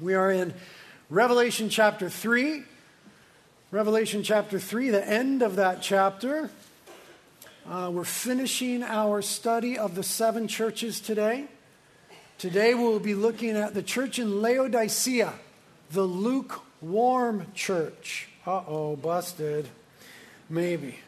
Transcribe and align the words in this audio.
We 0.00 0.14
are 0.14 0.32
in 0.32 0.52
Revelation 1.08 1.68
chapter 1.68 2.10
3. 2.10 2.64
Revelation 3.70 4.24
chapter 4.24 4.58
3, 4.58 4.90
the 4.90 5.08
end 5.08 5.40
of 5.40 5.54
that 5.54 5.82
chapter. 5.82 6.50
Uh, 7.70 7.92
we're 7.92 8.02
finishing 8.02 8.82
our 8.82 9.22
study 9.22 9.78
of 9.78 9.94
the 9.94 10.02
seven 10.02 10.48
churches 10.48 10.98
today. 10.98 11.44
Today 12.38 12.74
we'll 12.74 12.98
be 12.98 13.14
looking 13.14 13.50
at 13.50 13.74
the 13.74 13.84
church 13.84 14.18
in 14.18 14.42
Laodicea, 14.42 15.32
the 15.92 16.02
lukewarm 16.02 17.46
church. 17.54 18.28
Uh 18.44 18.62
oh, 18.66 18.96
busted. 18.96 19.68
Maybe. 20.50 20.98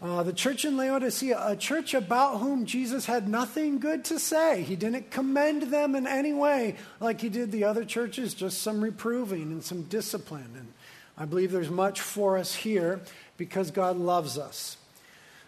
Uh, 0.00 0.22
the 0.22 0.32
church 0.32 0.66
in 0.66 0.76
Laodicea, 0.76 1.42
a 1.42 1.56
church 1.56 1.94
about 1.94 2.38
whom 2.40 2.66
Jesus 2.66 3.06
had 3.06 3.28
nothing 3.28 3.78
good 3.78 4.04
to 4.04 4.18
say. 4.18 4.62
He 4.62 4.76
didn't 4.76 5.10
commend 5.10 5.62
them 5.62 5.94
in 5.94 6.06
any 6.06 6.34
way 6.34 6.76
like 7.00 7.22
he 7.22 7.30
did 7.30 7.50
the 7.50 7.64
other 7.64 7.84
churches, 7.84 8.34
just 8.34 8.60
some 8.60 8.82
reproving 8.82 9.44
and 9.44 9.64
some 9.64 9.84
discipline. 9.84 10.50
And 10.54 10.72
I 11.16 11.24
believe 11.24 11.50
there's 11.50 11.70
much 11.70 12.02
for 12.02 12.36
us 12.36 12.54
here 12.54 13.00
because 13.38 13.70
God 13.70 13.96
loves 13.96 14.36
us. 14.36 14.76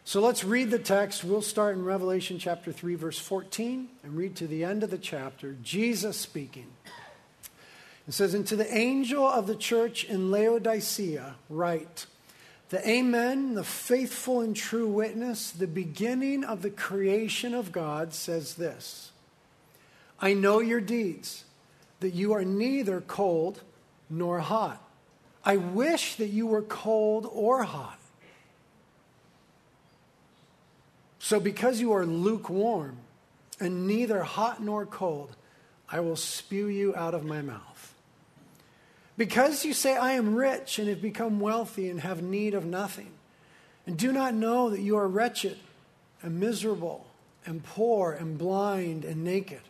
So 0.04 0.22
let's 0.22 0.42
read 0.42 0.70
the 0.70 0.78
text. 0.78 1.24
We'll 1.24 1.42
start 1.42 1.76
in 1.76 1.84
Revelation 1.84 2.38
chapter 2.38 2.72
3, 2.72 2.94
verse 2.94 3.18
14, 3.18 3.90
and 4.02 4.16
read 4.16 4.36
to 4.36 4.46
the 4.46 4.64
end 4.64 4.82
of 4.82 4.90
the 4.90 4.96
chapter. 4.96 5.56
Jesus 5.62 6.16
speaking. 6.16 6.68
It 8.06 8.14
says, 8.14 8.32
And 8.32 8.46
to 8.46 8.56
the 8.56 8.74
angel 8.74 9.26
of 9.26 9.46
the 9.46 9.54
church 9.54 10.04
in 10.04 10.30
Laodicea, 10.30 11.34
write, 11.50 12.06
the 12.70 12.86
Amen, 12.86 13.54
the 13.54 13.64
faithful 13.64 14.40
and 14.40 14.54
true 14.54 14.88
witness, 14.88 15.50
the 15.50 15.66
beginning 15.66 16.44
of 16.44 16.62
the 16.62 16.70
creation 16.70 17.54
of 17.54 17.72
God, 17.72 18.12
says 18.12 18.54
this 18.54 19.10
I 20.20 20.34
know 20.34 20.60
your 20.60 20.80
deeds, 20.80 21.44
that 22.00 22.14
you 22.14 22.32
are 22.32 22.44
neither 22.44 23.00
cold 23.00 23.62
nor 24.10 24.40
hot. 24.40 24.82
I 25.44 25.56
wish 25.56 26.16
that 26.16 26.28
you 26.28 26.46
were 26.46 26.62
cold 26.62 27.28
or 27.30 27.62
hot. 27.62 27.98
So, 31.18 31.40
because 31.40 31.80
you 31.80 31.92
are 31.92 32.06
lukewarm 32.06 32.96
and 33.60 33.86
neither 33.86 34.22
hot 34.22 34.62
nor 34.62 34.86
cold, 34.86 35.36
I 35.90 36.00
will 36.00 36.16
spew 36.16 36.68
you 36.68 36.94
out 36.94 37.14
of 37.14 37.24
my 37.24 37.42
mouth. 37.42 37.67
Because 39.18 39.64
you 39.64 39.74
say, 39.74 39.96
I 39.96 40.12
am 40.12 40.36
rich 40.36 40.78
and 40.78 40.88
have 40.88 41.02
become 41.02 41.40
wealthy 41.40 41.90
and 41.90 42.00
have 42.00 42.22
need 42.22 42.54
of 42.54 42.64
nothing, 42.64 43.10
and 43.84 43.98
do 43.98 44.12
not 44.12 44.32
know 44.32 44.70
that 44.70 44.80
you 44.80 44.96
are 44.96 45.08
wretched 45.08 45.58
and 46.22 46.38
miserable 46.38 47.04
and 47.44 47.64
poor 47.64 48.12
and 48.12 48.38
blind 48.38 49.04
and 49.04 49.24
naked. 49.24 49.60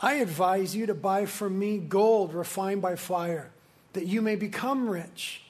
I 0.00 0.14
advise 0.14 0.74
you 0.74 0.86
to 0.86 0.94
buy 0.94 1.26
from 1.26 1.58
me 1.58 1.76
gold 1.76 2.32
refined 2.32 2.80
by 2.80 2.96
fire, 2.96 3.50
that 3.92 4.06
you 4.06 4.22
may 4.22 4.36
become 4.36 4.88
rich, 4.88 5.42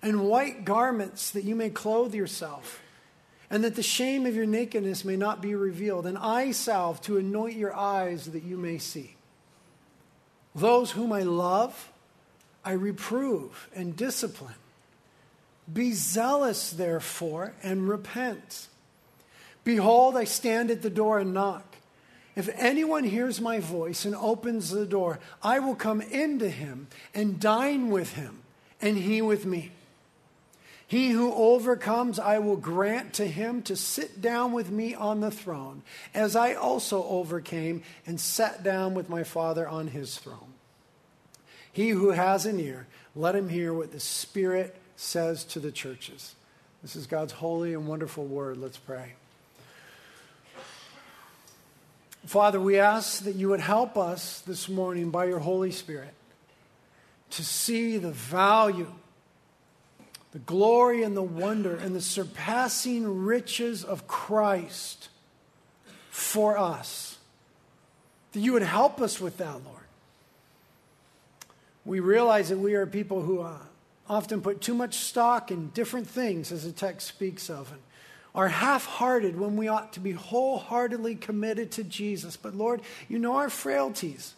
and 0.00 0.28
white 0.28 0.64
garments 0.64 1.30
that 1.32 1.44
you 1.44 1.54
may 1.54 1.68
clothe 1.68 2.14
yourself, 2.14 2.80
and 3.50 3.62
that 3.64 3.74
the 3.74 3.82
shame 3.82 4.24
of 4.24 4.34
your 4.34 4.46
nakedness 4.46 5.04
may 5.04 5.16
not 5.16 5.42
be 5.42 5.54
revealed, 5.54 6.06
and 6.06 6.16
eye 6.16 6.52
salve 6.52 7.02
to 7.02 7.18
anoint 7.18 7.56
your 7.56 7.74
eyes 7.74 8.26
that 8.26 8.44
you 8.44 8.56
may 8.56 8.78
see. 8.78 9.16
Those 10.54 10.92
whom 10.92 11.12
I 11.12 11.22
love, 11.22 11.92
I 12.64 12.72
reprove 12.72 13.68
and 13.74 13.96
discipline. 13.96 14.54
Be 15.72 15.92
zealous, 15.92 16.70
therefore, 16.70 17.54
and 17.62 17.88
repent. 17.88 18.68
Behold, 19.64 20.16
I 20.16 20.24
stand 20.24 20.70
at 20.70 20.82
the 20.82 20.90
door 20.90 21.18
and 21.18 21.34
knock. 21.34 21.76
If 22.34 22.48
anyone 22.54 23.04
hears 23.04 23.40
my 23.40 23.58
voice 23.58 24.04
and 24.04 24.14
opens 24.14 24.70
the 24.70 24.86
door, 24.86 25.18
I 25.42 25.58
will 25.58 25.74
come 25.74 26.00
into 26.00 26.48
him 26.48 26.86
and 27.14 27.40
dine 27.40 27.90
with 27.90 28.14
him, 28.14 28.38
and 28.80 28.96
he 28.96 29.20
with 29.20 29.44
me. 29.44 29.72
He 30.86 31.10
who 31.10 31.34
overcomes, 31.34 32.18
I 32.18 32.38
will 32.38 32.56
grant 32.56 33.12
to 33.14 33.26
him 33.26 33.60
to 33.62 33.76
sit 33.76 34.22
down 34.22 34.52
with 34.52 34.70
me 34.70 34.94
on 34.94 35.20
the 35.20 35.30
throne, 35.30 35.82
as 36.14 36.34
I 36.34 36.54
also 36.54 37.04
overcame 37.04 37.82
and 38.06 38.18
sat 38.18 38.62
down 38.62 38.94
with 38.94 39.10
my 39.10 39.22
Father 39.22 39.68
on 39.68 39.88
his 39.88 40.16
throne. 40.16 40.47
He 41.78 41.90
who 41.90 42.10
has 42.10 42.44
an 42.44 42.58
ear, 42.58 42.88
let 43.14 43.36
him 43.36 43.48
hear 43.48 43.72
what 43.72 43.92
the 43.92 44.00
Spirit 44.00 44.74
says 44.96 45.44
to 45.44 45.60
the 45.60 45.70
churches. 45.70 46.34
This 46.82 46.96
is 46.96 47.06
God's 47.06 47.34
holy 47.34 47.72
and 47.72 47.86
wonderful 47.86 48.24
word. 48.24 48.56
Let's 48.56 48.78
pray. 48.78 49.12
Father, 52.26 52.60
we 52.60 52.80
ask 52.80 53.22
that 53.22 53.36
you 53.36 53.50
would 53.50 53.60
help 53.60 53.96
us 53.96 54.40
this 54.40 54.68
morning 54.68 55.10
by 55.10 55.26
your 55.26 55.38
Holy 55.38 55.70
Spirit 55.70 56.14
to 57.30 57.44
see 57.44 57.96
the 57.96 58.10
value, 58.10 58.92
the 60.32 60.40
glory, 60.40 61.04
and 61.04 61.16
the 61.16 61.22
wonder, 61.22 61.76
and 61.76 61.94
the 61.94 62.00
surpassing 62.00 63.24
riches 63.24 63.84
of 63.84 64.08
Christ 64.08 65.10
for 66.10 66.58
us. 66.58 67.18
That 68.32 68.40
you 68.40 68.54
would 68.54 68.62
help 68.62 69.00
us 69.00 69.20
with 69.20 69.36
that, 69.36 69.64
Lord 69.64 69.77
we 71.88 72.00
realize 72.00 72.50
that 72.50 72.58
we 72.58 72.74
are 72.74 72.84
people 72.84 73.22
who 73.22 73.40
uh, 73.40 73.56
often 74.10 74.42
put 74.42 74.60
too 74.60 74.74
much 74.74 74.94
stock 74.98 75.50
in 75.50 75.70
different 75.70 76.06
things, 76.06 76.52
as 76.52 76.64
the 76.64 76.70
text 76.70 77.08
speaks 77.08 77.48
of, 77.48 77.72
and 77.72 77.80
are 78.34 78.48
half 78.48 78.84
hearted 78.84 79.40
when 79.40 79.56
we 79.56 79.68
ought 79.68 79.94
to 79.94 80.00
be 80.00 80.12
wholeheartedly 80.12 81.14
committed 81.14 81.72
to 81.72 81.82
Jesus. 81.82 82.36
But 82.36 82.54
Lord, 82.54 82.82
you 83.08 83.18
know 83.18 83.36
our 83.36 83.48
frailties. 83.48 84.34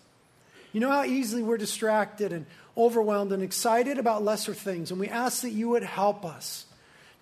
You 0.72 0.78
know 0.78 0.92
how 0.92 1.04
easily 1.04 1.42
we're 1.42 1.58
distracted 1.58 2.32
and 2.32 2.46
overwhelmed 2.76 3.32
and 3.32 3.42
excited 3.42 3.98
about 3.98 4.22
lesser 4.22 4.54
things. 4.54 4.92
And 4.92 5.00
we 5.00 5.08
ask 5.08 5.42
that 5.42 5.50
you 5.50 5.70
would 5.70 5.82
help 5.82 6.24
us 6.24 6.66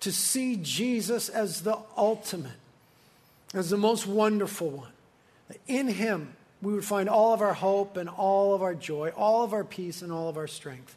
to 0.01 0.11
see 0.11 0.57
Jesus 0.57 1.27
as 1.27 1.61
the 1.61 1.79
ultimate, 1.97 2.51
as 3.55 3.71
the 3.71 3.77
most 3.77 4.05
wonderful 4.05 4.69
one. 4.69 4.91
In 5.67 5.87
him, 5.87 6.35
we 6.61 6.73
would 6.73 6.85
find 6.85 7.07
all 7.07 7.33
of 7.33 7.41
our 7.41 7.53
hope 7.53 7.97
and 7.97 8.09
all 8.09 8.53
of 8.53 8.61
our 8.61 8.75
joy, 8.75 9.09
all 9.15 9.43
of 9.43 9.53
our 9.53 9.63
peace 9.63 10.01
and 10.01 10.11
all 10.11 10.29
of 10.29 10.37
our 10.37 10.47
strength. 10.47 10.95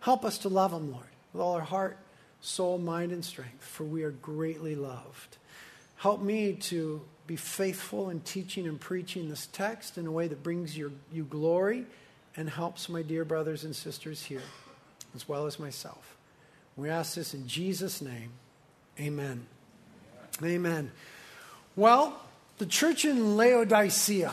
Help 0.00 0.24
us 0.24 0.38
to 0.38 0.48
love 0.48 0.72
Him, 0.72 0.90
Lord, 0.90 1.06
with 1.32 1.42
all 1.42 1.54
our 1.54 1.60
heart, 1.60 1.98
soul, 2.40 2.78
mind, 2.78 3.12
and 3.12 3.24
strength, 3.24 3.62
for 3.62 3.84
we 3.84 4.02
are 4.02 4.10
greatly 4.10 4.74
loved. 4.74 5.36
Help 5.96 6.20
me 6.20 6.54
to 6.54 7.02
be 7.26 7.36
faithful 7.36 8.10
in 8.10 8.20
teaching 8.20 8.66
and 8.66 8.80
preaching 8.80 9.28
this 9.28 9.46
text 9.52 9.98
in 9.98 10.06
a 10.06 10.10
way 10.10 10.26
that 10.26 10.42
brings 10.42 10.76
your, 10.76 10.90
you 11.12 11.24
glory 11.24 11.86
and 12.36 12.48
helps 12.48 12.88
my 12.88 13.02
dear 13.02 13.24
brothers 13.24 13.64
and 13.64 13.76
sisters 13.76 14.22
here, 14.22 14.42
as 15.14 15.28
well 15.28 15.46
as 15.46 15.58
myself. 15.58 16.16
We 16.76 16.88
ask 16.88 17.14
this 17.14 17.34
in 17.34 17.46
Jesus' 17.46 18.00
name. 18.00 18.30
Amen. 18.98 19.46
Amen. 20.42 20.90
Well, 21.76 22.18
the 22.58 22.66
church 22.66 23.04
in 23.04 23.36
Laodicea 23.36 24.32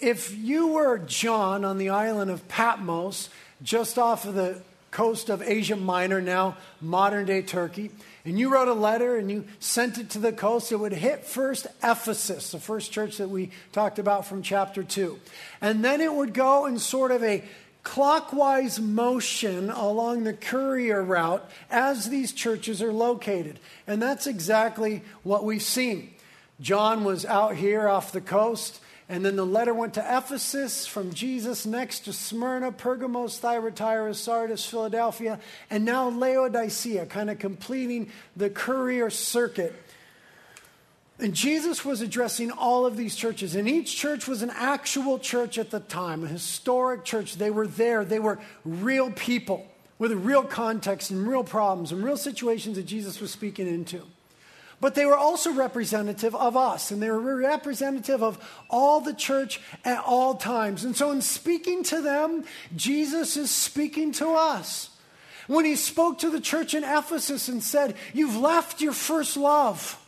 if 0.00 0.36
you 0.36 0.68
were 0.68 0.98
John 0.98 1.64
on 1.64 1.78
the 1.78 1.90
island 1.90 2.30
of 2.30 2.46
Patmos, 2.48 3.28
just 3.62 3.98
off 3.98 4.24
of 4.24 4.34
the 4.34 4.62
coast 4.90 5.28
of 5.28 5.42
Asia 5.42 5.76
Minor, 5.76 6.20
now 6.20 6.56
modern 6.80 7.26
day 7.26 7.42
Turkey, 7.42 7.90
and 8.24 8.38
you 8.38 8.50
wrote 8.50 8.68
a 8.68 8.74
letter 8.74 9.16
and 9.16 9.30
you 9.30 9.44
sent 9.58 9.98
it 9.98 10.10
to 10.10 10.18
the 10.18 10.32
coast, 10.32 10.70
it 10.72 10.76
would 10.76 10.92
hit 10.92 11.24
first 11.24 11.66
Ephesus, 11.82 12.52
the 12.52 12.60
first 12.60 12.92
church 12.92 13.18
that 13.18 13.30
we 13.30 13.50
talked 13.72 13.98
about 13.98 14.26
from 14.26 14.42
chapter 14.42 14.82
2. 14.82 15.18
And 15.60 15.84
then 15.84 16.00
it 16.00 16.12
would 16.12 16.34
go 16.34 16.66
in 16.66 16.78
sort 16.78 17.10
of 17.10 17.22
a 17.22 17.44
clockwise 17.82 18.78
motion 18.78 19.70
along 19.70 20.24
the 20.24 20.34
courier 20.34 21.02
route 21.02 21.48
as 21.70 22.10
these 22.10 22.32
churches 22.32 22.82
are 22.82 22.92
located. 22.92 23.58
And 23.86 24.02
that's 24.02 24.26
exactly 24.26 25.02
what 25.22 25.44
we've 25.44 25.62
seen. 25.62 26.12
John 26.60 27.04
was 27.04 27.24
out 27.24 27.56
here 27.56 27.88
off 27.88 28.12
the 28.12 28.20
coast 28.20 28.80
and 29.08 29.24
then 29.24 29.36
the 29.36 29.46
letter 29.46 29.72
went 29.72 29.94
to 29.94 30.00
Ephesus, 30.00 30.86
from 30.86 31.14
Jesus 31.14 31.64
next 31.64 32.00
to 32.00 32.12
Smyrna, 32.12 32.72
Pergamos, 32.72 33.38
Thyatira, 33.38 34.12
Sardis, 34.12 34.66
Philadelphia, 34.66 35.40
and 35.70 35.84
now 35.86 36.10
Laodicea, 36.10 37.06
kind 37.06 37.30
of 37.30 37.38
completing 37.38 38.10
the 38.36 38.50
courier 38.50 39.08
circuit. 39.08 39.74
And 41.18 41.34
Jesus 41.34 41.86
was 41.86 42.02
addressing 42.02 42.50
all 42.50 42.84
of 42.84 42.98
these 42.98 43.16
churches, 43.16 43.54
and 43.54 43.66
each 43.66 43.96
church 43.96 44.28
was 44.28 44.42
an 44.42 44.50
actual 44.54 45.18
church 45.18 45.58
at 45.58 45.70
the 45.70 45.80
time, 45.80 46.22
a 46.22 46.28
historic 46.28 47.04
church. 47.04 47.36
They 47.36 47.50
were 47.50 47.66
there, 47.66 48.04
they 48.04 48.20
were 48.20 48.38
real 48.64 49.10
people 49.10 49.66
with 49.98 50.12
a 50.12 50.16
real 50.16 50.44
context 50.44 51.10
and 51.10 51.26
real 51.26 51.42
problems 51.42 51.92
and 51.92 52.04
real 52.04 52.18
situations 52.18 52.76
that 52.76 52.84
Jesus 52.84 53.20
was 53.20 53.30
speaking 53.30 53.66
into. 53.66 54.02
But 54.80 54.94
they 54.94 55.06
were 55.06 55.16
also 55.16 55.52
representative 55.52 56.34
of 56.36 56.56
us, 56.56 56.90
and 56.90 57.02
they 57.02 57.10
were 57.10 57.36
representative 57.36 58.22
of 58.22 58.38
all 58.70 59.00
the 59.00 59.14
church 59.14 59.60
at 59.84 60.04
all 60.04 60.36
times. 60.36 60.84
And 60.84 60.96
so, 60.96 61.10
in 61.10 61.20
speaking 61.20 61.82
to 61.84 62.00
them, 62.00 62.44
Jesus 62.76 63.36
is 63.36 63.50
speaking 63.50 64.12
to 64.12 64.28
us. 64.30 64.90
When 65.48 65.64
he 65.64 65.76
spoke 65.76 66.18
to 66.18 66.30
the 66.30 66.40
church 66.40 66.74
in 66.74 66.84
Ephesus 66.84 67.48
and 67.48 67.62
said, 67.62 67.96
You've 68.12 68.36
left 68.36 68.80
your 68.80 68.92
first 68.92 69.36
love, 69.36 69.98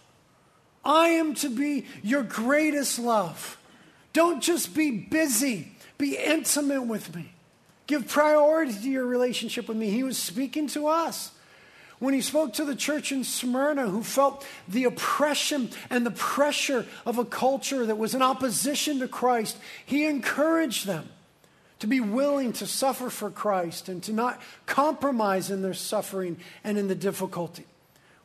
I 0.85 1.09
am 1.09 1.35
to 1.37 1.49
be 1.49 1.87
your 2.03 2.23
greatest 2.23 2.99
love. 2.99 3.59
Don't 4.13 4.41
just 4.43 4.75
be 4.75 4.91
busy, 4.91 5.73
be 5.99 6.17
intimate 6.17 6.83
with 6.83 7.15
me. 7.15 7.33
Give 7.87 8.07
priority 8.07 8.75
to 8.75 8.91
your 8.91 9.07
relationship 9.07 9.67
with 9.67 9.77
me. 9.77 9.91
He 9.91 10.05
was 10.05 10.17
speaking 10.17 10.69
to 10.69 10.87
us. 10.87 11.33
When 12.01 12.15
he 12.15 12.23
spoke 12.23 12.55
to 12.55 12.65
the 12.65 12.75
church 12.75 13.13
in 13.13 13.25
Smyrna, 13.25 13.87
who 13.87 14.03
felt 14.03 14.45
the 14.67 14.85
oppression 14.85 15.71
and 15.91 16.05
the 16.05 16.11
pressure 16.11 16.87
of 17.05 17.19
a 17.19 17.27
culture 17.27 17.85
that 17.85 17.99
was 17.99 18.15
in 18.15 18.23
opposition 18.23 18.99
to 19.01 19.09
Christ, 19.09 19.59
he 19.85 20.07
encouraged 20.07 20.87
them 20.87 21.11
to 21.79 21.87
be 21.87 22.01
willing 22.01 22.55
to 22.55 22.67
suffer 22.67 23.11
for 23.11 23.31
Christ 23.31 23.91
and 23.91 24.03
to 24.05 24.15
not 24.15 24.41
compromise 24.65 25.51
in 25.51 25.61
their 25.61 25.75
suffering 25.75 26.39
and 26.65 26.79
in 26.79 26.89
the 26.89 26.95
difficulty. 26.95 27.67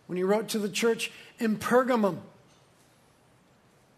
When 0.08 0.18
he 0.18 0.24
wrote 0.24 0.48
to 0.50 0.60
the 0.60 0.70
church 0.70 1.12
in 1.38 1.58
Pergamum, 1.58 2.20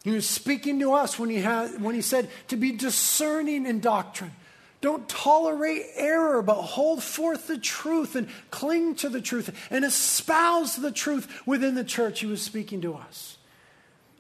he 0.03 0.12
was 0.12 0.27
speaking 0.27 0.79
to 0.79 0.94
us 0.94 1.19
when 1.19 1.29
he, 1.29 1.38
had, 1.38 1.81
when 1.81 1.94
he 1.94 2.01
said 2.01 2.29
to 2.47 2.56
be 2.56 2.71
discerning 2.71 3.68
in 3.68 3.79
doctrine. 3.79 4.31
Don't 4.79 5.09
tolerate 5.09 5.83
error, 5.95 6.41
but 6.41 6.62
hold 6.62 7.01
forth 7.03 7.47
the 7.47 7.57
truth 7.57 8.15
and 8.15 8.27
cling 8.51 8.95
to 8.95 9.09
the 9.09 9.21
truth 9.21 9.56
and 9.71 9.83
espouse 9.83 10.75
the 10.75 10.91
truth 10.91 11.41
within 11.47 11.75
the 11.75 11.83
church. 11.83 12.19
He 12.19 12.27
was 12.27 12.41
speaking 12.41 12.81
to 12.81 12.94
us. 12.94 13.38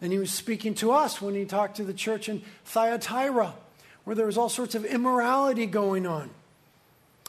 And 0.01 0.11
he 0.11 0.19
was 0.19 0.31
speaking 0.31 0.73
to 0.75 0.91
us 0.91 1.21
when 1.21 1.35
he 1.35 1.45
talked 1.45 1.77
to 1.77 1.83
the 1.83 1.93
church 1.93 2.27
in 2.29 2.41
Thyatira 2.65 3.53
where 4.07 4.15
there 4.15 4.25
was 4.25 4.37
all 4.37 4.47
sorts 4.47 4.73
of 4.73 4.85
immorality 4.85 5.65
going 5.65 6.07
on. 6.07 6.29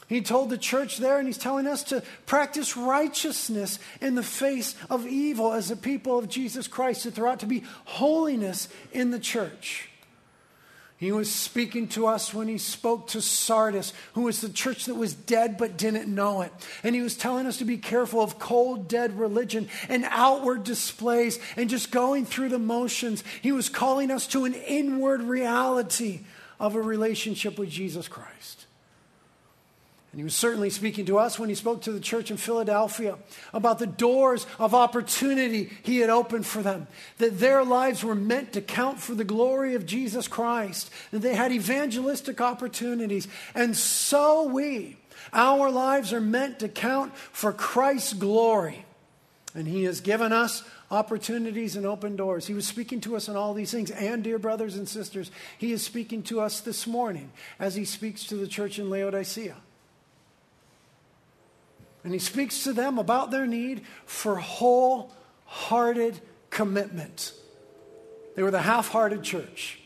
He 0.07 0.21
told 0.21 0.49
the 0.49 0.57
church 0.57 0.97
there, 0.97 1.19
and 1.19 1.27
he's 1.27 1.37
telling 1.37 1.67
us 1.67 1.83
to 1.83 2.03
practice 2.25 2.77
righteousness 2.77 3.79
in 3.99 4.15
the 4.15 4.23
face 4.23 4.75
of 4.89 5.05
evil 5.05 5.51
as 5.51 5.69
a 5.69 5.75
people 5.75 6.17
of 6.17 6.29
Jesus 6.29 6.69
Christ, 6.69 7.03
that 7.03 7.15
there 7.15 7.27
ought 7.27 7.41
to 7.41 7.45
be 7.45 7.65
holiness 7.83 8.69
in 8.93 9.11
the 9.11 9.19
church. 9.19 9.88
He 10.99 11.13
was 11.13 11.33
speaking 11.33 11.87
to 11.89 12.07
us 12.07 12.33
when 12.33 12.49
he 12.49 12.57
spoke 12.57 13.07
to 13.09 13.21
Sardis, 13.21 13.93
who 14.15 14.23
was 14.23 14.41
the 14.41 14.49
church 14.49 14.85
that 14.85 14.95
was 14.95 15.13
dead 15.13 15.57
but 15.57 15.77
didn't 15.77 16.13
know 16.13 16.41
it. 16.41 16.51
And 16.83 16.93
he 16.93 17.01
was 17.01 17.15
telling 17.15 17.45
us 17.45 17.55
to 17.59 17.65
be 17.65 17.77
careful 17.77 18.19
of 18.19 18.37
cold, 18.37 18.89
dead 18.89 19.17
religion 19.17 19.69
and 19.87 20.05
outward 20.09 20.65
displays 20.65 21.39
and 21.55 21.69
just 21.69 21.91
going 21.91 22.25
through 22.25 22.49
the 22.49 22.59
motions. 22.59 23.23
He 23.41 23.53
was 23.53 23.69
calling 23.69 24.11
us 24.11 24.27
to 24.27 24.43
an 24.43 24.53
inward 24.53 25.21
reality 25.21 26.25
of 26.59 26.75
a 26.75 26.81
relationship 26.81 27.57
with 27.57 27.69
Jesus 27.69 28.09
Christ. 28.09 28.65
And 30.11 30.19
he 30.19 30.23
was 30.23 30.35
certainly 30.35 30.71
speaking 30.71 31.05
to 31.05 31.19
us 31.19 31.37
when 31.37 31.49
he 31.49 31.55
spoke 31.55 31.83
to 31.83 31.91
the 31.91 31.99
church 31.99 32.31
in 32.31 32.37
Philadelphia 32.37 33.17
about 33.53 33.77
the 33.77 33.85
doors 33.85 34.47
of 34.57 34.73
opportunity 34.73 35.69
he 35.83 35.99
had 35.99 36.09
opened 36.09 36.47
for 36.47 36.63
them, 36.63 36.87
that 37.19 37.39
their 37.39 37.63
lives 37.63 38.03
were 38.03 38.15
meant 38.15 38.53
to 38.53 38.61
count 38.61 38.99
for 38.99 39.13
the 39.13 39.23
glory 39.23 39.75
of 39.75 39.85
Jesus 39.85 40.27
Christ, 40.27 40.89
that 41.11 41.19
they 41.19 41.35
had 41.35 41.51
evangelistic 41.51 42.41
opportunities. 42.41 43.27
And 43.53 43.77
so 43.77 44.47
we, 44.47 44.97
our 45.31 45.69
lives 45.69 46.11
are 46.11 46.21
meant 46.21 46.59
to 46.59 46.69
count 46.69 47.15
for 47.15 47.53
Christ's 47.53 48.13
glory. 48.13 48.85
And 49.53 49.67
he 49.67 49.83
has 49.83 50.01
given 50.01 50.33
us 50.33 50.63
opportunities 50.89 51.75
and 51.75 51.85
open 51.85 52.15
doors. 52.15 52.47
He 52.47 52.55
was 52.55 52.65
speaking 52.65 52.99
to 53.01 53.15
us 53.15 53.29
on 53.29 53.35
all 53.35 53.53
these 53.53 53.71
things. 53.71 53.91
And, 53.91 54.23
dear 54.23 54.39
brothers 54.39 54.75
and 54.75 54.89
sisters, 54.89 55.29
He 55.57 55.71
is 55.71 55.83
speaking 55.83 56.23
to 56.23 56.41
us 56.41 56.61
this 56.61 56.87
morning 56.87 57.31
as 57.59 57.75
He 57.75 57.85
speaks 57.85 58.25
to 58.25 58.35
the 58.35 58.47
church 58.47 58.79
in 58.79 58.89
Laodicea. 58.89 59.55
And 62.03 62.13
He 62.13 62.19
speaks 62.19 62.63
to 62.63 62.73
them 62.73 62.97
about 62.97 63.31
their 63.31 63.45
need 63.45 63.81
for 64.05 64.35
wholehearted 64.35 66.19
commitment. 66.49 67.33
They 68.35 68.43
were 68.43 68.51
the 68.51 68.61
half 68.61 68.89
hearted 68.89 69.23
church, 69.23 69.79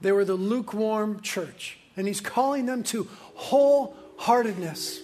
they 0.00 0.12
were 0.12 0.24
the 0.24 0.34
lukewarm 0.34 1.20
church. 1.20 1.78
And 1.96 2.06
He's 2.06 2.20
calling 2.20 2.66
them 2.66 2.84
to 2.84 3.08
wholeheartedness. 3.36 5.00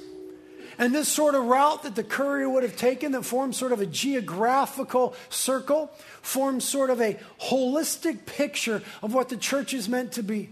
And 0.77 0.93
this 0.93 1.09
sort 1.09 1.35
of 1.37 1.45
route 1.45 1.85
that 1.85 1.95
the 1.95 2.03
courier 2.03 2.49
would 2.49 2.65
have 2.65 2.77
taken, 2.77 3.13
that 3.13 3.23
forms 3.25 3.57
sort 3.57 3.71
of 3.73 3.81
a 3.81 3.87
geographical 3.87 5.15
circle, 5.29 5.93
forms 6.21 6.65
sort 6.65 6.91
of 6.91 7.01
a 7.01 7.19
holistic 7.43 8.27
picture 8.27 8.83
of 9.03 9.15
what 9.15 9.29
the 9.29 9.37
church 9.37 9.73
is 9.73 9.89
meant 9.89 10.13
to 10.13 10.23
be 10.23 10.51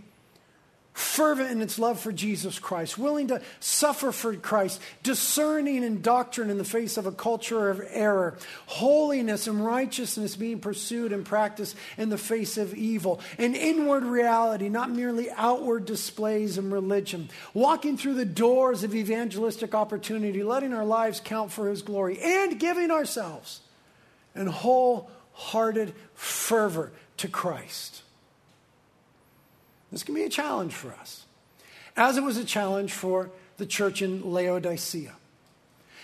fervent 0.92 1.50
in 1.50 1.62
its 1.62 1.78
love 1.78 1.98
for 1.98 2.12
Jesus 2.12 2.58
Christ, 2.58 2.98
willing 2.98 3.28
to 3.28 3.40
suffer 3.60 4.12
for 4.12 4.34
Christ, 4.36 4.80
discerning 5.02 5.82
in 5.82 6.02
doctrine 6.02 6.50
in 6.50 6.58
the 6.58 6.64
face 6.64 6.98
of 6.98 7.06
a 7.06 7.12
culture 7.12 7.70
of 7.70 7.82
error, 7.88 8.36
holiness 8.66 9.46
and 9.46 9.64
righteousness 9.64 10.36
being 10.36 10.60
pursued 10.60 11.12
and 11.12 11.24
practiced 11.24 11.76
in 11.96 12.10
the 12.10 12.18
face 12.18 12.58
of 12.58 12.74
evil, 12.74 13.20
an 13.38 13.54
inward 13.54 14.04
reality, 14.04 14.68
not 14.68 14.90
merely 14.90 15.30
outward 15.30 15.86
displays 15.86 16.58
of 16.58 16.70
religion, 16.70 17.30
walking 17.54 17.96
through 17.96 18.14
the 18.14 18.24
doors 18.26 18.84
of 18.84 18.94
evangelistic 18.94 19.74
opportunity, 19.74 20.42
letting 20.42 20.74
our 20.74 20.84
lives 20.84 21.22
count 21.24 21.50
for 21.50 21.68
His 21.68 21.80
glory, 21.80 22.18
and 22.22 22.60
giving 22.60 22.90
ourselves 22.90 23.60
in 24.34 24.46
wholehearted 24.46 25.94
fervor 26.14 26.92
to 27.16 27.28
Christ. 27.28 28.01
This 29.92 30.02
can 30.02 30.14
be 30.14 30.24
a 30.24 30.30
challenge 30.30 30.72
for 30.72 30.92
us, 30.94 31.26
as 31.96 32.16
it 32.16 32.22
was 32.22 32.38
a 32.38 32.44
challenge 32.44 32.92
for 32.92 33.30
the 33.58 33.66
church 33.66 34.00
in 34.00 34.32
Laodicea. 34.32 35.12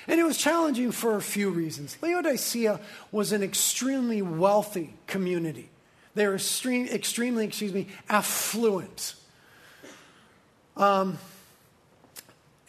And 0.06 0.20
it 0.20 0.24
was 0.24 0.38
challenging 0.38 0.92
for 0.92 1.16
a 1.16 1.22
few 1.22 1.50
reasons. 1.50 1.96
Laodicea 2.00 2.80
was 3.10 3.32
an 3.32 3.42
extremely 3.42 4.22
wealthy 4.22 4.94
community. 5.06 5.70
They 6.14 6.26
were 6.26 6.36
extreme, 6.36 6.86
extremely, 6.88 7.46
excuse 7.46 7.72
me, 7.72 7.88
affluent. 8.08 9.14
Um, 10.76 11.18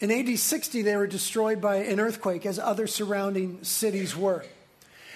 in 0.00 0.10
AD 0.10 0.38
60, 0.38 0.82
they 0.82 0.96
were 0.96 1.06
destroyed 1.06 1.60
by 1.60 1.76
an 1.76 2.00
earthquake, 2.00 2.46
as 2.46 2.58
other 2.58 2.86
surrounding 2.86 3.62
cities 3.62 4.16
were. 4.16 4.44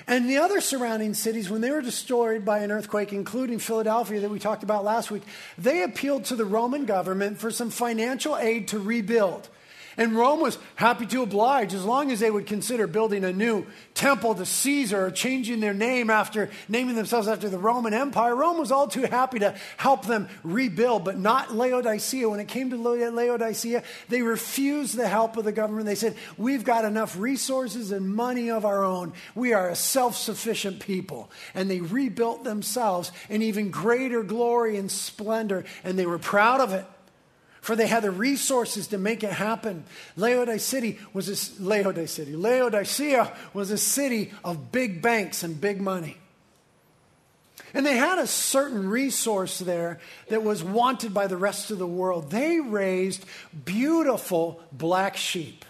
And 0.06 0.28
the 0.28 0.38
other 0.38 0.60
surrounding 0.60 1.14
cities, 1.14 1.48
when 1.48 1.60
they 1.60 1.70
were 1.70 1.80
destroyed 1.80 2.44
by 2.44 2.58
an 2.58 2.70
earthquake, 2.70 3.12
including 3.12 3.58
Philadelphia 3.58 4.20
that 4.20 4.30
we 4.30 4.38
talked 4.38 4.62
about 4.62 4.84
last 4.84 5.10
week, 5.10 5.22
they 5.56 5.82
appealed 5.82 6.26
to 6.26 6.36
the 6.36 6.44
Roman 6.44 6.84
government 6.84 7.38
for 7.38 7.50
some 7.50 7.70
financial 7.70 8.36
aid 8.36 8.68
to 8.68 8.78
rebuild. 8.78 9.48
And 9.96 10.16
Rome 10.16 10.40
was 10.40 10.58
happy 10.74 11.06
to 11.06 11.22
oblige 11.22 11.72
as 11.72 11.84
long 11.84 12.10
as 12.10 12.20
they 12.20 12.30
would 12.30 12.46
consider 12.46 12.86
building 12.86 13.24
a 13.24 13.32
new 13.32 13.66
temple 13.94 14.34
to 14.34 14.44
Caesar 14.44 15.06
or 15.06 15.10
changing 15.10 15.60
their 15.60 15.74
name 15.74 16.10
after 16.10 16.50
naming 16.68 16.96
themselves 16.96 17.28
after 17.28 17.48
the 17.48 17.58
Roman 17.58 17.94
Empire. 17.94 18.34
Rome 18.34 18.58
was 18.58 18.72
all 18.72 18.88
too 18.88 19.02
happy 19.02 19.38
to 19.38 19.54
help 19.76 20.06
them 20.06 20.28
rebuild, 20.42 21.04
but 21.04 21.18
not 21.18 21.54
Laodicea. 21.54 22.28
When 22.28 22.40
it 22.40 22.48
came 22.48 22.70
to 22.70 22.76
Laodicea, 22.76 23.82
they 24.08 24.22
refused 24.22 24.96
the 24.96 25.08
help 25.08 25.36
of 25.36 25.44
the 25.44 25.52
government. 25.52 25.86
They 25.86 25.94
said, 25.94 26.16
We've 26.36 26.64
got 26.64 26.84
enough 26.84 27.16
resources 27.18 27.92
and 27.92 28.14
money 28.14 28.50
of 28.50 28.64
our 28.64 28.84
own. 28.84 29.12
We 29.34 29.52
are 29.52 29.68
a 29.68 29.76
self 29.76 30.16
sufficient 30.16 30.80
people. 30.80 31.30
And 31.54 31.70
they 31.70 31.80
rebuilt 31.80 32.44
themselves 32.44 33.12
in 33.28 33.42
even 33.42 33.70
greater 33.70 34.22
glory 34.22 34.76
and 34.76 34.90
splendor, 34.90 35.64
and 35.84 35.98
they 35.98 36.06
were 36.06 36.18
proud 36.18 36.60
of 36.60 36.72
it 36.72 36.84
for 37.64 37.74
they 37.74 37.86
had 37.86 38.02
the 38.02 38.10
resources 38.10 38.88
to 38.88 38.98
make 38.98 39.24
it 39.24 39.32
happen. 39.32 39.84
Laodicea 40.18 40.96
was 41.14 41.30
a, 41.30 41.62
Laodicea, 41.62 42.36
Laodicea 42.36 43.32
was 43.54 43.70
a 43.70 43.78
city 43.78 44.34
of 44.44 44.70
big 44.70 45.00
banks 45.00 45.42
and 45.42 45.58
big 45.58 45.80
money. 45.80 46.18
And 47.72 47.86
they 47.86 47.96
had 47.96 48.18
a 48.18 48.26
certain 48.26 48.90
resource 48.90 49.60
there 49.60 49.98
that 50.28 50.42
was 50.42 50.62
wanted 50.62 51.14
by 51.14 51.26
the 51.26 51.38
rest 51.38 51.70
of 51.70 51.78
the 51.78 51.86
world. 51.86 52.30
They 52.30 52.60
raised 52.60 53.24
beautiful 53.64 54.60
black 54.70 55.16
sheep. 55.16 55.64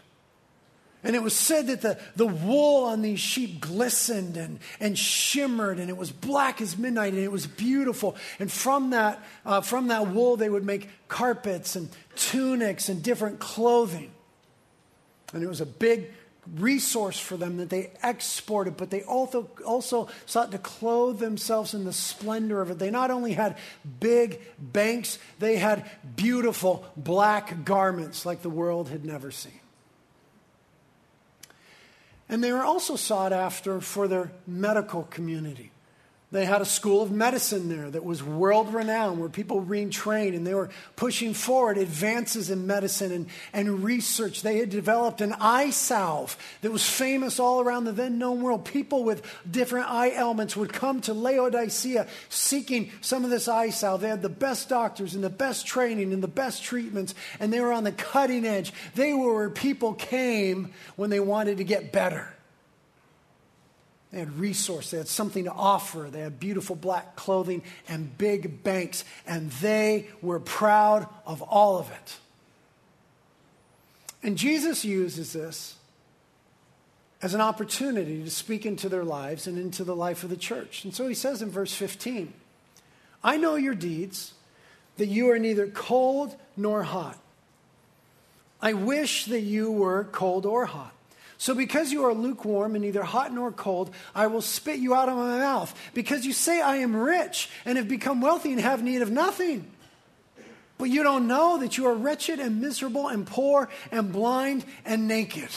And 1.04 1.14
it 1.14 1.22
was 1.22 1.36
said 1.36 1.66
that 1.66 1.82
the, 1.82 1.98
the 2.16 2.26
wool 2.26 2.84
on 2.84 3.02
these 3.02 3.20
sheep 3.20 3.60
glistened 3.60 4.38
and, 4.38 4.58
and 4.80 4.98
shimmered, 4.98 5.78
and 5.78 5.90
it 5.90 5.96
was 5.98 6.10
black 6.10 6.62
as 6.62 6.78
midnight, 6.78 7.12
and 7.12 7.22
it 7.22 7.30
was 7.30 7.46
beautiful. 7.46 8.16
And 8.38 8.50
from 8.50 8.90
that, 8.90 9.22
uh, 9.44 9.60
from 9.60 9.88
that 9.88 10.08
wool, 10.08 10.36
they 10.36 10.48
would 10.48 10.64
make 10.64 10.88
carpets 11.06 11.76
and 11.76 11.90
tunics 12.16 12.88
and 12.88 13.02
different 13.02 13.38
clothing. 13.38 14.12
And 15.34 15.42
it 15.42 15.46
was 15.46 15.60
a 15.60 15.66
big 15.66 16.10
resource 16.56 17.18
for 17.18 17.36
them 17.36 17.58
that 17.58 17.68
they 17.68 17.90
exported, 18.02 18.76
but 18.76 18.90
they 18.90 19.02
also, 19.02 19.50
also 19.66 20.08
sought 20.24 20.52
to 20.52 20.58
clothe 20.58 21.18
themselves 21.18 21.74
in 21.74 21.84
the 21.84 21.92
splendor 21.92 22.62
of 22.62 22.70
it. 22.70 22.78
They 22.78 22.90
not 22.90 23.10
only 23.10 23.32
had 23.32 23.58
big 24.00 24.40
banks, 24.58 25.18
they 25.38 25.56
had 25.56 25.90
beautiful 26.16 26.86
black 26.96 27.64
garments 27.64 28.24
like 28.24 28.42
the 28.42 28.50
world 28.50 28.88
had 28.88 29.04
never 29.04 29.30
seen. 29.30 29.60
And 32.28 32.42
they 32.42 32.52
were 32.52 32.64
also 32.64 32.96
sought 32.96 33.32
after 33.32 33.80
for 33.80 34.08
their 34.08 34.32
medical 34.46 35.04
community. 35.04 35.72
They 36.34 36.46
had 36.46 36.60
a 36.60 36.64
school 36.64 37.00
of 37.00 37.12
medicine 37.12 37.68
there 37.68 37.88
that 37.88 38.04
was 38.04 38.20
world 38.20 38.74
renowned, 38.74 39.20
where 39.20 39.28
people 39.28 39.60
were 39.60 39.66
being 39.66 39.90
trained 39.90 40.34
and 40.34 40.44
they 40.44 40.52
were 40.52 40.68
pushing 40.96 41.32
forward 41.32 41.78
advances 41.78 42.50
in 42.50 42.66
medicine 42.66 43.12
and, 43.12 43.26
and 43.52 43.84
research. 43.84 44.42
They 44.42 44.58
had 44.58 44.68
developed 44.68 45.20
an 45.20 45.32
eye 45.34 45.70
salve 45.70 46.36
that 46.62 46.72
was 46.72 46.84
famous 46.84 47.38
all 47.38 47.60
around 47.60 47.84
the 47.84 47.92
then 47.92 48.18
known 48.18 48.42
world. 48.42 48.64
People 48.64 49.04
with 49.04 49.24
different 49.48 49.88
eye 49.88 50.10
ailments 50.10 50.56
would 50.56 50.72
come 50.72 51.00
to 51.02 51.14
Laodicea 51.14 52.08
seeking 52.30 52.90
some 53.00 53.22
of 53.22 53.30
this 53.30 53.46
eye 53.46 53.70
salve. 53.70 54.00
They 54.00 54.08
had 54.08 54.20
the 54.20 54.28
best 54.28 54.68
doctors 54.68 55.14
and 55.14 55.22
the 55.22 55.30
best 55.30 55.68
training 55.68 56.12
and 56.12 56.20
the 56.20 56.26
best 56.26 56.64
treatments, 56.64 57.14
and 57.38 57.52
they 57.52 57.60
were 57.60 57.72
on 57.72 57.84
the 57.84 57.92
cutting 57.92 58.44
edge. 58.44 58.72
They 58.96 59.14
were 59.14 59.34
where 59.34 59.50
people 59.50 59.94
came 59.94 60.72
when 60.96 61.10
they 61.10 61.20
wanted 61.20 61.58
to 61.58 61.64
get 61.64 61.92
better. 61.92 62.33
They 64.14 64.20
had 64.20 64.38
resource. 64.38 64.92
They 64.92 64.98
had 64.98 65.08
something 65.08 65.42
to 65.42 65.50
offer. 65.50 66.06
They 66.08 66.20
had 66.20 66.38
beautiful 66.38 66.76
black 66.76 67.16
clothing 67.16 67.64
and 67.88 68.16
big 68.16 68.62
banks, 68.62 69.04
and 69.26 69.50
they 69.50 70.06
were 70.22 70.38
proud 70.38 71.08
of 71.26 71.42
all 71.42 71.78
of 71.78 71.90
it. 71.90 72.16
And 74.22 74.38
Jesus 74.38 74.84
uses 74.84 75.32
this 75.32 75.74
as 77.22 77.34
an 77.34 77.40
opportunity 77.40 78.22
to 78.22 78.30
speak 78.30 78.64
into 78.64 78.88
their 78.88 79.02
lives 79.02 79.48
and 79.48 79.58
into 79.58 79.82
the 79.82 79.96
life 79.96 80.22
of 80.22 80.30
the 80.30 80.36
church. 80.36 80.84
And 80.84 80.94
so 80.94 81.08
he 81.08 81.14
says 81.14 81.42
in 81.42 81.50
verse 81.50 81.74
15, 81.74 82.32
I 83.24 83.36
know 83.36 83.56
your 83.56 83.74
deeds, 83.74 84.34
that 84.96 85.06
you 85.06 85.28
are 85.32 85.40
neither 85.40 85.66
cold 85.66 86.36
nor 86.56 86.84
hot. 86.84 87.18
I 88.62 88.74
wish 88.74 89.24
that 89.24 89.40
you 89.40 89.72
were 89.72 90.04
cold 90.04 90.46
or 90.46 90.66
hot. 90.66 90.93
So, 91.44 91.54
because 91.54 91.92
you 91.92 92.06
are 92.06 92.14
lukewarm 92.14 92.74
and 92.74 92.82
neither 92.82 93.02
hot 93.02 93.30
nor 93.30 93.52
cold, 93.52 93.90
I 94.14 94.28
will 94.28 94.40
spit 94.40 94.78
you 94.78 94.94
out 94.94 95.10
of 95.10 95.16
my 95.16 95.36
mouth. 95.40 95.78
Because 95.92 96.24
you 96.24 96.32
say, 96.32 96.62
I 96.62 96.76
am 96.76 96.96
rich 96.96 97.50
and 97.66 97.76
have 97.76 97.86
become 97.86 98.22
wealthy 98.22 98.52
and 98.52 98.60
have 98.62 98.82
need 98.82 99.02
of 99.02 99.10
nothing. 99.10 99.70
But 100.78 100.88
you 100.88 101.02
don't 101.02 101.26
know 101.26 101.58
that 101.58 101.76
you 101.76 101.84
are 101.84 101.92
wretched 101.92 102.40
and 102.40 102.62
miserable 102.62 103.08
and 103.08 103.26
poor 103.26 103.68
and 103.92 104.10
blind 104.10 104.64
and 104.86 105.06
naked. 105.06 105.50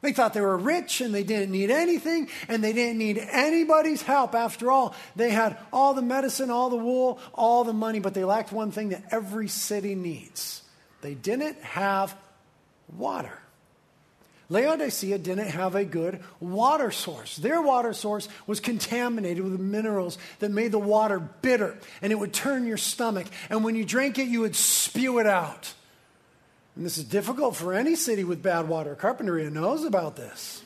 They 0.00 0.12
thought 0.12 0.34
they 0.34 0.40
were 0.40 0.58
rich 0.58 1.00
and 1.00 1.14
they 1.14 1.22
didn't 1.22 1.52
need 1.52 1.70
anything 1.70 2.30
and 2.48 2.62
they 2.64 2.72
didn't 2.72 2.98
need 2.98 3.18
anybody's 3.18 4.02
help. 4.02 4.34
After 4.34 4.68
all, 4.68 4.96
they 5.14 5.30
had 5.30 5.58
all 5.72 5.94
the 5.94 6.02
medicine, 6.02 6.50
all 6.50 6.70
the 6.70 6.76
wool, 6.76 7.20
all 7.32 7.62
the 7.62 7.72
money, 7.72 8.00
but 8.00 8.14
they 8.14 8.24
lacked 8.24 8.50
one 8.50 8.72
thing 8.72 8.88
that 8.88 9.04
every 9.12 9.46
city 9.46 9.94
needs. 9.94 10.62
They 11.02 11.14
didn't 11.14 11.62
have 11.62 12.16
water. 12.88 13.38
Laodicea 14.50 15.18
didn't 15.18 15.48
have 15.48 15.74
a 15.74 15.84
good 15.84 16.20
water 16.38 16.90
source. 16.90 17.36
Their 17.36 17.62
water 17.62 17.92
source 17.92 18.28
was 18.46 18.60
contaminated 18.60 19.42
with 19.42 19.58
minerals 19.58 20.18
that 20.40 20.50
made 20.50 20.72
the 20.72 20.78
water 20.78 21.18
bitter, 21.18 21.76
and 22.02 22.12
it 22.12 22.16
would 22.16 22.32
turn 22.32 22.66
your 22.66 22.76
stomach. 22.76 23.26
And 23.48 23.64
when 23.64 23.74
you 23.74 23.84
drank 23.84 24.18
it, 24.18 24.28
you 24.28 24.40
would 24.40 24.56
spew 24.56 25.18
it 25.18 25.26
out. 25.26 25.72
And 26.76 26.84
this 26.84 26.98
is 26.98 27.04
difficult 27.04 27.56
for 27.56 27.72
any 27.72 27.94
city 27.94 28.24
with 28.24 28.42
bad 28.42 28.68
water. 28.68 28.96
Carpinteria 28.96 29.50
knows 29.50 29.84
about 29.84 30.16
this. 30.16 30.62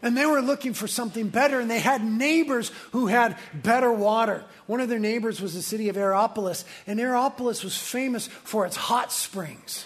And 0.00 0.16
they 0.16 0.26
were 0.26 0.40
looking 0.40 0.74
for 0.74 0.86
something 0.86 1.28
better, 1.28 1.60
and 1.60 1.70
they 1.70 1.80
had 1.80 2.04
neighbors 2.04 2.70
who 2.92 3.08
had 3.08 3.36
better 3.52 3.92
water. 3.92 4.44
One 4.66 4.80
of 4.80 4.88
their 4.88 5.00
neighbors 5.00 5.40
was 5.40 5.54
the 5.54 5.62
city 5.62 5.88
of 5.88 5.96
Hierapolis, 5.96 6.64
and 6.86 6.98
Hierapolis 7.00 7.64
was 7.64 7.76
famous 7.76 8.28
for 8.28 8.64
its 8.64 8.76
hot 8.76 9.12
springs. 9.12 9.84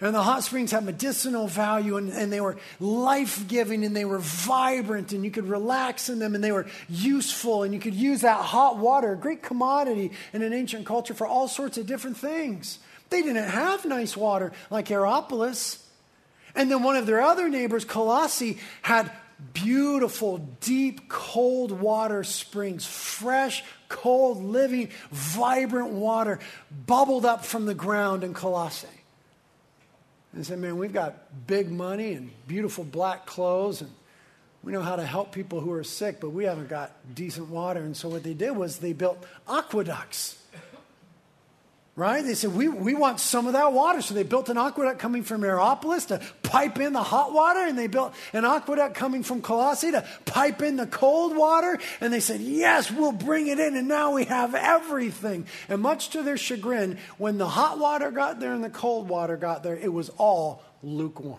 And 0.00 0.14
the 0.14 0.22
hot 0.22 0.42
springs 0.42 0.72
had 0.72 0.84
medicinal 0.84 1.46
value 1.46 1.96
and, 1.96 2.12
and 2.12 2.32
they 2.32 2.40
were 2.40 2.56
life 2.80 3.46
giving 3.46 3.84
and 3.84 3.94
they 3.94 4.04
were 4.04 4.18
vibrant 4.18 5.12
and 5.12 5.24
you 5.24 5.30
could 5.30 5.48
relax 5.48 6.08
in 6.08 6.18
them 6.18 6.34
and 6.34 6.42
they 6.42 6.52
were 6.52 6.66
useful 6.88 7.62
and 7.62 7.72
you 7.72 7.80
could 7.80 7.94
use 7.94 8.22
that 8.22 8.40
hot 8.40 8.76
water, 8.78 9.12
a 9.12 9.16
great 9.16 9.42
commodity 9.42 10.10
in 10.32 10.42
an 10.42 10.52
ancient 10.52 10.84
culture 10.84 11.14
for 11.14 11.26
all 11.26 11.46
sorts 11.46 11.78
of 11.78 11.86
different 11.86 12.16
things. 12.16 12.80
They 13.10 13.22
didn't 13.22 13.48
have 13.48 13.84
nice 13.84 14.16
water 14.16 14.52
like 14.70 14.88
Hierapolis. 14.88 15.80
And 16.56 16.70
then 16.70 16.82
one 16.82 16.96
of 16.96 17.06
their 17.06 17.20
other 17.20 17.48
neighbors, 17.48 17.84
Colossae, 17.84 18.58
had 18.82 19.10
beautiful, 19.52 20.38
deep, 20.60 21.08
cold 21.08 21.72
water 21.72 22.24
springs, 22.24 22.84
fresh, 22.84 23.62
cold, 23.88 24.42
living, 24.42 24.90
vibrant 25.10 25.90
water 25.90 26.40
bubbled 26.86 27.24
up 27.24 27.44
from 27.44 27.66
the 27.66 27.74
ground 27.74 28.24
in 28.24 28.34
Colossae 28.34 28.88
and 30.34 30.46
said, 30.46 30.58
Man, 30.58 30.76
we've 30.76 30.92
got 30.92 31.46
big 31.46 31.70
money 31.70 32.14
and 32.14 32.30
beautiful 32.46 32.84
black 32.84 33.26
clothes, 33.26 33.82
and 33.82 33.90
we 34.62 34.72
know 34.72 34.82
how 34.82 34.96
to 34.96 35.06
help 35.06 35.32
people 35.32 35.60
who 35.60 35.72
are 35.72 35.84
sick, 35.84 36.20
but 36.20 36.30
we 36.30 36.44
haven't 36.44 36.68
got 36.68 36.92
decent 37.14 37.48
water. 37.48 37.80
And 37.80 37.96
so 37.96 38.08
what 38.08 38.22
they 38.22 38.34
did 38.34 38.52
was 38.52 38.78
they 38.78 38.92
built 38.92 39.24
aqueducts 39.48 40.38
right? 41.96 42.24
They 42.24 42.34
said, 42.34 42.54
we, 42.54 42.68
we 42.68 42.94
want 42.94 43.20
some 43.20 43.46
of 43.46 43.52
that 43.52 43.72
water. 43.72 44.02
So 44.02 44.14
they 44.14 44.24
built 44.24 44.48
an 44.48 44.58
aqueduct 44.58 44.98
coming 44.98 45.22
from 45.22 45.42
Hierapolis 45.42 46.06
to 46.06 46.20
pipe 46.42 46.80
in 46.80 46.92
the 46.92 47.02
hot 47.02 47.32
water, 47.32 47.60
and 47.60 47.78
they 47.78 47.86
built 47.86 48.14
an 48.32 48.44
aqueduct 48.44 48.94
coming 48.94 49.22
from 49.22 49.42
Colossae 49.42 49.92
to 49.92 50.04
pipe 50.24 50.60
in 50.60 50.76
the 50.76 50.86
cold 50.86 51.36
water. 51.36 51.78
And 52.00 52.12
they 52.12 52.20
said, 52.20 52.40
yes, 52.40 52.90
we'll 52.90 53.12
bring 53.12 53.46
it 53.46 53.60
in, 53.60 53.76
and 53.76 53.86
now 53.86 54.12
we 54.12 54.24
have 54.24 54.54
everything. 54.54 55.46
And 55.68 55.82
much 55.82 56.10
to 56.10 56.22
their 56.22 56.36
chagrin, 56.36 56.98
when 57.18 57.38
the 57.38 57.48
hot 57.48 57.78
water 57.78 58.10
got 58.10 58.40
there 58.40 58.52
and 58.52 58.64
the 58.64 58.70
cold 58.70 59.08
water 59.08 59.36
got 59.36 59.62
there, 59.62 59.76
it 59.76 59.92
was 59.92 60.10
all 60.18 60.62
lukewarm. 60.82 61.38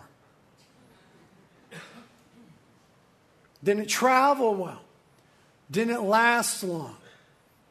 Didn't 3.62 3.88
travel 3.88 4.54
well, 4.54 4.80
didn't 5.70 6.04
last 6.04 6.62
long. 6.62 6.96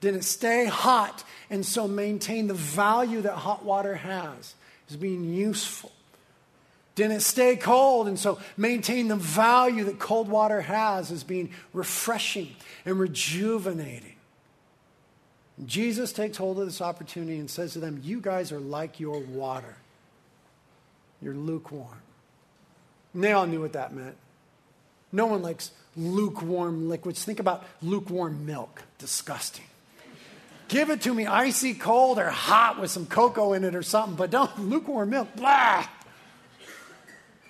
Didn't 0.05 0.21
stay 0.21 0.65
hot 0.65 1.23
and 1.49 1.65
so 1.65 1.87
maintain 1.87 2.45
the 2.45 2.53
value 2.53 3.21
that 3.21 3.33
hot 3.33 3.65
water 3.65 3.95
has 3.95 4.53
as 4.87 4.97
being 4.97 5.33
useful. 5.33 5.91
Didn't 6.93 7.21
stay 7.21 7.55
cold 7.55 8.07
and 8.07 8.19
so 8.19 8.37
maintain 8.55 9.07
the 9.07 9.15
value 9.15 9.83
that 9.85 9.97
cold 9.97 10.29
water 10.29 10.61
has 10.61 11.09
as 11.09 11.23
being 11.23 11.49
refreshing 11.73 12.55
and 12.85 12.99
rejuvenating. 12.99 14.13
Jesus 15.65 16.13
takes 16.13 16.37
hold 16.37 16.59
of 16.59 16.67
this 16.67 16.81
opportunity 16.81 17.39
and 17.39 17.49
says 17.49 17.73
to 17.73 17.79
them, 17.79 17.99
You 18.03 18.21
guys 18.21 18.51
are 18.51 18.59
like 18.59 18.99
your 18.99 19.19
water. 19.21 19.75
You're 21.19 21.33
lukewarm. 21.33 22.03
And 23.15 23.23
they 23.23 23.31
all 23.31 23.47
knew 23.47 23.61
what 23.61 23.73
that 23.73 23.91
meant. 23.91 24.17
No 25.11 25.25
one 25.25 25.41
likes 25.41 25.71
lukewarm 25.97 26.89
liquids. 26.89 27.25
Think 27.25 27.39
about 27.39 27.65
lukewarm 27.81 28.45
milk. 28.45 28.83
Disgusting. 28.99 29.65
Give 30.67 30.89
it 30.89 31.01
to 31.01 31.13
me 31.13 31.25
icy 31.25 31.73
cold 31.73 32.17
or 32.17 32.29
hot 32.29 32.79
with 32.79 32.91
some 32.91 33.05
cocoa 33.05 33.53
in 33.53 33.63
it 33.63 33.75
or 33.75 33.83
something, 33.83 34.15
but 34.15 34.31
don't 34.31 34.59
lukewarm 34.69 35.11
milk. 35.11 35.35
Blah. 35.35 35.87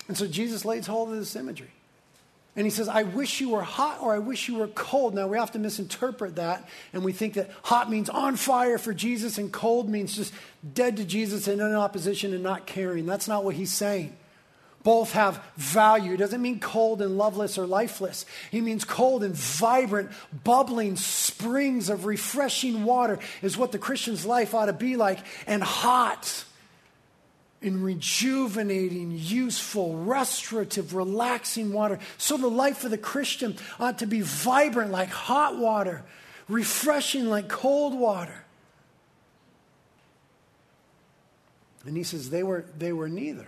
And 0.08 0.18
so 0.18 0.28
Jesus 0.28 0.66
lays 0.66 0.88
hold 0.88 1.10
of 1.10 1.16
this 1.16 1.36
imagery. 1.36 1.72
And 2.58 2.66
he 2.66 2.70
says, 2.70 2.88
I 2.88 3.04
wish 3.04 3.42
you 3.42 3.50
were 3.50 3.64
hot 3.64 4.02
or 4.02 4.14
I 4.14 4.20
wish 4.20 4.48
you 4.48 4.56
were 4.56 4.68
cold. 4.68 5.14
Now, 5.14 5.28
we 5.28 5.38
have 5.38 5.52
to 5.54 5.60
misinterpret 5.60 6.36
that. 6.38 6.70
And 6.94 7.04
we 7.04 7.12
think 7.12 7.34
that 7.34 7.52
hot 7.64 7.90
means 7.90 8.10
on 8.10 8.38
fire 8.38 8.78
for 8.78 8.94
Jesus 8.94 9.38
and 9.38 9.52
cold 9.52 9.90
means 9.90 10.16
just 10.16 10.34
dead 10.74 10.96
to 10.98 11.06
Jesus 11.06 11.50
and 11.50 11.60
in 11.60 11.74
opposition 11.74 12.34
and 12.34 12.44
not 12.44 12.66
caring. 12.66 13.06
That's 13.06 13.28
not 13.28 13.44
what 13.44 13.56
he's 13.56 13.74
saying 13.74 14.16
both 14.86 15.14
have 15.14 15.44
value. 15.58 16.14
It 16.14 16.18
doesn't 16.18 16.44
mean 16.44 16.60
cold 16.60 17.02
and 17.02 17.18
loveless 17.18 17.58
or 17.58 17.66
lifeless. 17.66 18.24
He 18.52 18.62
means 18.62 18.86
cold 18.86 19.24
and 19.24 19.36
vibrant, 19.36 20.12
bubbling 20.44 20.96
springs 20.96 21.90
of 21.90 22.06
refreshing 22.06 22.86
water 22.86 23.18
is 23.42 23.58
what 23.58 23.72
the 23.72 23.80
Christian's 23.80 24.28
life 24.28 24.54
ought 24.54 24.68
to 24.68 24.74
be 24.74 24.96
like, 24.96 25.18
and 25.48 25.64
hot 25.64 26.46
and 27.64 27.84
rejuvenating, 27.84 29.18
useful, 29.18 29.96
restorative, 29.96 30.94
relaxing 30.94 31.74
water. 31.74 31.98
So 32.20 32.38
the 32.38 32.48
life 32.48 32.84
of 32.84 32.92
the 32.92 32.98
Christian 33.00 33.58
ought 33.80 33.98
to 34.00 34.06
be 34.06 34.22
vibrant 34.22 34.92
like 34.92 35.10
hot 35.10 35.58
water, 35.58 36.04
refreshing 36.48 37.26
like 37.26 37.50
cold 37.50 37.98
water. 37.98 38.46
And 41.88 41.98
he 41.98 42.04
says 42.04 42.30
they 42.30 42.44
were, 42.44 42.66
they 42.78 42.94
were 42.94 43.10
neither. 43.10 43.48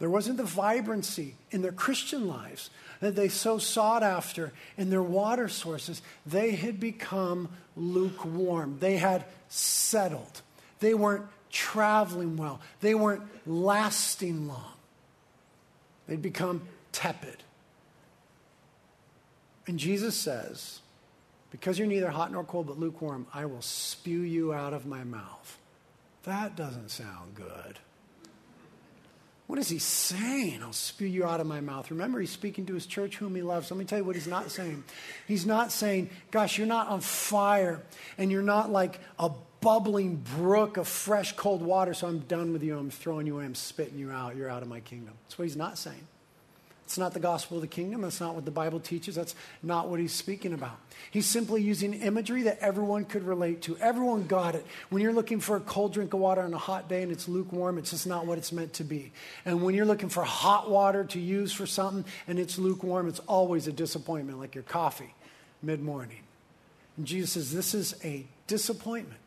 There 0.00 0.10
wasn't 0.10 0.38
the 0.38 0.44
vibrancy 0.44 1.36
in 1.50 1.60
their 1.60 1.72
Christian 1.72 2.26
lives 2.26 2.70
that 3.00 3.14
they 3.14 3.28
so 3.28 3.58
sought 3.58 4.02
after 4.02 4.52
in 4.78 4.88
their 4.88 5.02
water 5.02 5.46
sources. 5.46 6.00
They 6.24 6.52
had 6.52 6.80
become 6.80 7.50
lukewarm. 7.76 8.78
They 8.80 8.96
had 8.96 9.26
settled. 9.48 10.40
They 10.80 10.94
weren't 10.94 11.26
traveling 11.50 12.38
well. 12.38 12.60
They 12.80 12.94
weren't 12.94 13.22
lasting 13.46 14.48
long. 14.48 14.72
They'd 16.06 16.22
become 16.22 16.62
tepid. 16.92 17.36
And 19.66 19.78
Jesus 19.78 20.16
says, 20.16 20.80
Because 21.50 21.78
you're 21.78 21.86
neither 21.86 22.08
hot 22.08 22.32
nor 22.32 22.42
cold 22.42 22.68
but 22.68 22.80
lukewarm, 22.80 23.26
I 23.34 23.44
will 23.44 23.62
spew 23.62 24.22
you 24.22 24.54
out 24.54 24.72
of 24.72 24.86
my 24.86 25.04
mouth. 25.04 25.58
That 26.22 26.56
doesn't 26.56 26.90
sound 26.90 27.34
good. 27.34 27.78
What 29.50 29.58
is 29.58 29.68
he 29.68 29.80
saying? 29.80 30.62
I'll 30.62 30.72
spew 30.72 31.08
you 31.08 31.24
out 31.24 31.40
of 31.40 31.46
my 31.48 31.60
mouth. 31.60 31.90
Remember, 31.90 32.20
he's 32.20 32.30
speaking 32.30 32.66
to 32.66 32.74
his 32.74 32.86
church 32.86 33.16
whom 33.16 33.34
he 33.34 33.42
loves. 33.42 33.68
Let 33.68 33.78
me 33.78 33.84
tell 33.84 33.98
you 33.98 34.04
what 34.04 34.14
he's 34.14 34.28
not 34.28 34.48
saying. 34.52 34.84
He's 35.26 35.44
not 35.44 35.72
saying, 35.72 36.10
gosh, 36.30 36.56
you're 36.56 36.68
not 36.68 36.86
on 36.86 37.00
fire 37.00 37.82
and 38.16 38.30
you're 38.30 38.44
not 38.44 38.70
like 38.70 39.00
a 39.18 39.32
bubbling 39.60 40.24
brook 40.36 40.76
of 40.76 40.86
fresh 40.86 41.32
cold 41.32 41.62
water, 41.62 41.94
so 41.94 42.06
I'm 42.06 42.20
done 42.20 42.52
with 42.52 42.62
you. 42.62 42.78
I'm 42.78 42.90
throwing 42.90 43.26
you 43.26 43.34
away. 43.34 43.44
I'm 43.44 43.56
spitting 43.56 43.98
you 43.98 44.12
out. 44.12 44.36
You're 44.36 44.48
out 44.48 44.62
of 44.62 44.68
my 44.68 44.78
kingdom. 44.78 45.14
That's 45.24 45.36
what 45.36 45.46
he's 45.46 45.56
not 45.56 45.78
saying. 45.78 46.06
It's 46.90 46.98
not 46.98 47.14
the 47.14 47.20
gospel 47.20 47.58
of 47.58 47.60
the 47.60 47.68
kingdom. 47.68 48.00
That's 48.00 48.20
not 48.20 48.34
what 48.34 48.44
the 48.44 48.50
Bible 48.50 48.80
teaches. 48.80 49.14
That's 49.14 49.36
not 49.62 49.88
what 49.88 50.00
he's 50.00 50.12
speaking 50.12 50.52
about. 50.52 50.76
He's 51.12 51.24
simply 51.24 51.62
using 51.62 51.94
imagery 51.94 52.42
that 52.42 52.58
everyone 52.58 53.04
could 53.04 53.22
relate 53.22 53.62
to. 53.62 53.78
Everyone 53.78 54.26
got 54.26 54.56
it. 54.56 54.66
When 54.88 55.00
you're 55.00 55.12
looking 55.12 55.38
for 55.38 55.54
a 55.54 55.60
cold 55.60 55.92
drink 55.92 56.14
of 56.14 56.18
water 56.18 56.40
on 56.40 56.52
a 56.52 56.58
hot 56.58 56.88
day 56.88 57.04
and 57.04 57.12
it's 57.12 57.28
lukewarm, 57.28 57.78
it's 57.78 57.92
just 57.92 58.08
not 58.08 58.26
what 58.26 58.38
it's 58.38 58.50
meant 58.50 58.72
to 58.72 58.82
be. 58.82 59.12
And 59.44 59.62
when 59.62 59.76
you're 59.76 59.86
looking 59.86 60.08
for 60.08 60.24
hot 60.24 60.68
water 60.68 61.04
to 61.04 61.20
use 61.20 61.52
for 61.52 61.64
something 61.64 62.04
and 62.26 62.40
it's 62.40 62.58
lukewarm, 62.58 63.06
it's 63.06 63.20
always 63.20 63.68
a 63.68 63.72
disappointment, 63.72 64.40
like 64.40 64.56
your 64.56 64.64
coffee 64.64 65.14
mid 65.62 65.80
morning. 65.80 66.22
And 66.96 67.06
Jesus 67.06 67.30
says, 67.34 67.52
This 67.52 67.72
is 67.72 67.94
a 68.02 68.26
disappointment. 68.48 69.20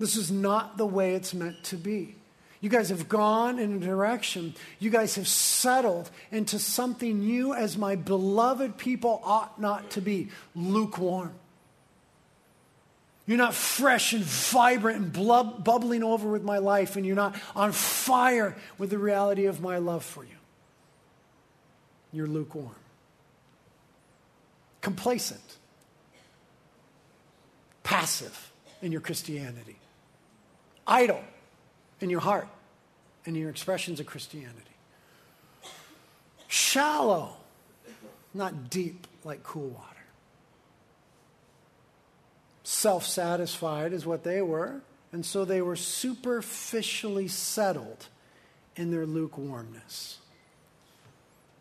This 0.00 0.16
is 0.16 0.32
not 0.32 0.76
the 0.76 0.86
way 0.86 1.14
it's 1.14 1.34
meant 1.34 1.62
to 1.66 1.76
be. 1.76 2.16
You 2.60 2.68
guys 2.68 2.90
have 2.90 3.08
gone 3.08 3.58
in 3.58 3.76
a 3.76 3.78
direction. 3.78 4.54
You 4.78 4.90
guys 4.90 5.14
have 5.14 5.26
settled 5.26 6.10
into 6.30 6.58
something 6.58 7.22
you, 7.22 7.54
as 7.54 7.78
my 7.78 7.96
beloved 7.96 8.76
people, 8.76 9.20
ought 9.24 9.58
not 9.58 9.90
to 9.92 10.02
be 10.02 10.28
lukewarm. 10.54 11.32
You're 13.26 13.38
not 13.38 13.54
fresh 13.54 14.12
and 14.12 14.24
vibrant 14.24 14.98
and 14.98 15.12
blub- 15.12 15.64
bubbling 15.64 16.02
over 16.02 16.28
with 16.28 16.42
my 16.42 16.58
life, 16.58 16.96
and 16.96 17.06
you're 17.06 17.16
not 17.16 17.34
on 17.56 17.72
fire 17.72 18.56
with 18.76 18.90
the 18.90 18.98
reality 18.98 19.46
of 19.46 19.62
my 19.62 19.78
love 19.78 20.04
for 20.04 20.24
you. 20.24 20.36
You're 22.12 22.26
lukewarm, 22.26 22.74
complacent, 24.80 25.40
passive 27.84 28.50
in 28.82 28.90
your 28.92 29.00
Christianity, 29.00 29.76
idle 30.86 31.22
in 32.00 32.10
your 32.10 32.20
heart 32.20 32.48
and 33.26 33.36
your 33.36 33.50
expressions 33.50 34.00
of 34.00 34.06
Christianity. 34.06 34.56
Shallow, 36.48 37.36
not 38.34 38.70
deep 38.70 39.06
like 39.24 39.42
cool 39.42 39.68
water. 39.68 39.86
Self 42.64 43.04
satisfied 43.04 43.92
is 43.92 44.06
what 44.06 44.24
they 44.24 44.40
were, 44.42 44.80
and 45.12 45.24
so 45.24 45.44
they 45.44 45.60
were 45.60 45.76
superficially 45.76 47.28
settled 47.28 48.06
in 48.76 48.90
their 48.90 49.06
lukewarmness. 49.06 50.18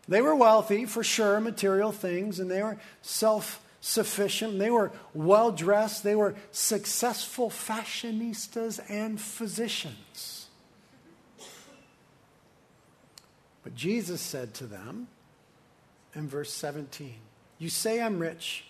They 0.07 0.21
were 0.21 0.35
wealthy, 0.35 0.85
for 0.85 1.03
sure, 1.03 1.39
material 1.39 1.91
things, 1.91 2.39
and 2.39 2.49
they 2.49 2.63
were 2.63 2.77
self 3.01 3.63
sufficient. 3.81 4.59
They 4.59 4.69
were 4.69 4.91
well 5.13 5.51
dressed. 5.51 6.03
They 6.03 6.15
were 6.15 6.35
successful 6.51 7.49
fashionistas 7.49 8.79
and 8.89 9.19
physicians. 9.19 10.47
But 13.63 13.75
Jesus 13.75 14.21
said 14.21 14.53
to 14.55 14.65
them 14.65 15.07
in 16.15 16.27
verse 16.27 16.53
17, 16.53 17.15
You 17.57 17.69
say 17.69 18.01
I'm 18.01 18.19
rich 18.19 18.65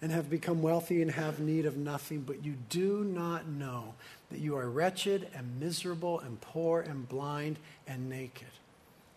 and 0.00 0.12
have 0.12 0.30
become 0.30 0.62
wealthy 0.62 1.02
and 1.02 1.10
have 1.10 1.40
need 1.40 1.66
of 1.66 1.76
nothing, 1.76 2.20
but 2.20 2.44
you 2.44 2.54
do 2.68 3.04
not 3.04 3.48
know 3.48 3.94
that 4.30 4.38
you 4.38 4.56
are 4.56 4.70
wretched 4.70 5.28
and 5.34 5.58
miserable 5.58 6.20
and 6.20 6.40
poor 6.40 6.80
and 6.80 7.08
blind 7.08 7.58
and 7.86 8.08
naked. 8.08 8.48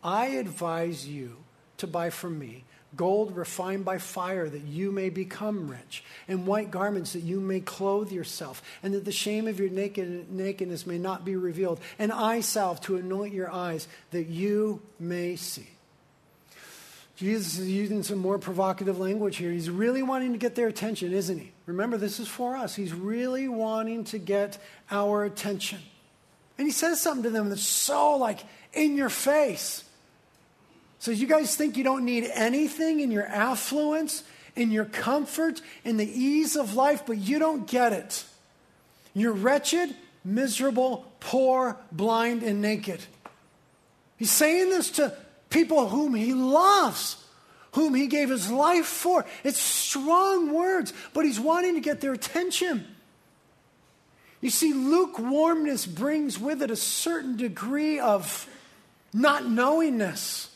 I 0.03 0.27
advise 0.27 1.07
you 1.07 1.38
to 1.77 1.88
buy 1.88 2.10
from 2.10 2.39
me 2.39 2.63
gold 2.95 3.36
refined 3.36 3.86
by 3.86 3.98
fire 3.98 4.50
that 4.50 4.63
you 4.63 4.91
may 4.91 5.10
become 5.10 5.69
rich, 5.69 6.03
and 6.27 6.45
white 6.45 6.71
garments 6.71 7.13
that 7.13 7.21
you 7.21 7.39
may 7.39 7.60
clothe 7.60 8.12
yourself, 8.12 8.62
and 8.83 8.93
that 8.93 9.05
the 9.05 9.12
shame 9.12 9.48
of 9.48 9.60
your 9.60 9.69
naked, 9.69 10.31
nakedness 10.31 10.86
may 10.86 10.98
not 10.98 11.24
be 11.24 11.36
revealed, 11.36 11.79
and 11.98 12.12
eye 12.12 12.41
salve 12.41 12.81
to 12.81 12.98
anoint 12.98 13.33
your 13.33 13.51
eyes 13.51 13.88
that 14.12 14.27
you 14.27 14.81
may 15.00 15.36
see. 15.36 15.67
Jesus 17.15 17.60
is 17.60 17.69
using 17.69 18.01
some 18.01 18.17
more 18.17 18.39
provocative 18.39 18.98
language 18.98 19.38
here. 19.38 19.51
He's 19.51 19.69
really 19.69 20.01
wanting 20.01 20.31
to 20.31 20.39
get 20.39 20.55
their 20.55 20.67
attention, 20.67 21.13
isn't 21.13 21.38
he? 21.38 21.51
Remember, 21.67 21.95
this 21.95 22.19
is 22.19 22.27
for 22.27 22.55
us. 22.55 22.74
He's 22.74 22.93
really 22.93 23.48
wanting 23.48 24.05
to 24.05 24.17
get 24.17 24.57
our 24.89 25.24
attention. 25.24 25.79
And 26.57 26.67
he 26.67 26.71
says 26.71 27.00
something 27.00 27.24
to 27.24 27.29
them 27.29 27.50
that's 27.50 27.65
so 27.65 28.17
like 28.17 28.39
in 28.74 28.98
your 28.98 29.10
face. 29.10 29.84
So 31.01 31.09
you 31.09 31.25
guys 31.25 31.55
think 31.55 31.77
you 31.77 31.83
don't 31.83 32.05
need 32.05 32.29
anything 32.31 32.99
in 32.99 33.09
your 33.09 33.25
affluence, 33.25 34.21
in 34.55 34.69
your 34.69 34.85
comfort, 34.85 35.59
in 35.83 35.97
the 35.97 36.05
ease 36.05 36.55
of 36.55 36.75
life, 36.75 37.07
but 37.07 37.17
you 37.17 37.39
don't 37.39 37.65
get 37.65 37.91
it. 37.91 38.23
You're 39.15 39.33
wretched, 39.33 39.95
miserable, 40.23 41.11
poor, 41.19 41.75
blind, 41.91 42.43
and 42.43 42.61
naked. 42.61 43.01
He's 44.17 44.29
saying 44.29 44.69
this 44.69 44.91
to 44.91 45.17
people 45.49 45.89
whom 45.89 46.13
he 46.13 46.35
loves, 46.35 47.17
whom 47.71 47.95
he 47.95 48.05
gave 48.05 48.29
his 48.29 48.51
life 48.51 48.85
for. 48.85 49.25
It's 49.43 49.59
strong 49.59 50.53
words, 50.53 50.93
but 51.15 51.25
he's 51.25 51.39
wanting 51.39 51.73
to 51.73 51.81
get 51.81 52.01
their 52.01 52.13
attention. 52.13 52.85
You 54.39 54.51
see, 54.51 54.71
lukewarmness 54.71 55.87
brings 55.87 56.37
with 56.37 56.61
it 56.61 56.69
a 56.69 56.75
certain 56.75 57.37
degree 57.37 57.99
of 57.99 58.47
not 59.11 59.49
knowingness 59.49 60.49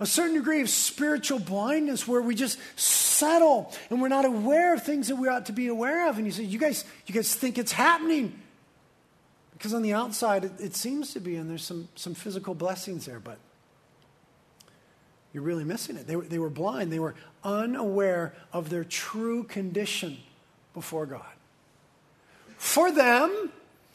a 0.00 0.06
certain 0.06 0.34
degree 0.34 0.60
of 0.60 0.68
spiritual 0.68 1.38
blindness 1.38 2.08
where 2.08 2.20
we 2.20 2.34
just 2.34 2.58
settle 2.78 3.72
and 3.90 4.00
we're 4.00 4.08
not 4.08 4.24
aware 4.24 4.74
of 4.74 4.82
things 4.82 5.08
that 5.08 5.16
we 5.16 5.28
ought 5.28 5.46
to 5.46 5.52
be 5.52 5.68
aware 5.68 6.08
of. 6.08 6.16
And 6.16 6.26
you 6.26 6.32
say, 6.32 6.42
you 6.42 6.58
guys, 6.58 6.84
you 7.06 7.14
guys 7.14 7.34
think 7.34 7.58
it's 7.58 7.72
happening. 7.72 8.38
Because 9.52 9.74
on 9.74 9.82
the 9.82 9.92
outside, 9.92 10.44
it, 10.44 10.52
it 10.58 10.74
seems 10.74 11.12
to 11.12 11.20
be, 11.20 11.36
and 11.36 11.48
there's 11.48 11.64
some, 11.64 11.88
some 11.94 12.14
physical 12.14 12.54
blessings 12.54 13.06
there, 13.06 13.20
but 13.20 13.38
you're 15.32 15.42
really 15.42 15.64
missing 15.64 15.96
it. 15.96 16.06
They 16.06 16.16
were, 16.16 16.24
they 16.24 16.38
were 16.38 16.50
blind, 16.50 16.92
they 16.92 16.98
were 16.98 17.14
unaware 17.44 18.34
of 18.52 18.70
their 18.70 18.84
true 18.84 19.44
condition 19.44 20.18
before 20.74 21.06
God. 21.06 21.22
For 22.56 22.90
them, 22.90 23.50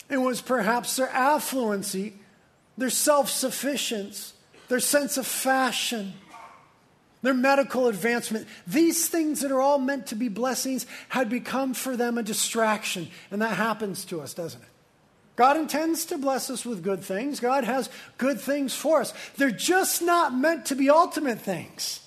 it 0.10 0.18
was 0.18 0.42
perhaps 0.42 0.96
their 0.96 1.08
affluency, 1.08 2.14
their 2.78 2.90
self 2.90 3.30
sufficiency 3.30 4.37
their 4.68 4.80
sense 4.80 5.18
of 5.18 5.26
fashion, 5.26 6.14
their 7.22 7.34
medical 7.34 7.88
advancement. 7.88 8.48
These 8.66 9.08
things 9.08 9.42
that 9.42 9.52
are 9.52 9.62
all 9.62 9.80
meant 9.80 10.08
to 10.08 10.16
be 10.16 10.30
blessings 10.30 10.86
had 11.10 11.30
become 11.30 11.74
for 11.74 11.96
them 11.96 12.18
a 12.18 12.24
distraction. 12.24 13.10
And 13.32 13.42
that 13.42 13.58
happens 13.58 14.06
to 14.06 14.22
us, 14.22 14.34
doesn't 14.34 14.62
it? 14.62 14.68
God 15.36 15.58
intends 15.58 16.06
to 16.06 16.18
bless 16.18 16.50
us 16.50 16.66
with 16.66 16.84
good 16.84 17.04
things. 17.04 17.40
God 17.40 17.64
has 17.64 17.90
good 18.18 18.40
things 18.40 18.74
for 18.74 19.02
us. 19.02 19.14
They're 19.38 19.52
just 19.52 20.02
not 20.02 20.34
meant 20.34 20.66
to 20.68 20.76
be 20.76 20.90
ultimate 20.90 21.40
things. 21.40 22.02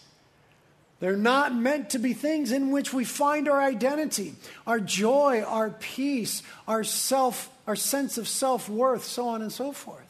They're 0.99 1.17
not 1.17 1.55
meant 1.55 1.91
to 1.91 1.99
be 1.99 2.13
things 2.13 2.53
in 2.53 2.73
which 2.73 2.93
we 2.93 3.05
find 3.05 3.49
our 3.49 3.61
identity, 3.61 4.35
our 4.67 4.81
joy, 4.81 5.43
our 5.43 5.71
peace, 5.71 6.43
our 6.69 6.85
self, 6.85 7.49
our 7.67 7.77
sense 7.77 8.19
of 8.19 8.29
self-worth, 8.29 9.05
so 9.05 9.29
on 9.29 9.43
and 9.43 9.53
so 9.53 9.73
forth 9.73 10.10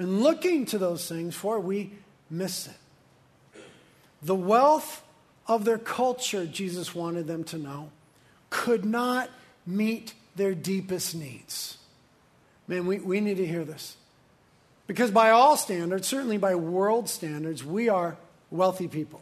and 0.00 0.22
looking 0.22 0.64
to 0.64 0.78
those 0.78 1.06
things 1.06 1.34
for, 1.34 1.60
we 1.60 1.92
miss 2.30 2.66
it. 2.66 3.60
The 4.22 4.34
wealth 4.34 5.04
of 5.46 5.66
their 5.66 5.76
culture, 5.76 6.46
Jesus 6.46 6.94
wanted 6.94 7.26
them 7.26 7.44
to 7.44 7.58
know, 7.58 7.90
could 8.48 8.86
not 8.86 9.28
meet 9.66 10.14
their 10.36 10.54
deepest 10.54 11.14
needs. 11.14 11.76
Man, 12.66 12.86
we, 12.86 12.98
we 12.98 13.20
need 13.20 13.36
to 13.36 13.46
hear 13.46 13.62
this. 13.62 13.98
Because 14.86 15.10
by 15.10 15.30
all 15.30 15.58
standards, 15.58 16.08
certainly 16.08 16.38
by 16.38 16.54
world 16.54 17.10
standards, 17.10 17.62
we 17.62 17.90
are 17.90 18.16
wealthy 18.50 18.88
people. 18.88 19.20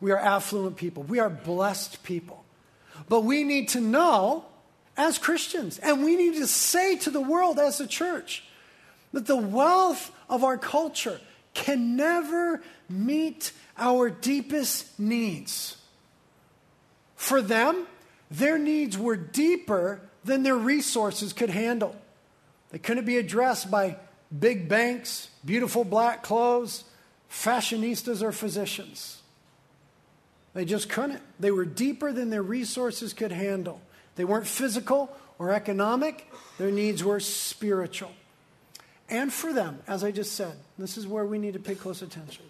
We 0.00 0.10
are 0.10 0.18
affluent 0.18 0.74
people. 0.74 1.04
We 1.04 1.20
are 1.20 1.30
blessed 1.30 2.02
people. 2.02 2.42
But 3.08 3.20
we 3.20 3.44
need 3.44 3.68
to 3.68 3.80
know 3.80 4.46
as 4.96 5.18
Christians, 5.18 5.78
and 5.78 6.04
we 6.04 6.16
need 6.16 6.34
to 6.34 6.48
say 6.48 6.96
to 6.96 7.10
the 7.10 7.20
world 7.20 7.60
as 7.60 7.80
a 7.80 7.86
church, 7.86 8.42
that 9.12 9.26
the 9.26 9.36
wealth 9.36 10.10
of 10.28 10.44
our 10.44 10.58
culture 10.58 11.20
can 11.54 11.96
never 11.96 12.62
meet 12.88 13.52
our 13.76 14.10
deepest 14.10 14.98
needs. 14.98 15.76
For 17.16 17.42
them, 17.42 17.86
their 18.30 18.58
needs 18.58 18.96
were 18.96 19.16
deeper 19.16 20.00
than 20.24 20.42
their 20.42 20.56
resources 20.56 21.32
could 21.32 21.50
handle. 21.50 21.94
They 22.70 22.78
couldn't 22.78 23.04
be 23.04 23.18
addressed 23.18 23.70
by 23.70 23.96
big 24.36 24.68
banks, 24.68 25.28
beautiful 25.44 25.84
black 25.84 26.22
clothes, 26.22 26.84
fashionistas, 27.30 28.22
or 28.22 28.32
physicians. 28.32 29.20
They 30.54 30.64
just 30.64 30.88
couldn't. 30.88 31.20
They 31.40 31.50
were 31.50 31.64
deeper 31.64 32.12
than 32.12 32.30
their 32.30 32.42
resources 32.42 33.12
could 33.12 33.32
handle. 33.32 33.80
They 34.16 34.24
weren't 34.24 34.46
physical 34.46 35.14
or 35.38 35.50
economic, 35.50 36.30
their 36.58 36.70
needs 36.70 37.02
were 37.02 37.18
spiritual. 37.18 38.12
And 39.12 39.30
for 39.30 39.52
them, 39.52 39.78
as 39.86 40.02
I 40.02 40.10
just 40.10 40.32
said. 40.32 40.56
This 40.78 40.96
is 40.96 41.06
where 41.06 41.26
we 41.26 41.38
need 41.38 41.52
to 41.52 41.60
pay 41.60 41.74
close 41.74 42.00
attention. 42.00 42.44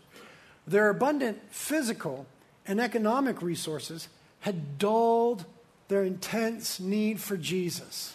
Their 0.66 0.88
abundant 0.90 1.40
physical 1.50 2.24
and 2.66 2.80
economic 2.80 3.42
resources 3.42 4.08
had 4.40 4.78
dulled 4.78 5.44
their 5.88 6.04
intense 6.04 6.78
need 6.78 7.20
for 7.20 7.36
Jesus. 7.36 8.14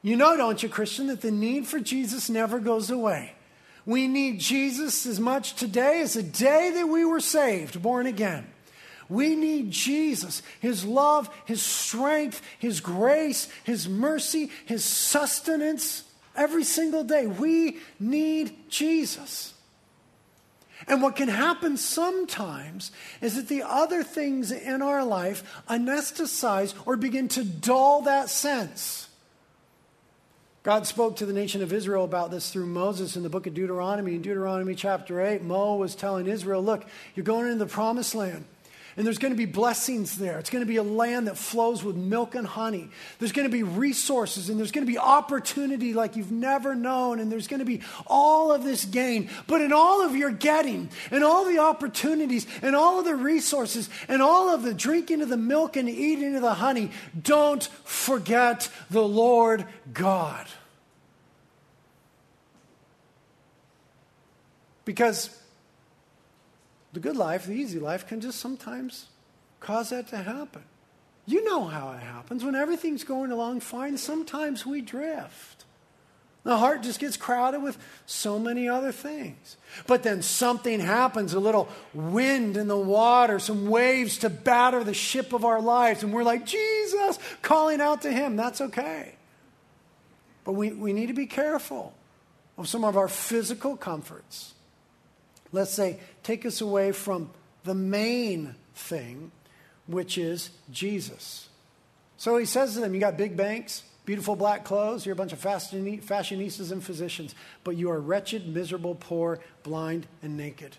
You 0.00 0.14
know, 0.14 0.36
don't 0.36 0.62
you, 0.62 0.68
Christian, 0.68 1.08
that 1.08 1.22
the 1.22 1.32
need 1.32 1.66
for 1.66 1.80
Jesus 1.80 2.30
never 2.30 2.60
goes 2.60 2.88
away. 2.88 3.32
We 3.84 4.06
need 4.06 4.38
Jesus 4.38 5.04
as 5.04 5.18
much 5.18 5.54
today 5.56 6.00
as 6.02 6.14
the 6.14 6.22
day 6.22 6.70
that 6.72 6.86
we 6.86 7.04
were 7.04 7.20
saved, 7.20 7.82
born 7.82 8.06
again. 8.06 8.46
We 9.08 9.34
need 9.34 9.72
Jesus, 9.72 10.42
His 10.60 10.84
love, 10.84 11.28
His 11.46 11.62
strength, 11.62 12.42
His 12.60 12.80
grace, 12.80 13.48
His 13.64 13.88
mercy, 13.88 14.50
His 14.66 14.84
sustenance 14.84 16.04
every 16.36 16.64
single 16.64 17.04
day. 17.04 17.26
We 17.26 17.78
need 17.98 18.70
Jesus. 18.70 19.54
And 20.86 21.02
what 21.02 21.16
can 21.16 21.28
happen 21.28 21.76
sometimes 21.76 22.92
is 23.20 23.36
that 23.36 23.48
the 23.48 23.62
other 23.62 24.02
things 24.02 24.52
in 24.52 24.82
our 24.82 25.04
life 25.04 25.62
anesthetize 25.68 26.74
or 26.86 26.96
begin 26.96 27.28
to 27.28 27.44
dull 27.44 28.02
that 28.02 28.28
sense. 28.28 29.08
God 30.62 30.86
spoke 30.86 31.16
to 31.16 31.26
the 31.26 31.32
nation 31.32 31.62
of 31.62 31.72
Israel 31.72 32.04
about 32.04 32.32
this 32.32 32.50
through 32.50 32.66
Moses 32.66 33.16
in 33.16 33.22
the 33.22 33.28
book 33.28 33.46
of 33.46 33.54
Deuteronomy. 33.54 34.16
In 34.16 34.22
Deuteronomy 34.22 34.74
chapter 34.74 35.24
8, 35.24 35.42
Mo 35.42 35.76
was 35.76 35.94
telling 35.94 36.26
Israel, 36.26 36.62
Look, 36.62 36.84
you're 37.14 37.24
going 37.24 37.46
into 37.46 37.64
the 37.64 37.70
promised 37.70 38.16
land. 38.16 38.44
And 38.96 39.06
there's 39.06 39.18
going 39.18 39.34
to 39.34 39.36
be 39.36 39.44
blessings 39.44 40.16
there. 40.16 40.38
It's 40.38 40.48
going 40.48 40.64
to 40.64 40.68
be 40.68 40.78
a 40.78 40.82
land 40.82 41.26
that 41.26 41.36
flows 41.36 41.84
with 41.84 41.96
milk 41.96 42.34
and 42.34 42.46
honey. 42.46 42.88
There's 43.18 43.32
going 43.32 43.46
to 43.46 43.52
be 43.52 43.62
resources 43.62 44.48
and 44.48 44.58
there's 44.58 44.72
going 44.72 44.86
to 44.86 44.90
be 44.90 44.96
opportunity 44.96 45.92
like 45.92 46.16
you've 46.16 46.32
never 46.32 46.74
known. 46.74 47.20
And 47.20 47.30
there's 47.30 47.46
going 47.46 47.58
to 47.58 47.66
be 47.66 47.82
all 48.06 48.50
of 48.52 48.64
this 48.64 48.86
gain. 48.86 49.28
But 49.46 49.60
in 49.60 49.70
all 49.70 50.02
of 50.02 50.16
your 50.16 50.30
getting 50.30 50.88
and 51.10 51.22
all 51.22 51.44
the 51.44 51.58
opportunities 51.58 52.46
and 52.62 52.74
all 52.74 52.98
of 52.98 53.04
the 53.04 53.14
resources 53.14 53.90
and 54.08 54.22
all 54.22 54.48
of 54.48 54.62
the 54.62 54.72
drinking 54.72 55.20
of 55.20 55.28
the 55.28 55.36
milk 55.36 55.76
and 55.76 55.90
eating 55.90 56.34
of 56.34 56.40
the 56.40 56.54
honey, 56.54 56.90
don't 57.22 57.64
forget 57.84 58.70
the 58.90 59.06
Lord 59.06 59.66
God. 59.92 60.46
Because 64.86 65.35
the 66.96 67.00
good 67.00 67.16
life, 67.16 67.44
the 67.44 67.52
easy 67.52 67.78
life, 67.78 68.06
can 68.06 68.22
just 68.22 68.40
sometimes 68.40 69.08
cause 69.60 69.90
that 69.90 70.08
to 70.08 70.16
happen. 70.16 70.62
You 71.26 71.44
know 71.44 71.64
how 71.64 71.92
it 71.92 72.00
happens. 72.00 72.42
When 72.42 72.54
everything's 72.54 73.04
going 73.04 73.30
along 73.30 73.60
fine, 73.60 73.98
sometimes 73.98 74.64
we 74.64 74.80
drift. 74.80 75.66
The 76.44 76.56
heart 76.56 76.82
just 76.82 76.98
gets 76.98 77.18
crowded 77.18 77.60
with 77.60 77.76
so 78.06 78.38
many 78.38 78.66
other 78.66 78.92
things. 78.92 79.58
But 79.86 80.04
then 80.04 80.22
something 80.22 80.80
happens 80.80 81.34
a 81.34 81.40
little 81.40 81.68
wind 81.92 82.56
in 82.56 82.66
the 82.66 82.78
water, 82.78 83.40
some 83.40 83.68
waves 83.68 84.16
to 84.18 84.30
batter 84.30 84.82
the 84.82 84.94
ship 84.94 85.34
of 85.34 85.44
our 85.44 85.60
lives, 85.60 86.02
and 86.02 86.14
we're 86.14 86.24
like, 86.24 86.46
Jesus, 86.46 87.18
calling 87.42 87.82
out 87.82 88.02
to 88.02 88.10
Him. 88.10 88.36
That's 88.36 88.62
okay. 88.62 89.16
But 90.44 90.52
we, 90.52 90.70
we 90.70 90.94
need 90.94 91.08
to 91.08 91.12
be 91.12 91.26
careful 91.26 91.92
of 92.56 92.68
some 92.68 92.84
of 92.84 92.96
our 92.96 93.08
physical 93.08 93.76
comforts 93.76 94.54
let's 95.56 95.72
say, 95.72 95.98
take 96.22 96.44
us 96.46 96.60
away 96.60 96.92
from 96.92 97.30
the 97.64 97.74
main 97.74 98.54
thing, 98.74 99.32
which 99.86 100.18
is 100.18 100.50
Jesus. 100.70 101.48
So 102.18 102.36
he 102.36 102.44
says 102.44 102.74
to 102.74 102.80
them, 102.80 102.94
You 102.94 103.00
got 103.00 103.16
big 103.16 103.36
banks, 103.36 103.82
beautiful 104.04 104.36
black 104.36 104.64
clothes, 104.64 105.06
you're 105.06 105.14
a 105.14 105.16
bunch 105.16 105.32
of 105.32 105.40
fashionistas 105.40 106.70
and 106.70 106.84
physicians, 106.84 107.34
but 107.64 107.76
you 107.76 107.90
are 107.90 107.98
wretched, 107.98 108.46
miserable, 108.46 108.94
poor, 108.94 109.40
blind, 109.62 110.06
and 110.22 110.36
naked. 110.36 110.76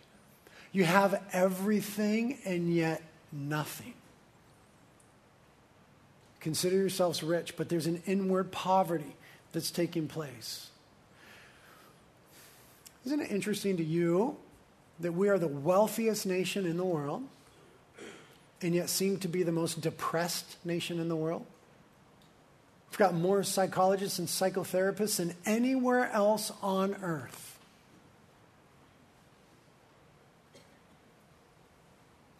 You 0.71 0.83
have 0.85 1.21
everything 1.33 2.37
and 2.45 2.73
yet 2.73 3.01
nothing. 3.31 3.95
Consider 6.39 6.77
yourselves 6.77 7.23
rich, 7.23 7.57
but 7.57 7.67
there's 7.67 7.87
an 7.87 8.03
inward 8.05 8.51
poverty 8.51 9.15
that's 9.53 9.71
taking 9.71 10.07
place. 10.07 10.69
Isn't 13.05 13.21
it 13.21 13.31
interesting 13.31 13.77
to 13.77 13.83
you 13.83 14.37
that 14.99 15.13
we 15.13 15.29
are 15.29 15.37
the 15.37 15.47
wealthiest 15.47 16.25
nation 16.25 16.65
in 16.65 16.77
the 16.77 16.85
world 16.85 17.23
and 18.61 18.73
yet 18.73 18.89
seem 18.89 19.17
to 19.19 19.27
be 19.27 19.43
the 19.43 19.51
most 19.51 19.81
depressed 19.81 20.57
nation 20.65 20.99
in 20.99 21.09
the 21.09 21.15
world. 21.15 21.45
We've 22.89 22.97
got 22.97 23.13
more 23.13 23.43
psychologists 23.43 24.17
and 24.17 24.27
psychotherapists 24.27 25.17
than 25.17 25.35
anywhere 25.45 26.09
else 26.11 26.51
on 26.63 26.95
earth. 27.03 27.59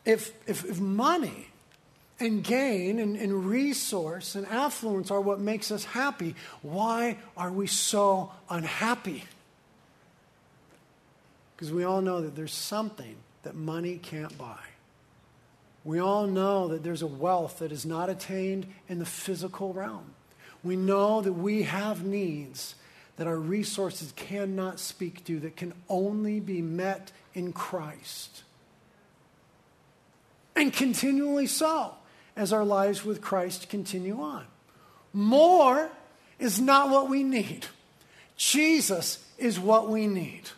If, 0.05 0.31
if, 0.47 0.63
if 0.63 0.79
money 0.79 1.49
and 2.19 2.43
gain 2.43 2.97
and, 2.97 3.17
and 3.17 3.45
resource 3.45 4.35
and 4.35 4.47
affluence 4.47 5.11
are 5.11 5.21
what 5.21 5.39
makes 5.39 5.69
us 5.69 5.83
happy, 5.83 6.33
why 6.61 7.17
are 7.35 7.51
we 7.51 7.67
so 7.67 8.31
unhappy? 8.49 9.25
Because 11.57 11.73
we 11.73 11.83
all 11.83 12.01
know 12.01 12.21
that 12.21 12.35
there's 12.35 12.53
something 12.53 13.15
that 13.41 13.55
money 13.55 13.97
can't 13.97 14.37
buy. 14.37 14.59
We 15.83 15.99
all 15.99 16.27
know 16.27 16.67
that 16.67 16.83
there's 16.83 17.01
a 17.01 17.07
wealth 17.07 17.59
that 17.59 17.71
is 17.71 17.83
not 17.83 18.09
attained 18.09 18.67
in 18.87 18.99
the 18.99 19.05
physical 19.05 19.73
realm. 19.73 20.13
We 20.63 20.75
know 20.75 21.21
that 21.21 21.33
we 21.33 21.63
have 21.63 22.05
needs 22.05 22.75
that 23.15 23.25
our 23.25 23.37
resources 23.37 24.13
cannot 24.15 24.79
speak 24.79 25.25
to, 25.25 25.39
that 25.39 25.55
can 25.55 25.73
only 25.89 26.39
be 26.39 26.61
met 26.61 27.11
in 27.33 27.51
Christ. 27.51 28.43
And 30.55 30.71
continually 30.71 31.47
so 31.47 31.95
as 32.35 32.53
our 32.53 32.63
lives 32.63 33.03
with 33.03 33.21
Christ 33.21 33.69
continue 33.69 34.21
on. 34.21 34.45
More 35.13 35.89
is 36.37 36.59
not 36.59 36.89
what 36.91 37.09
we 37.09 37.23
need, 37.23 37.65
Jesus 38.35 39.25
is 39.39 39.59
what 39.59 39.89
we 39.89 40.05
need. 40.05 40.49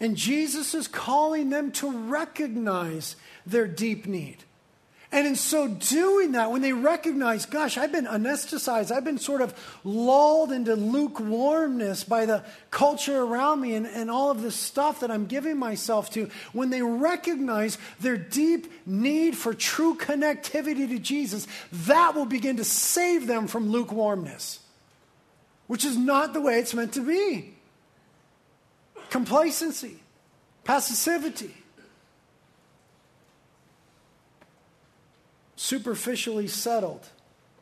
And 0.00 0.16
Jesus 0.16 0.74
is 0.74 0.88
calling 0.88 1.50
them 1.50 1.72
to 1.72 1.90
recognize 1.90 3.16
their 3.46 3.66
deep 3.66 4.06
need. 4.06 4.44
And 5.12 5.26
in 5.26 5.36
so 5.36 5.68
doing 5.68 6.32
that, 6.32 6.50
when 6.50 6.62
they 6.62 6.72
recognize, 6.72 7.46
gosh, 7.46 7.78
I've 7.78 7.92
been 7.92 8.06
anesthetized, 8.06 8.90
I've 8.90 9.04
been 9.04 9.18
sort 9.18 9.40
of 9.40 9.54
lulled 9.84 10.50
into 10.50 10.74
lukewarmness 10.74 12.04
by 12.04 12.26
the 12.26 12.44
culture 12.70 13.22
around 13.22 13.60
me 13.60 13.74
and, 13.74 13.86
and 13.86 14.10
all 14.10 14.30
of 14.30 14.42
this 14.42 14.56
stuff 14.56 15.00
that 15.00 15.10
I'm 15.10 15.26
giving 15.26 15.58
myself 15.58 16.10
to, 16.10 16.28
when 16.52 16.70
they 16.70 16.82
recognize 16.82 17.78
their 18.00 18.16
deep 18.16 18.70
need 18.84 19.36
for 19.36 19.54
true 19.54 19.96
connectivity 19.96 20.88
to 20.88 20.98
Jesus, 20.98 21.46
that 21.72 22.14
will 22.14 22.26
begin 22.26 22.56
to 22.56 22.64
save 22.64 23.26
them 23.26 23.46
from 23.46 23.70
lukewarmness, 23.70 24.58
which 25.68 25.84
is 25.84 25.96
not 25.96 26.34
the 26.34 26.40
way 26.40 26.58
it's 26.58 26.74
meant 26.74 26.92
to 26.94 27.06
be 27.06 27.55
complacency, 29.10 29.98
passivity, 30.64 31.54
superficially 35.56 36.46
settled, 36.46 37.08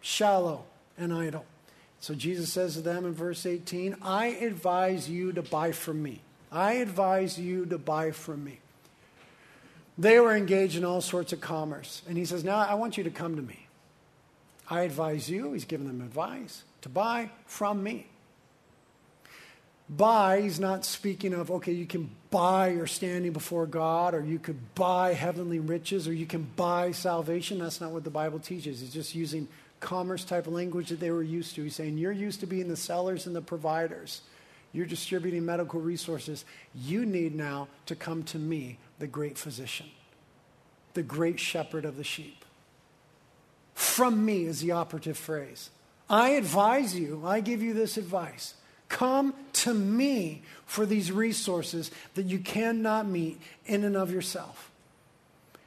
shallow, 0.00 0.64
and 0.98 1.12
idle. 1.12 1.44
So 2.00 2.14
Jesus 2.14 2.52
says 2.52 2.74
to 2.74 2.83
them 2.83 3.07
in 3.07 3.14
verse 3.14 3.46
18, 3.46 3.96
I 4.02 4.26
advise 4.26 5.09
you 5.09 5.33
to 5.33 5.42
buy 5.42 5.72
from 5.72 6.02
me. 6.02 6.20
I 6.52 6.74
advise 6.74 7.38
you 7.38 7.64
to 7.66 7.78
buy 7.78 8.11
from 8.11 8.44
me. 8.44 8.59
They 9.96 10.18
were 10.20 10.37
engaged 10.37 10.76
in 10.76 10.85
all 10.85 11.00
sorts 11.00 11.33
of 11.33 11.40
commerce. 11.40 12.02
And 12.09 12.18
he 12.18 12.24
says, 12.24 12.44
Now 12.44 12.59
I 12.59 12.74
want 12.74 12.98
you 12.98 13.04
to 13.04 13.11
come 13.11 13.37
to 13.37 13.42
me. 13.42 13.66
I 14.68 14.83
advise 14.83 15.28
you, 15.28 15.52
he's 15.52 15.64
giving 15.64 15.87
them 15.87 16.00
advice, 16.00 16.64
to 16.83 16.88
buy 16.88 17.30
from 17.46 17.83
me. 17.83 18.07
Buy, 19.88 20.40
he's 20.40 20.59
not 20.59 20.85
speaking 20.85 21.35
of, 21.35 21.51
okay, 21.51 21.73
you 21.73 21.87
can 21.87 22.11
buy 22.31 22.68
your 22.68 22.87
standing 22.87 23.33
before 23.33 23.66
God, 23.66 24.14
or 24.14 24.25
you 24.25 24.38
could 24.38 24.75
buy 24.75 25.12
heavenly 25.12 25.59
riches, 25.59 26.09
or 26.09 26.12
you 26.12 26.25
can 26.25 26.49
buy 26.57 26.92
salvation. 26.92 27.59
That's 27.59 27.81
not 27.81 27.90
what 27.90 28.03
the 28.03 28.11
Bible 28.11 28.38
teaches. 28.38 28.81
He's 28.81 28.92
just 28.92 29.14
using 29.14 29.47
commerce 29.81 30.25
type 30.25 30.47
language 30.47 30.88
that 30.88 31.01
they 31.01 31.11
were 31.11 31.23
used 31.23 31.55
to. 31.57 31.64
He's 31.64 31.77
saying, 31.77 31.99
You're 31.99 32.12
used 32.12 32.40
to 32.40 32.47
being 32.47 32.68
the 32.68 32.77
sellers 32.77 33.27
and 33.27 33.37
the 33.37 33.42
providers. 33.42 34.23
You're 34.73 34.87
distributing 34.87 35.44
medical 35.44 35.81
resources. 35.81 36.44
You 36.75 37.05
need 37.05 37.35
now 37.35 37.68
to 37.87 37.94
come 37.94 38.25
to 38.25 38.38
me, 38.38 38.79
the 38.99 39.07
great 39.07 39.37
physician, 39.37 39.87
the 40.94 41.03
great 41.03 41.38
shepherd 41.38 41.85
of 41.85 41.97
the 41.97 42.05
sheep. 42.05 42.44
From 43.75 44.25
me 44.25 44.47
is 44.47 44.61
the 44.61 44.73
operative 44.73 45.18
phrase. 45.18 45.70
I 46.09 46.31
advise 46.31 46.99
you, 46.99 47.23
I 47.25 47.40
give 47.40 47.62
you 47.62 47.75
this 47.75 47.99
advice 47.99 48.55
Come 48.88 49.35
to 49.64 49.74
me 49.74 50.42
for 50.66 50.87
these 50.87 51.12
resources 51.12 51.90
that 52.14 52.27
you 52.27 52.38
cannot 52.38 53.07
meet 53.07 53.40
in 53.66 53.85
and 53.85 53.96
of 53.96 54.11
yourself. 54.11 54.70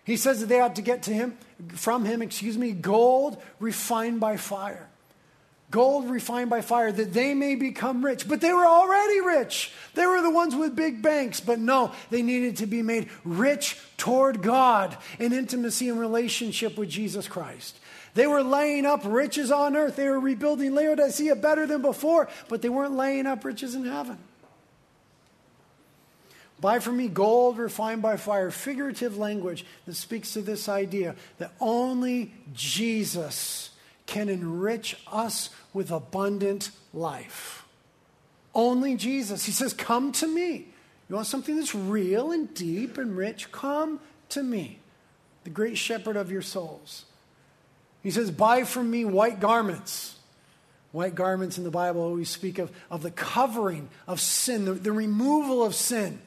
He 0.04 0.18
says 0.18 0.40
that 0.40 0.48
they 0.48 0.60
ought 0.60 0.78
to 0.78 0.82
get 0.82 1.04
to 1.04 1.14
him 1.14 1.38
from 1.74 2.06
him, 2.06 2.22
excuse 2.22 2.58
me, 2.58 2.72
gold 2.72 3.42
refined 3.60 4.20
by 4.20 4.38
fire. 4.38 4.88
gold 5.70 6.10
refined 6.10 6.50
by 6.50 6.62
fire, 6.62 6.92
that 6.92 7.14
they 7.14 7.34
may 7.34 7.56
become 7.56 8.04
rich. 8.04 8.28
But 8.28 8.42
they 8.42 8.54
were 8.54 8.66
already 8.66 9.22
rich. 9.22 9.74
They 9.96 10.06
were 10.06 10.22
the 10.22 10.32
ones 10.32 10.56
with 10.56 10.76
big 10.76 11.02
banks. 11.02 11.40
But 11.40 11.60
no, 11.60 11.92
they 12.10 12.22
needed 12.22 12.58
to 12.58 12.68
be 12.68 12.82
made 12.82 13.10
rich 13.24 13.78
toward 13.98 14.42
God 14.42 14.96
in 15.20 15.34
intimacy 15.34 15.90
and 15.90 16.00
relationship 16.00 16.78
with 16.78 16.90
Jesus 16.90 17.28
Christ. 17.28 17.78
They 18.18 18.26
were 18.26 18.42
laying 18.42 18.88
up 18.88 19.02
riches 19.06 19.52
on 19.52 19.76
earth. 19.76 19.96
They 19.96 20.10
were 20.10 20.20
rebuilding 20.20 20.74
Laodicea 20.74 21.36
better 21.36 21.68
than 21.68 21.84
before, 21.84 22.28
but 22.50 22.64
they 22.64 22.70
weren't 22.70 22.96
laying 22.96 23.28
up 23.28 23.46
riches 23.46 23.76
in 23.76 23.86
heaven. 23.86 24.18
Buy 26.60 26.80
from 26.80 26.98
me 26.98 27.10
gold 27.10 27.60
refined 27.60 28.02
by 28.02 28.18
fire, 28.18 28.50
figurative 28.50 29.20
language 29.20 29.68
that 29.86 29.94
speaks 29.94 30.34
to 30.34 30.42
this 30.42 30.68
idea 30.68 31.14
that 31.38 31.52
only 31.62 32.34
Jesus 32.56 33.70
can 34.08 34.30
enrich 34.30 34.98
us 35.12 35.52
with 35.72 35.92
abundant 35.92 36.72
life. 36.96 37.68
Only 38.56 38.96
Jesus. 38.96 39.46
He 39.46 39.52
says, 39.52 39.74
Come 39.74 40.12
to 40.14 40.28
me. 40.28 40.70
You 41.08 41.16
want 41.18 41.28
something 41.28 41.56
that's 41.56 41.76
real 41.76 42.32
and 42.32 42.52
deep 42.56 42.98
and 42.98 43.16
rich? 43.16 43.52
Come 43.52 44.00
to 44.30 44.42
me, 44.42 44.80
the 45.44 45.52
great 45.52 45.78
shepherd 45.78 46.18
of 46.18 46.32
your 46.32 46.42
souls. 46.42 47.06
He 48.08 48.12
says, 48.12 48.32
Buy 48.32 48.64
from 48.64 48.90
me 48.90 49.04
white 49.04 49.42
garments. 49.42 50.16
White 50.94 51.14
garments 51.14 51.58
in 51.58 51.66
the 51.66 51.70
Bible 51.70 52.00
always 52.00 52.30
speak 52.30 52.58
of, 52.58 52.72
of 52.90 53.04
the 53.04 53.12
covering 53.12 53.90
of 54.08 54.22
sin, 54.22 54.64
the, 54.64 54.72
the 54.72 54.94
removal 54.94 55.62
of 55.62 55.76
sin. 55.76 56.22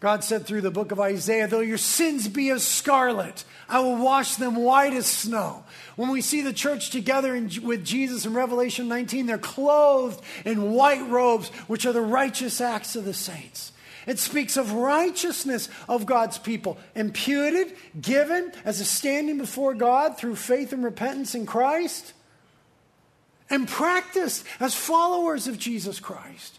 God 0.00 0.24
said 0.24 0.46
through 0.46 0.62
the 0.62 0.72
book 0.72 0.90
of 0.90 0.98
Isaiah, 0.98 1.46
though 1.46 1.60
your 1.60 1.78
sins 1.78 2.26
be 2.26 2.50
as 2.50 2.66
scarlet, 2.66 3.44
I 3.68 3.78
will 3.78 3.98
wash 3.98 4.34
them 4.34 4.56
white 4.56 4.94
as 4.94 5.06
snow. 5.06 5.62
When 5.94 6.10
we 6.10 6.20
see 6.20 6.40
the 6.40 6.52
church 6.52 6.90
together 6.90 7.36
in, 7.36 7.48
with 7.62 7.84
Jesus 7.84 8.26
in 8.26 8.34
Revelation 8.34 8.88
19, 8.88 9.26
they're 9.26 9.38
clothed 9.38 10.20
in 10.44 10.72
white 10.72 11.08
robes, 11.08 11.50
which 11.68 11.86
are 11.86 11.92
the 11.92 12.00
righteous 12.00 12.60
acts 12.60 12.96
of 12.96 13.04
the 13.04 13.14
saints. 13.14 13.70
It 14.06 14.18
speaks 14.18 14.56
of 14.56 14.72
righteousness 14.72 15.68
of 15.88 16.06
God's 16.06 16.38
people, 16.38 16.78
imputed, 16.94 17.74
given 18.00 18.52
as 18.64 18.80
a 18.80 18.84
standing 18.84 19.38
before 19.38 19.74
God 19.74 20.18
through 20.18 20.36
faith 20.36 20.72
and 20.72 20.84
repentance 20.84 21.34
in 21.34 21.46
Christ, 21.46 22.12
and 23.48 23.68
practiced 23.68 24.44
as 24.60 24.74
followers 24.74 25.46
of 25.46 25.58
Jesus 25.58 26.00
Christ. 26.00 26.58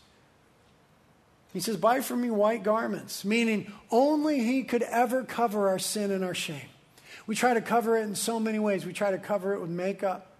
He 1.53 1.59
says, 1.59 1.77
Buy 1.77 2.01
from 2.01 2.21
me 2.21 2.29
white 2.29 2.63
garments, 2.63 3.23
meaning 3.23 3.71
only 3.89 4.43
He 4.43 4.63
could 4.63 4.83
ever 4.83 5.23
cover 5.23 5.69
our 5.69 5.79
sin 5.79 6.11
and 6.11 6.23
our 6.23 6.35
shame. 6.35 6.69
We 7.27 7.35
try 7.35 7.53
to 7.53 7.61
cover 7.61 7.97
it 7.97 8.03
in 8.03 8.15
so 8.15 8.39
many 8.39 8.59
ways. 8.59 8.85
We 8.85 8.93
try 8.93 9.11
to 9.11 9.17
cover 9.17 9.53
it 9.53 9.61
with 9.61 9.69
makeup, 9.69 10.31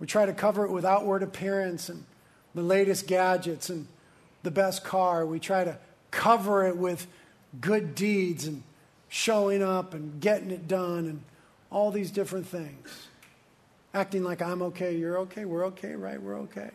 we 0.00 0.06
try 0.06 0.26
to 0.26 0.32
cover 0.32 0.64
it 0.64 0.70
with 0.70 0.84
outward 0.84 1.22
appearance 1.22 1.88
and 1.88 2.04
the 2.54 2.62
latest 2.62 3.06
gadgets 3.06 3.70
and 3.70 3.86
the 4.42 4.50
best 4.50 4.84
car. 4.84 5.24
We 5.24 5.38
try 5.38 5.64
to 5.64 5.78
cover 6.10 6.66
it 6.66 6.76
with 6.76 7.06
good 7.60 7.94
deeds 7.94 8.46
and 8.46 8.62
showing 9.08 9.62
up 9.62 9.94
and 9.94 10.20
getting 10.20 10.50
it 10.50 10.66
done 10.68 11.06
and 11.06 11.22
all 11.70 11.90
these 11.90 12.10
different 12.10 12.46
things. 12.46 13.08
Acting 13.94 14.24
like 14.24 14.40
I'm 14.40 14.62
okay, 14.62 14.96
you're 14.96 15.18
okay, 15.18 15.44
we're 15.44 15.66
okay, 15.66 15.94
right? 15.94 16.20
We're 16.20 16.38
okay. 16.40 16.70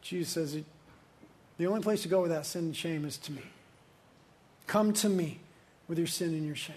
Jesus 0.00 0.30
says, 0.30 0.58
the 1.58 1.66
only 1.66 1.82
place 1.82 2.02
to 2.02 2.08
go 2.08 2.22
with 2.22 2.30
that 2.30 2.46
sin 2.46 2.64
and 2.66 2.76
shame 2.76 3.04
is 3.04 3.16
to 3.18 3.32
me. 3.32 3.42
Come 4.66 4.92
to 4.94 5.08
me 5.08 5.38
with 5.88 5.98
your 5.98 6.06
sin 6.06 6.30
and 6.30 6.46
your 6.46 6.56
shame. 6.56 6.76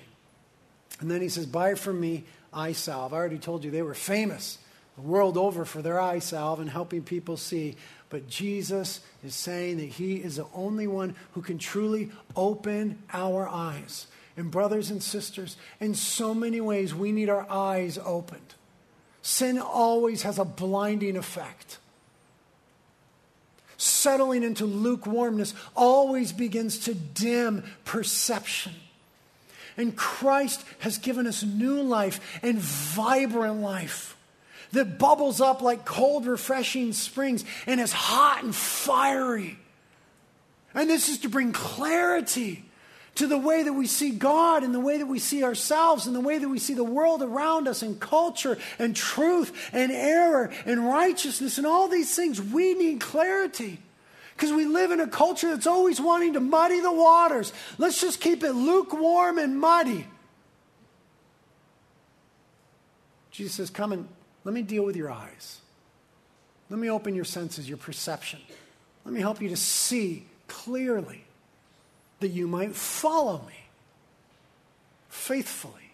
And 1.00 1.10
then 1.10 1.22
he 1.22 1.30
says, 1.30 1.46
Buy 1.46 1.76
from 1.76 2.00
me 2.00 2.26
eye 2.54 2.74
salve. 2.74 3.14
I 3.14 3.18
already 3.18 3.38
told 3.38 3.64
you 3.64 3.72
they 3.72 3.82
were 3.82 3.94
famous 3.94 4.58
the 4.98 5.04
world 5.04 5.38
over 5.38 5.64
for 5.64 5.82
their 5.82 6.00
eye 6.00 6.20
salve 6.20 6.60
and 6.60 6.70
helping 6.70 7.04
people 7.04 7.38
see. 7.38 7.76
But 8.10 8.30
Jesus 8.30 9.02
is 9.24 9.36
saying 9.36 9.78
that 9.78 9.86
he 9.86 10.18
is 10.18 10.38
the 10.38 10.48
only 10.54 10.88
one 10.88 11.16
who 11.34 11.42
can 11.42 11.58
truly 11.58 12.12
open 12.36 13.02
our 13.12 13.48
eyes. 13.48 14.08
And, 14.38 14.52
brothers 14.52 14.92
and 14.92 15.04
sisters, 15.04 15.58
in 15.80 15.96
so 15.96 16.34
many 16.34 16.62
ways, 16.62 16.94
we 16.94 17.12
need 17.12 17.30
our 17.30 17.46
eyes 17.50 17.98
opened. 17.98 18.54
Sin 19.22 19.60
always 19.60 20.22
has 20.22 20.40
a 20.40 20.46
blinding 20.46 21.18
effect 21.18 21.80
settling 23.78 24.44
into 24.44 24.66
lukewarmness 24.66 25.54
always 25.76 26.34
begins 26.34 26.80
to 26.80 26.94
dim 26.94 27.64
perception. 27.86 28.74
And 29.78 29.96
Christ 29.96 30.64
has 30.80 30.98
given 30.98 31.28
us 31.28 31.44
new 31.44 31.82
life 31.82 32.40
and 32.42 32.58
vibrant 32.58 33.62
life 33.62 34.17
that 34.72 34.98
bubbles 34.98 35.42
up 35.42 35.62
like 35.62 35.86
cold, 35.86 36.26
refreshing 36.26 36.94
springs 36.94 37.46
and 37.66 37.80
is 37.80 37.92
hot 37.92 38.44
and 38.44 38.56
fiery. 38.56 39.58
And 40.74 40.90
this 40.90 41.10
is 41.10 41.20
to 41.20 41.30
bring 41.30 41.54
clarity 41.54 42.66
to 43.16 43.26
the 43.26 43.38
way 43.38 43.64
that 43.64 43.74
we 43.74 43.88
see 43.88 44.12
God 44.12 44.64
and 44.64 44.74
the 44.74 44.80
way 44.80 44.98
that 44.98 45.08
we 45.08 45.18
see 45.18 45.44
ourselves 45.44 46.06
and 46.06 46.16
the 46.16 46.22
way 46.22 46.38
that 46.38 46.48
we 46.48 46.60
see 46.60 46.76
the 46.76 46.84
world 46.84 47.24
around 47.24 47.68
us 47.68 47.82
and 47.82 48.00
culture 48.00 48.58
and 48.78 48.96
truth 48.96 49.70
and 49.74 49.92
error 49.92 50.52
and 50.66 50.86
righteousness 50.86 51.58
and 51.58 51.66
all 51.66 51.88
these 51.88 52.16
things. 52.16 52.40
We 52.40 52.76
need 52.76 53.00
clarity 53.00 53.80
because 54.36 54.52
we 54.52 54.66
live 54.66 54.92
in 54.92 55.00
a 55.00 55.08
culture 55.08 55.50
that's 55.50 55.66
always 55.66 56.00
wanting 56.00 56.34
to 56.34 56.40
muddy 56.40 56.80
the 56.80 56.92
waters. 56.92 57.52
Let's 57.80 58.00
just 58.00 58.22
keep 58.22 58.44
it 58.44 58.52
lukewarm 58.52 59.40
and 59.40 59.60
muddy. 59.60 60.06
Jesus 63.32 63.56
says, 63.56 63.70
Come 63.72 63.94
and 63.94 64.08
let 64.48 64.54
me 64.54 64.62
deal 64.62 64.86
with 64.86 64.96
your 64.96 65.12
eyes. 65.12 65.60
Let 66.70 66.80
me 66.80 66.90
open 66.90 67.14
your 67.14 67.26
senses, 67.26 67.68
your 67.68 67.78
perception. 67.78 68.40
Let 69.04 69.14
me 69.14 69.20
help 69.20 69.42
you 69.42 69.50
to 69.50 69.58
see 69.58 70.26
clearly 70.48 71.26
that 72.22 72.30
you 72.30 72.48
might 72.48 72.74
follow 72.74 73.42
me 73.46 73.66
faithfully. 75.10 75.92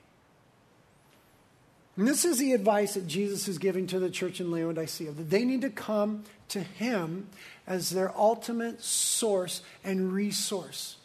And 1.97 2.07
this 2.07 2.25
is 2.25 2.37
the 2.37 2.53
advice 2.53 2.93
that 2.93 3.07
Jesus 3.07 3.47
is 3.47 3.57
giving 3.57 3.87
to 3.87 3.97
the 3.97 4.11
church 4.11 4.39
in 4.39 4.51
Laodicea 4.51 5.13
that 5.13 5.31
they 5.31 5.45
need 5.45 5.61
to 5.61 5.71
come 5.71 6.23
to 6.49 6.59
him 6.59 7.29
as 7.65 7.89
their 7.89 8.15
ultimate 8.15 8.83
source 8.83 9.63
and 9.83 10.13
resource 10.13 10.97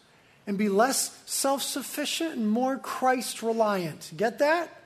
and 0.46 0.58
be 0.58 0.68
less 0.68 1.18
self 1.24 1.62
sufficient 1.62 2.34
and 2.34 2.50
more 2.50 2.76
Christ 2.76 3.42
reliant. 3.42 4.12
Get 4.18 4.38
that? 4.40 4.77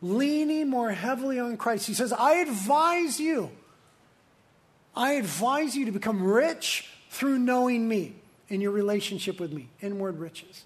Leaning 0.00 0.68
more 0.68 0.90
heavily 0.90 1.40
on 1.40 1.56
Christ. 1.56 1.86
He 1.86 1.94
says, 1.94 2.12
I 2.12 2.34
advise 2.36 3.18
you, 3.18 3.50
I 4.94 5.12
advise 5.12 5.76
you 5.76 5.86
to 5.86 5.92
become 5.92 6.22
rich 6.22 6.88
through 7.10 7.38
knowing 7.38 7.88
me 7.88 8.14
in 8.48 8.60
your 8.60 8.70
relationship 8.70 9.40
with 9.40 9.52
me, 9.52 9.68
inward 9.80 10.18
riches. 10.18 10.64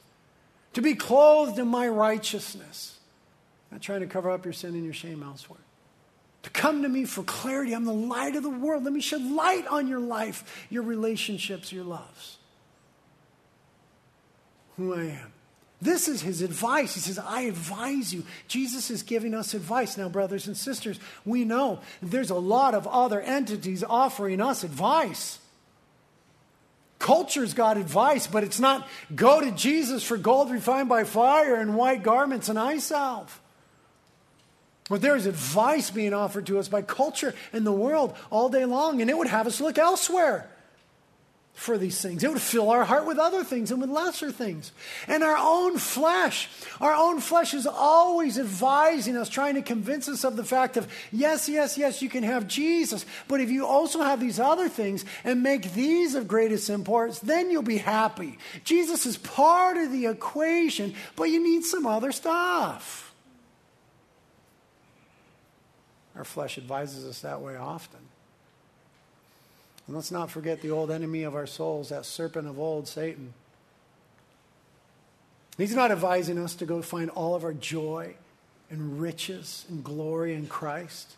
To 0.74 0.82
be 0.82 0.94
clothed 0.94 1.58
in 1.58 1.68
my 1.68 1.88
righteousness. 1.88 2.98
Not 3.70 3.80
trying 3.82 4.00
to 4.00 4.06
cover 4.06 4.30
up 4.30 4.44
your 4.44 4.52
sin 4.52 4.74
and 4.74 4.84
your 4.84 4.94
shame 4.94 5.22
elsewhere. 5.22 5.60
To 6.42 6.50
come 6.50 6.82
to 6.82 6.88
me 6.88 7.04
for 7.04 7.22
clarity. 7.22 7.72
I'm 7.72 7.84
the 7.84 7.92
light 7.92 8.36
of 8.36 8.42
the 8.42 8.50
world. 8.50 8.84
Let 8.84 8.92
me 8.92 9.00
shed 9.00 9.22
light 9.22 9.66
on 9.66 9.86
your 9.86 10.00
life, 10.00 10.66
your 10.70 10.82
relationships, 10.82 11.72
your 11.72 11.84
loves. 11.84 12.38
Who 14.76 14.94
I 14.94 15.04
am. 15.04 15.31
This 15.82 16.06
is 16.06 16.22
his 16.22 16.42
advice. 16.42 16.94
He 16.94 17.00
says, 17.00 17.18
I 17.18 17.42
advise 17.42 18.14
you. 18.14 18.22
Jesus 18.46 18.88
is 18.88 19.02
giving 19.02 19.34
us 19.34 19.52
advice. 19.52 19.96
Now, 19.96 20.08
brothers 20.08 20.46
and 20.46 20.56
sisters, 20.56 21.00
we 21.24 21.44
know 21.44 21.80
there's 22.00 22.30
a 22.30 22.36
lot 22.36 22.74
of 22.74 22.86
other 22.86 23.20
entities 23.20 23.82
offering 23.82 24.40
us 24.40 24.62
advice. 24.62 25.40
Culture's 27.00 27.52
got 27.52 27.78
advice, 27.78 28.28
but 28.28 28.44
it's 28.44 28.60
not 28.60 28.86
go 29.12 29.40
to 29.40 29.50
Jesus 29.50 30.04
for 30.04 30.16
gold 30.16 30.52
refined 30.52 30.88
by 30.88 31.02
fire 31.02 31.56
and 31.56 31.76
white 31.76 32.04
garments 32.04 32.48
and 32.48 32.60
eye 32.60 32.78
salve. 32.78 33.40
But 34.88 35.02
there 35.02 35.16
is 35.16 35.26
advice 35.26 35.90
being 35.90 36.14
offered 36.14 36.46
to 36.46 36.60
us 36.60 36.68
by 36.68 36.82
culture 36.82 37.34
and 37.52 37.66
the 37.66 37.72
world 37.72 38.14
all 38.30 38.48
day 38.48 38.66
long, 38.66 39.00
and 39.00 39.10
it 39.10 39.18
would 39.18 39.26
have 39.26 39.48
us 39.48 39.60
look 39.60 39.78
elsewhere 39.78 40.48
for 41.54 41.78
these 41.78 42.00
things. 42.00 42.24
It 42.24 42.30
would 42.30 42.40
fill 42.40 42.70
our 42.70 42.84
heart 42.84 43.06
with 43.06 43.18
other 43.18 43.44
things 43.44 43.70
and 43.70 43.80
with 43.80 43.90
lesser 43.90 44.32
things. 44.32 44.72
And 45.06 45.22
our 45.22 45.36
own 45.38 45.78
flesh, 45.78 46.48
our 46.80 46.94
own 46.94 47.20
flesh 47.20 47.54
is 47.54 47.66
always 47.66 48.38
advising 48.38 49.16
us, 49.16 49.28
trying 49.28 49.54
to 49.54 49.62
convince 49.62 50.08
us 50.08 50.24
of 50.24 50.36
the 50.36 50.44
fact 50.44 50.76
of, 50.76 50.88
yes, 51.12 51.48
yes, 51.48 51.78
yes, 51.78 52.02
you 52.02 52.08
can 52.08 52.24
have 52.24 52.48
Jesus, 52.48 53.06
but 53.28 53.40
if 53.40 53.50
you 53.50 53.66
also 53.66 54.02
have 54.02 54.18
these 54.18 54.40
other 54.40 54.68
things 54.68 55.04
and 55.24 55.42
make 55.42 55.74
these 55.74 56.14
of 56.14 56.26
greatest 56.26 56.68
importance, 56.70 57.18
then 57.20 57.50
you'll 57.50 57.62
be 57.62 57.78
happy. 57.78 58.38
Jesus 58.64 59.06
is 59.06 59.16
part 59.18 59.76
of 59.76 59.92
the 59.92 60.06
equation, 60.06 60.94
but 61.16 61.24
you 61.24 61.42
need 61.42 61.64
some 61.64 61.86
other 61.86 62.12
stuff. 62.12 63.14
Our 66.16 66.24
flesh 66.24 66.58
advises 66.58 67.06
us 67.06 67.20
that 67.20 67.40
way 67.40 67.56
often. 67.56 68.00
And 69.86 69.96
let's 69.96 70.10
not 70.10 70.30
forget 70.30 70.62
the 70.62 70.70
old 70.70 70.90
enemy 70.90 71.24
of 71.24 71.34
our 71.34 71.46
souls, 71.46 71.88
that 71.88 72.06
serpent 72.06 72.46
of 72.46 72.58
old, 72.58 72.86
Satan. 72.86 73.34
He's 75.58 75.74
not 75.74 75.90
advising 75.90 76.38
us 76.38 76.54
to 76.56 76.66
go 76.66 76.82
find 76.82 77.10
all 77.10 77.34
of 77.34 77.44
our 77.44 77.52
joy 77.52 78.14
and 78.70 79.00
riches 79.00 79.66
and 79.68 79.84
glory 79.84 80.34
in 80.34 80.46
Christ. 80.46 81.16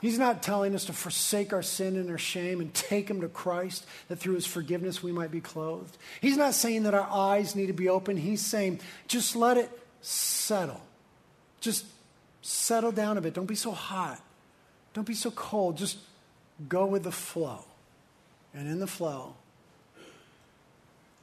He's 0.00 0.18
not 0.18 0.42
telling 0.42 0.74
us 0.74 0.84
to 0.86 0.92
forsake 0.92 1.52
our 1.52 1.62
sin 1.62 1.96
and 1.96 2.10
our 2.10 2.18
shame 2.18 2.60
and 2.60 2.74
take 2.74 3.08
Him 3.08 3.22
to 3.22 3.28
Christ, 3.28 3.86
that 4.08 4.16
through 4.16 4.34
His 4.34 4.44
forgiveness 4.44 5.02
we 5.02 5.12
might 5.12 5.30
be 5.30 5.40
clothed. 5.40 5.96
He's 6.20 6.36
not 6.36 6.52
saying 6.52 6.82
that 6.82 6.94
our 6.94 7.08
eyes 7.10 7.54
need 7.56 7.68
to 7.68 7.72
be 7.72 7.88
open. 7.88 8.16
He's 8.16 8.44
saying, 8.44 8.80
just 9.08 9.34
let 9.34 9.56
it 9.56 9.70
settle. 10.02 10.82
Just 11.60 11.86
settle 12.42 12.92
down 12.92 13.16
a 13.16 13.22
bit. 13.22 13.32
Don't 13.32 13.46
be 13.46 13.54
so 13.54 13.70
hot. 13.70 14.20
Don't 14.92 15.06
be 15.06 15.14
so 15.14 15.30
cold. 15.30 15.78
Just 15.78 15.96
go 16.68 16.86
with 16.86 17.04
the 17.04 17.12
flow. 17.12 17.64
And 18.52 18.68
in 18.68 18.78
the 18.78 18.86
flow 18.86 19.34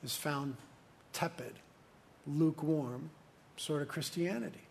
is 0.03 0.15
found 0.15 0.55
tepid, 1.13 1.53
lukewarm 2.27 3.09
sort 3.55 3.81
of 3.81 3.87
Christianity. 3.87 4.61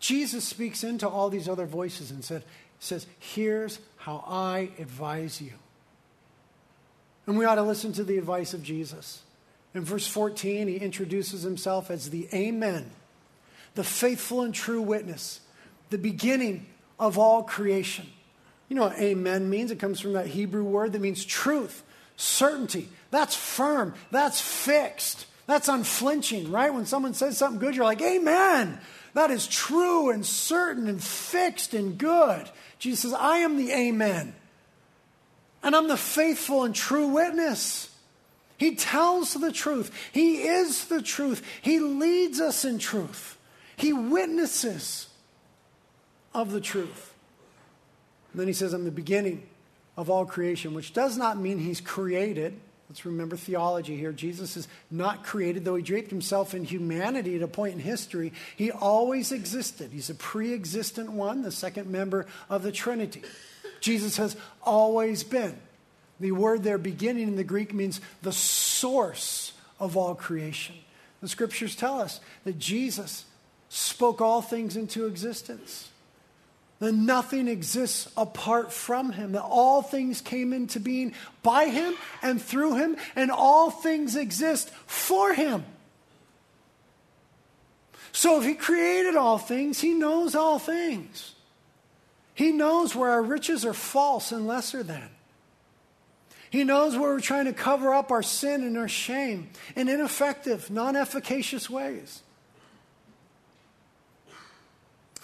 Jesus 0.00 0.44
speaks 0.44 0.84
into 0.84 1.08
all 1.08 1.30
these 1.30 1.48
other 1.48 1.66
voices 1.66 2.10
and 2.10 2.24
said, 2.24 2.44
says, 2.78 3.06
Here's 3.18 3.78
how 3.96 4.22
I 4.26 4.70
advise 4.78 5.40
you. 5.40 5.52
And 7.26 7.38
we 7.38 7.46
ought 7.46 7.54
to 7.54 7.62
listen 7.62 7.92
to 7.94 8.04
the 8.04 8.18
advice 8.18 8.52
of 8.52 8.62
Jesus. 8.62 9.22
In 9.74 9.82
verse 9.82 10.06
14, 10.06 10.68
he 10.68 10.76
introduces 10.76 11.42
himself 11.42 11.90
as 11.90 12.10
the 12.10 12.28
Amen, 12.34 12.90
the 13.74 13.84
faithful 13.84 14.42
and 14.42 14.54
true 14.54 14.82
witness, 14.82 15.40
the 15.90 15.98
beginning 15.98 16.66
of 16.98 17.18
all 17.18 17.42
creation. 17.42 18.06
You 18.68 18.76
know 18.76 18.82
what 18.82 18.98
Amen 18.98 19.50
means? 19.50 19.70
It 19.70 19.78
comes 19.78 20.00
from 20.00 20.14
that 20.14 20.26
Hebrew 20.26 20.64
word 20.64 20.92
that 20.92 21.00
means 21.00 21.24
truth, 21.24 21.82
certainty. 22.16 22.88
That's 23.10 23.36
firm, 23.36 23.94
that's 24.10 24.40
fixed, 24.40 25.26
that's 25.46 25.68
unflinching, 25.68 26.50
right? 26.50 26.72
When 26.72 26.86
someone 26.86 27.14
says 27.14 27.38
something 27.38 27.60
good, 27.60 27.76
you're 27.76 27.84
like, 27.84 28.02
Amen. 28.02 28.80
That 29.14 29.30
is 29.30 29.46
true 29.46 30.10
and 30.10 30.26
certain 30.26 30.88
and 30.88 31.02
fixed 31.02 31.72
and 31.72 31.96
good. 31.96 32.50
Jesus 32.80 33.00
says, 33.02 33.12
I 33.12 33.38
am 33.38 33.56
the 33.56 33.70
Amen. 33.70 34.34
And 35.62 35.74
I'm 35.74 35.88
the 35.88 35.96
faithful 35.96 36.64
and 36.64 36.74
true 36.74 37.08
witness. 37.08 37.90
He 38.58 38.76
tells 38.76 39.34
the 39.34 39.52
truth. 39.52 39.90
He 40.12 40.42
is 40.42 40.86
the 40.86 41.00
truth. 41.00 41.42
He 41.62 41.80
leads 41.80 42.40
us 42.40 42.64
in 42.64 42.78
truth. 42.78 43.38
He 43.76 43.92
witnesses 43.92 45.08
of 46.34 46.50
the 46.50 46.60
truth. 46.60 47.14
And 48.32 48.40
then 48.40 48.48
he 48.48 48.52
says, 48.52 48.72
I'm 48.72 48.84
the 48.84 48.90
beginning 48.90 49.46
of 49.96 50.10
all 50.10 50.26
creation, 50.26 50.74
which 50.74 50.92
does 50.92 51.16
not 51.16 51.38
mean 51.38 51.58
he's 51.58 51.80
created. 51.80 52.54
Let's 52.88 53.06
remember 53.06 53.36
theology 53.36 53.96
here. 53.96 54.12
Jesus 54.12 54.56
is 54.56 54.68
not 54.90 55.24
created, 55.24 55.64
though 55.64 55.76
he 55.76 55.82
draped 55.82 56.10
himself 56.10 56.54
in 56.54 56.64
humanity 56.64 57.36
at 57.36 57.42
a 57.42 57.48
point 57.48 57.74
in 57.74 57.80
history. 57.80 58.32
He 58.56 58.70
always 58.70 59.32
existed. 59.32 59.90
He's 59.92 60.10
a 60.10 60.14
pre 60.14 60.52
existent 60.52 61.12
one, 61.12 61.42
the 61.42 61.52
second 61.52 61.88
member 61.88 62.26
of 62.50 62.62
the 62.62 62.72
Trinity. 62.72 63.22
Jesus 63.80 64.16
has 64.16 64.36
always 64.62 65.24
been. 65.24 65.56
The 66.20 66.32
word 66.32 66.62
there, 66.62 66.78
beginning 66.78 67.28
in 67.28 67.36
the 67.36 67.44
Greek, 67.44 67.72
means 67.72 68.00
the 68.22 68.32
source 68.32 69.52
of 69.80 69.96
all 69.96 70.14
creation. 70.14 70.76
The 71.20 71.28
scriptures 71.28 71.74
tell 71.74 72.00
us 72.00 72.20
that 72.44 72.58
Jesus 72.58 73.24
spoke 73.68 74.20
all 74.20 74.42
things 74.42 74.76
into 74.76 75.06
existence 75.06 75.88
that 76.84 76.92
nothing 76.92 77.48
exists 77.48 78.10
apart 78.16 78.72
from 78.72 79.12
him, 79.12 79.32
that 79.32 79.42
all 79.42 79.82
things 79.82 80.20
came 80.20 80.52
into 80.52 80.78
being 80.78 81.12
by 81.42 81.66
him 81.66 81.94
and 82.22 82.40
through 82.40 82.76
him, 82.76 82.96
and 83.16 83.30
all 83.30 83.70
things 83.70 84.16
exist 84.16 84.70
for 84.86 85.34
him. 85.34 85.64
So 88.12 88.38
if 88.40 88.46
he 88.46 88.54
created 88.54 89.16
all 89.16 89.38
things, 89.38 89.80
he 89.80 89.92
knows 89.92 90.34
all 90.34 90.58
things. 90.58 91.34
He 92.34 92.52
knows 92.52 92.94
where 92.94 93.10
our 93.10 93.22
riches 93.22 93.64
are 93.64 93.74
false 93.74 94.32
and 94.32 94.46
lesser 94.46 94.82
than. 94.82 95.08
He 96.50 96.64
knows 96.64 96.96
where 96.96 97.10
we're 97.10 97.20
trying 97.20 97.46
to 97.46 97.52
cover 97.52 97.94
up 97.94 98.10
our 98.12 98.22
sin 98.22 98.62
and 98.62 98.76
our 98.76 98.88
shame 98.88 99.50
in 99.74 99.88
ineffective, 99.88 100.70
non 100.70 100.96
efficacious 100.96 101.70
ways. 101.70 102.23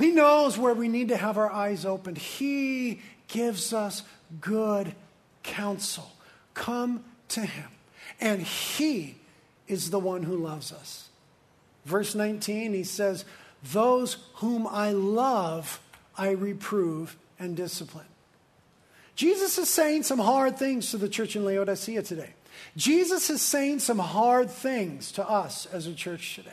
He 0.00 0.10
knows 0.10 0.56
where 0.56 0.74
we 0.74 0.88
need 0.88 1.08
to 1.08 1.16
have 1.16 1.36
our 1.36 1.50
eyes 1.50 1.84
opened. 1.84 2.18
He 2.18 3.02
gives 3.28 3.72
us 3.72 4.02
good 4.40 4.94
counsel. 5.42 6.10
Come 6.54 7.04
to 7.28 7.40
Him. 7.40 7.68
And 8.20 8.40
He 8.42 9.16
is 9.68 9.90
the 9.90 10.00
one 10.00 10.22
who 10.22 10.36
loves 10.36 10.72
us. 10.72 11.10
Verse 11.84 12.14
19, 12.14 12.74
he 12.74 12.84
says, 12.84 13.24
Those 13.72 14.16
whom 14.34 14.66
I 14.66 14.92
love, 14.92 15.80
I 16.16 16.30
reprove 16.30 17.16
and 17.38 17.56
discipline. 17.56 18.06
Jesus 19.16 19.58
is 19.58 19.68
saying 19.68 20.02
some 20.04 20.18
hard 20.18 20.58
things 20.58 20.90
to 20.90 20.98
the 20.98 21.08
church 21.08 21.36
in 21.36 21.44
Laodicea 21.44 22.02
today. 22.02 22.30
Jesus 22.76 23.30
is 23.30 23.40
saying 23.42 23.78
some 23.78 23.98
hard 23.98 24.50
things 24.50 25.12
to 25.12 25.28
us 25.28 25.66
as 25.66 25.86
a 25.86 25.94
church 25.94 26.34
today. 26.34 26.50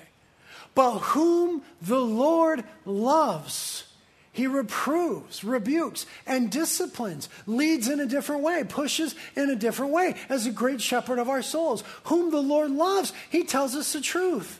But 0.77 0.99
whom 0.99 1.63
the 1.81 1.99
Lord 1.99 2.63
loves, 2.85 3.85
he 4.31 4.45
reproves, 4.45 5.43
rebukes, 5.43 6.05
and 6.27 6.51
disciplines, 6.51 7.29
leads 7.47 7.89
in 7.89 7.99
a 7.99 8.05
different 8.05 8.43
way, 8.43 8.63
pushes 8.63 9.15
in 9.35 9.49
a 9.49 9.55
different 9.55 9.91
way 9.91 10.13
as 10.29 10.45
a 10.45 10.51
great 10.51 10.79
shepherd 10.79 11.17
of 11.17 11.29
our 11.29 11.41
souls. 11.41 11.83
Whom 12.03 12.29
the 12.29 12.43
Lord 12.43 12.69
loves, 12.69 13.11
he 13.31 13.43
tells 13.43 13.73
us 13.73 13.91
the 13.91 14.01
truth. 14.01 14.59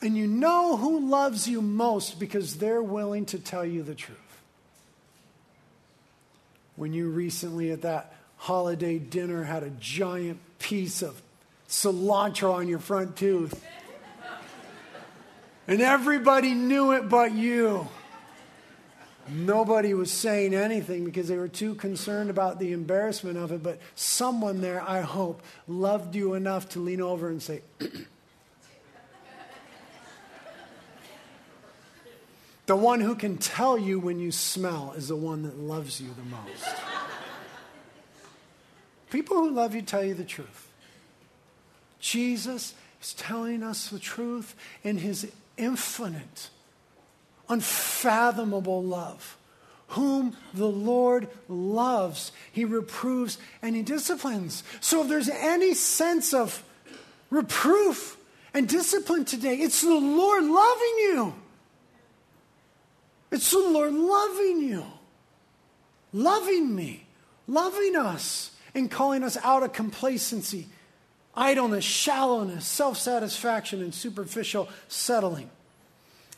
And 0.00 0.16
you 0.16 0.28
know 0.28 0.76
who 0.76 1.10
loves 1.10 1.48
you 1.48 1.60
most 1.60 2.20
because 2.20 2.58
they're 2.58 2.80
willing 2.80 3.26
to 3.26 3.38
tell 3.40 3.64
you 3.64 3.82
the 3.82 3.96
truth. 3.96 4.16
When 6.76 6.92
you 6.92 7.08
recently 7.08 7.72
at 7.72 7.82
that 7.82 8.14
holiday 8.36 9.00
dinner 9.00 9.42
had 9.42 9.64
a 9.64 9.70
giant 9.70 10.38
piece 10.60 11.02
of 11.02 11.20
cilantro 11.68 12.54
on 12.54 12.68
your 12.68 12.78
front 12.78 13.16
tooth. 13.16 13.64
And 15.68 15.80
everybody 15.80 16.54
knew 16.54 16.92
it 16.92 17.08
but 17.08 17.32
you. 17.32 17.88
Nobody 19.28 19.92
was 19.92 20.12
saying 20.12 20.54
anything 20.54 21.04
because 21.04 21.26
they 21.26 21.36
were 21.36 21.48
too 21.48 21.74
concerned 21.74 22.30
about 22.30 22.60
the 22.60 22.72
embarrassment 22.72 23.36
of 23.36 23.50
it, 23.50 23.60
but 23.60 23.80
someone 23.96 24.60
there, 24.60 24.80
I 24.80 25.00
hope, 25.00 25.42
loved 25.66 26.14
you 26.14 26.34
enough 26.34 26.68
to 26.70 26.78
lean 26.78 27.00
over 27.00 27.28
and 27.28 27.42
say, 27.42 27.62
The 32.66 32.76
one 32.76 33.00
who 33.00 33.14
can 33.14 33.38
tell 33.38 33.78
you 33.78 34.00
when 34.00 34.18
you 34.18 34.32
smell 34.32 34.92
is 34.96 35.06
the 35.08 35.16
one 35.16 35.42
that 35.44 35.56
loves 35.56 36.00
you 36.00 36.08
the 36.14 36.24
most. 36.24 36.76
People 39.08 39.36
who 39.36 39.50
love 39.50 39.74
you 39.74 39.82
tell 39.82 40.02
you 40.02 40.14
the 40.14 40.24
truth. 40.24 40.65
Jesus 42.06 42.72
is 43.02 43.14
telling 43.14 43.64
us 43.64 43.88
the 43.88 43.98
truth 43.98 44.54
in 44.84 44.98
his 44.98 45.30
infinite, 45.56 46.50
unfathomable 47.48 48.82
love. 48.82 49.36
Whom 49.88 50.36
the 50.54 50.68
Lord 50.68 51.26
loves, 51.48 52.30
he 52.52 52.64
reproves 52.64 53.38
and 53.60 53.74
he 53.74 53.82
disciplines. 53.82 54.62
So 54.80 55.02
if 55.02 55.08
there's 55.08 55.28
any 55.28 55.74
sense 55.74 56.32
of 56.32 56.62
reproof 57.28 58.16
and 58.54 58.68
discipline 58.68 59.24
today, 59.24 59.56
it's 59.56 59.80
the 59.80 59.88
Lord 59.94 60.44
loving 60.44 60.96
you. 60.98 61.34
It's 63.32 63.50
the 63.50 63.58
Lord 63.58 63.92
loving 63.92 64.60
you, 64.60 64.84
loving 66.12 66.72
me, 66.72 67.06
loving 67.48 67.96
us, 67.96 68.52
and 68.76 68.88
calling 68.88 69.24
us 69.24 69.36
out 69.42 69.64
of 69.64 69.72
complacency 69.72 70.68
idleness, 71.36 71.84
shallowness, 71.84 72.66
self 72.66 72.98
satisfaction, 72.98 73.82
and 73.82 73.94
superficial 73.94 74.68
settling. 74.88 75.50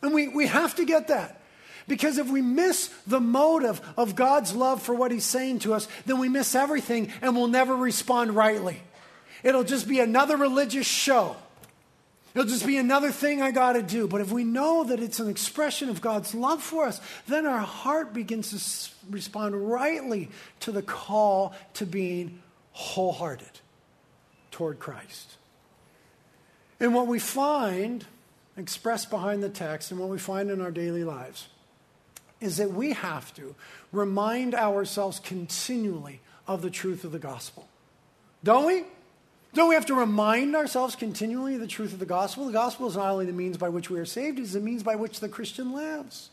And 0.02 0.12
we, 0.12 0.28
we 0.28 0.46
have 0.46 0.74
to 0.76 0.84
get 0.84 1.08
that. 1.08 1.40
Because 1.86 2.18
if 2.18 2.28
we 2.28 2.42
miss 2.42 2.88
the 3.06 3.20
motive 3.20 3.80
of 3.96 4.14
God's 4.14 4.54
love 4.54 4.82
for 4.82 4.94
what 4.94 5.10
He's 5.10 5.24
saying 5.24 5.60
to 5.60 5.72
us, 5.72 5.88
then 6.04 6.18
we 6.18 6.28
miss 6.28 6.54
everything 6.54 7.10
and 7.22 7.34
we'll 7.34 7.48
never 7.48 7.74
respond 7.74 8.36
rightly. 8.36 8.82
It'll 9.42 9.64
just 9.64 9.88
be 9.88 10.00
another 10.00 10.36
religious 10.36 10.86
show. 10.86 11.36
It'll 12.34 12.48
just 12.48 12.66
be 12.66 12.76
another 12.76 13.10
thing 13.10 13.40
I 13.40 13.52
got 13.52 13.72
to 13.72 13.82
do. 13.82 14.06
But 14.06 14.20
if 14.20 14.30
we 14.30 14.44
know 14.44 14.84
that 14.84 15.00
it's 15.00 15.18
an 15.18 15.28
expression 15.28 15.88
of 15.88 16.02
God's 16.02 16.34
love 16.34 16.62
for 16.62 16.86
us, 16.86 17.00
then 17.26 17.46
our 17.46 17.60
heart 17.60 18.12
begins 18.12 18.50
to 18.50 19.10
respond 19.10 19.70
rightly 19.70 20.28
to 20.60 20.72
the 20.72 20.82
call 20.82 21.54
to 21.74 21.86
being 21.86 22.42
wholehearted 22.72 23.60
toward 24.50 24.78
Christ. 24.78 25.36
And 26.80 26.94
what 26.94 27.06
we 27.06 27.18
find 27.18 28.04
expressed 28.56 29.10
behind 29.10 29.42
the 29.42 29.48
text 29.48 29.90
and 29.90 30.00
what 30.00 30.08
we 30.08 30.18
find 30.18 30.50
in 30.50 30.60
our 30.60 30.70
daily 30.70 31.04
lives 31.04 31.48
is 32.40 32.56
that 32.58 32.72
we 32.72 32.92
have 32.92 33.34
to 33.34 33.54
remind 33.92 34.54
ourselves 34.54 35.18
continually 35.20 36.20
of 36.46 36.62
the 36.62 36.70
truth 36.70 37.04
of 37.04 37.12
the 37.12 37.18
gospel. 37.18 37.68
Don't 38.44 38.66
we? 38.66 38.84
Don't 39.54 39.68
we 39.68 39.74
have 39.74 39.86
to 39.86 39.94
remind 39.94 40.54
ourselves 40.54 40.94
continually 40.94 41.54
of 41.54 41.60
the 41.60 41.66
truth 41.66 41.92
of 41.92 41.98
the 41.98 42.06
gospel? 42.06 42.46
The 42.46 42.52
gospel 42.52 42.86
is 42.86 42.96
not 42.96 43.10
only 43.10 43.26
the 43.26 43.32
means 43.32 43.56
by 43.56 43.70
which 43.70 43.90
we 43.90 43.98
are 43.98 44.04
saved, 44.04 44.38
it 44.38 44.42
is 44.42 44.52
the 44.52 44.60
means 44.60 44.82
by 44.82 44.94
which 44.94 45.20
the 45.20 45.28
Christian 45.28 45.72
lives. 45.72 46.30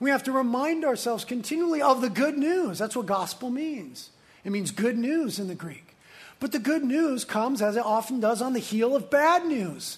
We 0.00 0.10
have 0.10 0.24
to 0.24 0.32
remind 0.32 0.84
ourselves 0.84 1.24
continually 1.24 1.80
of 1.80 2.00
the 2.00 2.10
good 2.10 2.36
news. 2.36 2.78
That's 2.78 2.96
what 2.96 3.06
gospel 3.06 3.50
means. 3.50 4.10
It 4.42 4.50
means 4.50 4.70
good 4.70 4.98
news 4.98 5.38
in 5.38 5.48
the 5.48 5.54
Greek. 5.54 5.93
But 6.44 6.52
the 6.52 6.58
good 6.58 6.84
news 6.84 7.24
comes, 7.24 7.62
as 7.62 7.74
it 7.74 7.86
often 7.86 8.20
does, 8.20 8.42
on 8.42 8.52
the 8.52 8.58
heel 8.58 8.94
of 8.94 9.08
bad 9.08 9.46
news. 9.46 9.96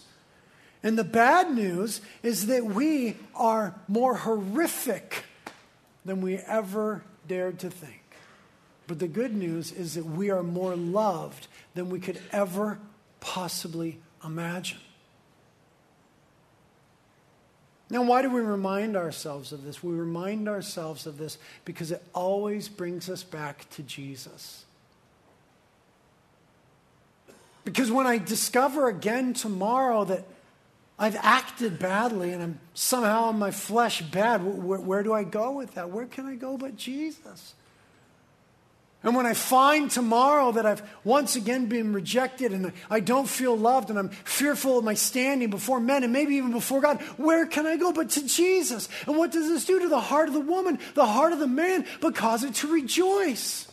And 0.80 0.96
the 0.96 1.02
bad 1.02 1.50
news 1.50 2.00
is 2.22 2.46
that 2.46 2.64
we 2.64 3.16
are 3.34 3.74
more 3.88 4.14
horrific 4.14 5.24
than 6.04 6.20
we 6.20 6.36
ever 6.36 7.02
dared 7.26 7.58
to 7.58 7.68
think. 7.68 8.00
But 8.86 9.00
the 9.00 9.08
good 9.08 9.34
news 9.34 9.72
is 9.72 9.94
that 9.94 10.06
we 10.06 10.30
are 10.30 10.44
more 10.44 10.76
loved 10.76 11.48
than 11.74 11.90
we 11.90 11.98
could 11.98 12.20
ever 12.30 12.78
possibly 13.18 13.98
imagine. 14.24 14.78
Now, 17.90 18.04
why 18.04 18.22
do 18.22 18.30
we 18.30 18.40
remind 18.40 18.96
ourselves 18.96 19.50
of 19.50 19.64
this? 19.64 19.82
We 19.82 19.96
remind 19.96 20.48
ourselves 20.48 21.08
of 21.08 21.18
this 21.18 21.38
because 21.64 21.90
it 21.90 22.04
always 22.14 22.68
brings 22.68 23.10
us 23.10 23.24
back 23.24 23.68
to 23.70 23.82
Jesus. 23.82 24.65
Because 27.66 27.90
when 27.90 28.06
I 28.06 28.18
discover 28.18 28.86
again 28.86 29.34
tomorrow 29.34 30.04
that 30.04 30.24
I've 31.00 31.16
acted 31.16 31.80
badly 31.80 32.32
and 32.32 32.40
I'm 32.40 32.60
somehow 32.74 33.30
in 33.30 33.40
my 33.40 33.50
flesh 33.50 34.02
bad, 34.02 34.44
where, 34.44 34.78
where 34.78 35.02
do 35.02 35.12
I 35.12 35.24
go 35.24 35.50
with 35.50 35.74
that? 35.74 35.90
Where 35.90 36.06
can 36.06 36.26
I 36.26 36.36
go 36.36 36.56
but 36.56 36.76
Jesus? 36.76 37.54
And 39.02 39.16
when 39.16 39.26
I 39.26 39.34
find 39.34 39.90
tomorrow 39.90 40.52
that 40.52 40.64
I've 40.64 40.80
once 41.02 41.34
again 41.34 41.66
been 41.66 41.92
rejected 41.92 42.52
and 42.52 42.72
I 42.88 43.00
don't 43.00 43.28
feel 43.28 43.58
loved 43.58 43.90
and 43.90 43.98
I'm 43.98 44.10
fearful 44.10 44.78
of 44.78 44.84
my 44.84 44.94
standing 44.94 45.50
before 45.50 45.80
men 45.80 46.04
and 46.04 46.12
maybe 46.12 46.36
even 46.36 46.52
before 46.52 46.80
God, 46.80 47.02
where 47.16 47.46
can 47.46 47.66
I 47.66 47.76
go 47.76 47.92
but 47.92 48.10
to 48.10 48.24
Jesus? 48.28 48.88
And 49.08 49.16
what 49.16 49.32
does 49.32 49.48
this 49.48 49.64
do 49.64 49.80
to 49.80 49.88
the 49.88 50.00
heart 50.00 50.28
of 50.28 50.34
the 50.34 50.40
woman, 50.40 50.78
the 50.94 51.04
heart 51.04 51.32
of 51.32 51.40
the 51.40 51.48
man, 51.48 51.84
but 52.00 52.14
cause 52.14 52.44
it 52.44 52.54
to 52.54 52.72
rejoice? 52.72 53.66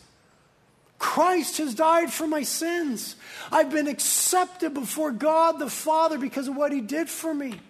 Christ 0.98 1.58
has 1.58 1.74
died 1.74 2.12
for 2.12 2.26
my 2.26 2.42
sins. 2.42 3.16
I've 3.52 3.70
been 3.70 3.88
accepted 3.88 4.74
before 4.74 5.12
God 5.12 5.58
the 5.58 5.70
Father 5.70 6.18
because 6.18 6.48
of 6.48 6.56
what 6.56 6.72
he 6.72 6.80
did 6.80 7.08
for 7.08 7.34
me 7.34 7.60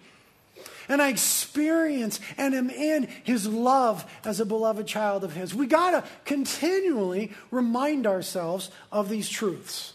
and 0.87 1.01
I 1.01 1.09
experience 1.09 2.19
and 2.37 2.53
am 2.53 2.69
in 2.69 3.07
his 3.23 3.47
love 3.47 4.05
as 4.23 4.39
a 4.39 4.45
beloved 4.45 4.87
child 4.87 5.23
of 5.23 5.33
his. 5.33 5.53
We 5.53 5.67
got 5.67 5.91
to 5.91 6.09
continually 6.25 7.31
remind 7.51 8.07
ourselves 8.07 8.71
of 8.91 9.09
these 9.09 9.29
truths. 9.29 9.93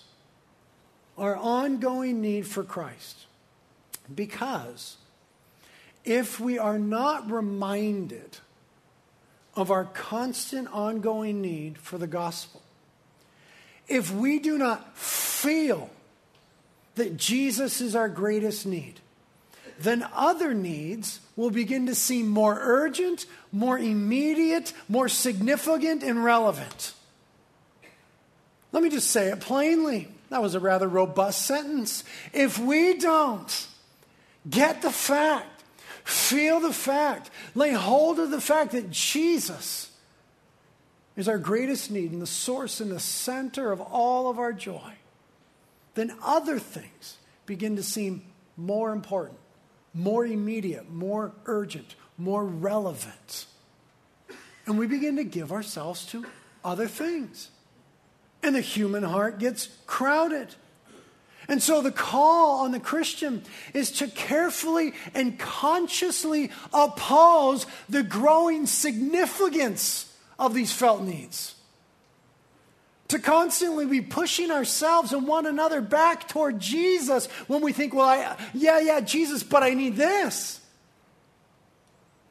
Our 1.16 1.36
ongoing 1.36 2.20
need 2.20 2.46
for 2.46 2.64
Christ. 2.64 3.26
Because 4.12 4.96
if 6.04 6.40
we 6.40 6.58
are 6.58 6.78
not 6.78 7.30
reminded 7.30 8.38
of 9.54 9.70
our 9.70 9.84
constant 9.84 10.68
ongoing 10.72 11.42
need 11.42 11.78
for 11.78 11.98
the 11.98 12.06
gospel, 12.06 12.59
if 13.90 14.12
we 14.12 14.38
do 14.38 14.56
not 14.56 14.96
feel 14.96 15.90
that 16.94 17.16
Jesus 17.16 17.80
is 17.80 17.94
our 17.94 18.08
greatest 18.08 18.64
need, 18.64 19.00
then 19.78 20.06
other 20.14 20.54
needs 20.54 21.20
will 21.36 21.50
begin 21.50 21.86
to 21.86 21.94
seem 21.94 22.28
more 22.28 22.56
urgent, 22.60 23.26
more 23.50 23.78
immediate, 23.78 24.72
more 24.88 25.08
significant, 25.08 26.02
and 26.02 26.22
relevant. 26.22 26.92
Let 28.72 28.82
me 28.82 28.90
just 28.90 29.10
say 29.10 29.28
it 29.28 29.40
plainly. 29.40 30.08
That 30.28 30.42
was 30.42 30.54
a 30.54 30.60
rather 30.60 30.86
robust 30.86 31.44
sentence. 31.46 32.04
If 32.32 32.58
we 32.58 32.98
don't 32.98 33.66
get 34.48 34.82
the 34.82 34.92
fact, 34.92 35.64
feel 36.04 36.60
the 36.60 36.72
fact, 36.72 37.30
lay 37.54 37.72
hold 37.72 38.20
of 38.20 38.30
the 38.30 38.40
fact 38.40 38.72
that 38.72 38.90
Jesus 38.90 39.89
is 41.20 41.28
our 41.28 41.38
greatest 41.38 41.90
need 41.90 42.10
and 42.10 42.20
the 42.20 42.26
source 42.26 42.80
and 42.80 42.90
the 42.90 42.98
center 42.98 43.70
of 43.70 43.80
all 43.80 44.28
of 44.28 44.38
our 44.38 44.52
joy, 44.52 44.92
then 45.94 46.16
other 46.22 46.58
things 46.58 47.18
begin 47.46 47.76
to 47.76 47.82
seem 47.82 48.22
more 48.56 48.90
important 48.90 49.38
more 49.92 50.24
immediate, 50.24 50.90
more 50.90 51.32
urgent, 51.46 51.94
more 52.16 52.44
relevant. 52.44 53.46
And 54.66 54.78
we 54.78 54.86
begin 54.86 55.16
to 55.16 55.24
give 55.24 55.52
ourselves 55.52 56.06
to 56.06 56.24
other 56.64 56.86
things. 56.86 57.50
And 58.42 58.54
the 58.54 58.60
human 58.60 59.02
heart 59.02 59.38
gets 59.38 59.68
crowded. 59.86 60.54
And 61.48 61.60
so 61.60 61.82
the 61.82 61.90
call 61.90 62.60
on 62.60 62.70
the 62.70 62.80
Christian 62.80 63.42
is 63.74 63.90
to 63.92 64.06
carefully 64.06 64.92
and 65.14 65.38
consciously 65.38 66.52
oppose 66.72 67.66
the 67.88 68.04
growing 68.04 68.66
significance 68.66 70.09
of 70.40 70.54
these 70.54 70.72
felt 70.72 71.02
needs 71.02 71.54
to 73.08 73.18
constantly 73.18 73.86
be 73.86 74.00
pushing 74.00 74.52
ourselves 74.52 75.12
and 75.12 75.26
one 75.26 75.44
another 75.44 75.80
back 75.80 76.28
toward 76.28 76.60
Jesus 76.60 77.26
when 77.48 77.60
we 77.60 77.72
think, 77.72 77.92
well, 77.92 78.08
I, 78.08 78.36
yeah, 78.54 78.78
yeah, 78.78 79.00
Jesus, 79.00 79.42
but 79.42 79.64
I 79.64 79.74
need 79.74 79.96
this. 79.96 80.60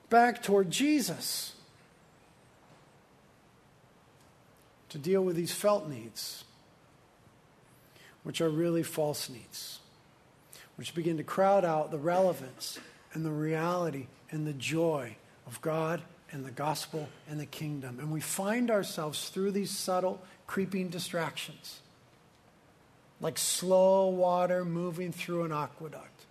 Back 0.09 0.41
toward 0.41 0.71
Jesus 0.71 1.53
to 4.87 4.97
deal 4.97 5.21
with 5.21 5.35
these 5.35 5.51
felt 5.51 5.89
needs, 5.89 6.45
which 8.23 8.39
are 8.39 8.49
really 8.49 8.81
false 8.81 9.29
needs, 9.29 9.79
which 10.77 10.95
begin 10.95 11.17
to 11.17 11.23
crowd 11.23 11.65
out 11.65 11.91
the 11.91 11.99
relevance 11.99 12.79
and 13.13 13.25
the 13.25 13.31
reality 13.31 14.07
and 14.31 14.47
the 14.47 14.53
joy 14.53 15.17
of 15.45 15.61
God 15.61 16.01
and 16.31 16.45
the 16.45 16.51
gospel 16.51 17.09
and 17.29 17.39
the 17.39 17.45
kingdom. 17.45 17.99
And 17.99 18.11
we 18.11 18.21
find 18.21 18.69
ourselves 18.69 19.29
through 19.29 19.51
these 19.51 19.71
subtle 19.71 20.21
creeping 20.47 20.89
distractions, 20.89 21.79
like 23.21 23.37
slow 23.37 24.07
water 24.07 24.65
moving 24.65 25.11
through 25.11 25.43
an 25.43 25.51
aqueduct, 25.51 26.25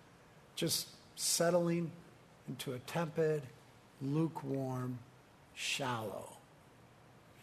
just 0.55 0.87
settling 1.15 1.91
into 2.47 2.73
a 2.73 2.79
tepid, 2.79 3.43
lukewarm, 4.01 4.99
shallow 5.55 6.29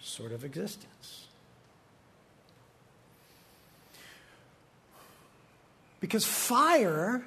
sort 0.01 0.33
of 0.33 0.45
existence. 0.45 1.27
Because 6.01 6.25
fire 6.25 7.25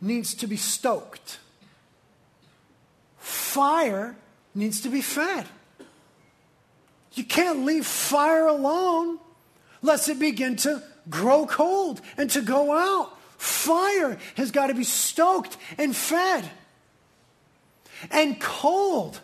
needs 0.00 0.34
to 0.34 0.46
be 0.46 0.56
stoked. 0.56 1.38
Fire 3.28 4.16
needs 4.54 4.80
to 4.80 4.88
be 4.88 5.02
fed. 5.02 5.44
You 7.12 7.24
can't 7.24 7.66
leave 7.66 7.86
fire 7.86 8.46
alone 8.46 9.18
lest 9.82 10.08
it 10.08 10.18
begin 10.18 10.56
to 10.56 10.82
grow 11.10 11.44
cold 11.44 12.00
and 12.16 12.30
to 12.30 12.40
go 12.40 12.72
out. 12.72 13.18
Fire 13.36 14.18
has 14.36 14.50
got 14.50 14.68
to 14.68 14.74
be 14.74 14.82
stoked 14.82 15.58
and 15.76 15.94
fed. 15.94 16.48
And 18.10 18.40
cold 18.40 19.20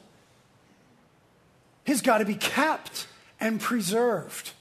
has 1.87 2.03
got 2.03 2.19
to 2.19 2.27
be 2.27 2.35
kept 2.35 3.07
and 3.41 3.59
preserved. 3.59 4.53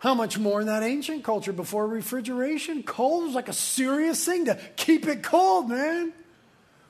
How 0.00 0.12
much 0.12 0.38
more 0.38 0.60
in 0.60 0.66
that 0.66 0.82
ancient 0.82 1.24
culture 1.24 1.54
before 1.54 1.86
refrigeration? 1.86 2.82
Cold 2.82 3.24
was 3.24 3.34
like 3.34 3.48
a 3.48 3.54
serious 3.54 4.22
thing 4.22 4.44
to 4.44 4.58
keep 4.76 5.06
it 5.06 5.22
cold, 5.22 5.70
man. 5.70 6.12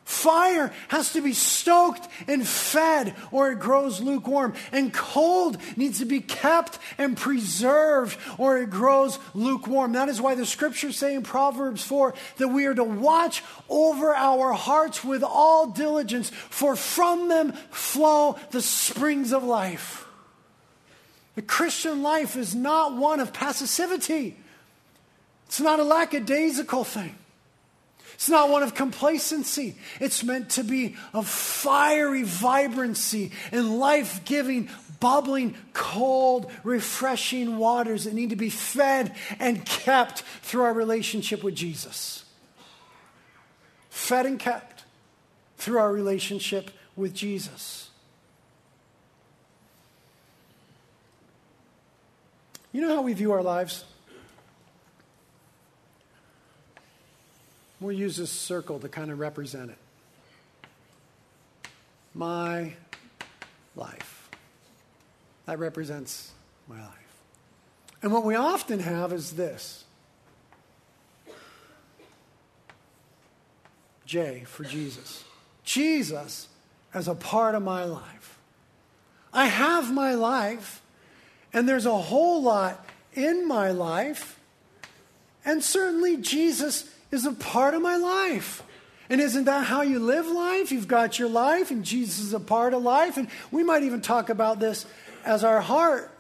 Fire 0.05 0.73
has 0.89 1.13
to 1.13 1.23
be 1.23 1.33
stoked 1.33 2.09
and 2.27 2.47
fed 2.47 3.15
or 3.31 3.53
it 3.53 3.61
grows 3.61 4.01
lukewarm. 4.01 4.55
And 4.73 4.93
cold 4.93 5.59
needs 5.77 6.01
to 6.01 6.05
be 6.05 6.21
kept 6.21 6.79
and 6.99 7.17
preserved 7.17 8.19
or 8.37 8.59
it 8.59 8.71
grows 8.71 9.19
lukewarm. 9.33 9.93
That 9.93 10.09
is 10.09 10.21
why 10.21 10.35
the 10.35 10.47
scriptures 10.47 10.97
say 10.97 11.15
in 11.15 11.23
Proverbs 11.23 11.85
4 11.85 12.15
that 12.39 12.49
we 12.49 12.67
are 12.67 12.75
to 12.75 12.85
watch 12.85 13.45
over 13.69 14.13
our 14.15 14.53
hearts 14.53 15.05
with 15.05 15.23
all 15.23 15.69
diligence, 15.69 16.31
for 16.31 16.75
from 16.75 17.29
them 17.29 17.53
flow 17.71 18.39
the 18.51 18.63
springs 18.63 19.33
of 19.33 19.45
life. 19.45 20.07
The 21.37 21.43
Christian 21.43 22.03
life 22.03 22.37
is 22.37 22.55
not 22.55 22.97
one 22.97 23.21
of 23.21 23.33
passivity, 23.33 24.37
it's 25.47 25.61
not 25.61 25.81
a 25.81 25.85
lackadaisical 25.85 26.85
thing. 26.85 27.17
It's 28.23 28.29
not 28.29 28.51
one 28.51 28.63
of 28.63 28.77
complacency. 28.77 29.75
It's 29.99 30.23
meant 30.23 30.51
to 30.51 30.63
be 30.63 30.95
of 31.13 31.29
fiery 31.29 32.23
vibrancy 32.23 33.33
and 33.51 33.81
life 33.81 34.25
giving, 34.25 34.69
bubbling, 35.01 35.57
cold, 35.73 36.49
refreshing 36.63 37.59
waters 37.59 38.05
that 38.05 38.15
need 38.15 38.31
to 38.31 38.37
be 38.37 38.49
fed 38.49 39.17
and 39.41 39.65
kept 39.65 40.21
through 40.43 40.63
our 40.63 40.73
relationship 40.73 41.43
with 41.43 41.57
Jesus. 41.57 42.25
Fed 43.91 44.25
and 44.25 44.39
kept 44.39 44.85
through 45.57 45.79
our 45.79 45.91
relationship 45.91 46.71
with 46.95 47.15
Jesus. 47.15 47.91
You 52.71 52.83
know 52.83 52.95
how 52.95 53.03
we 53.03 53.15
view 53.15 53.33
our 53.33 53.43
lives? 53.43 53.85
We'll 57.83 57.97
use 57.97 58.17
this 58.17 58.31
circle 58.31 58.79
to 58.79 58.89
kind 58.89 59.11
of 59.11 59.19
represent 59.19 59.71
it. 59.71 59.79
My 62.15 62.75
life. 63.75 64.31
That 65.47 65.59
represents 65.59 66.31
my 66.69 66.81
life. 66.81 66.93
And 68.03 68.13
what 68.13 68.25
we 68.25 68.37
often 68.37 68.79
have 68.79 69.13
is 69.13 69.33
this 69.33 69.85
J 74.07 74.45
for 74.47 74.63
Jesus. 74.63 75.25
Jesus 75.65 76.49
as 76.95 77.09
a 77.09 77.15
part 77.15 77.55
of 77.55 77.63
my 77.63 77.85
life. 77.85 78.39
I 79.33 79.47
have 79.47 79.93
my 79.93 80.15
life, 80.15 80.83
and 81.53 81.69
there's 81.69 81.87
a 81.87 81.97
whole 81.97 82.43
lot 82.43 82.85
in 83.15 83.49
my 83.49 83.71
life, 83.71 84.39
and 85.45 85.65
certainly 85.65 86.19
Jesus 86.19 86.92
is 87.13 87.27
a 87.27 87.33
part 87.33 87.75
of 87.75 87.83
my 87.83 87.97
life. 87.97 88.63
And 89.09 89.21
isn't 89.21 89.45
that 89.45 89.67
how 89.67 89.83
you 89.83 89.99
live 89.99 90.27
life? 90.27 90.73
You've 90.73 90.89
got 90.89 91.19
your 91.19 91.29
life, 91.29 91.71
and 91.71 91.85
Jesus 91.85 92.19
is 92.19 92.33
a 92.33 92.41
part 92.41 92.73
of 92.73 92.83
life. 92.83 93.19
And 93.19 93.29
we 93.51 93.63
might 93.63 93.83
even 93.83 94.01
talk 94.01 94.31
about 94.31 94.59
this 94.59 94.87
as 95.25 95.45
our 95.45 95.61
heart. 95.61 96.11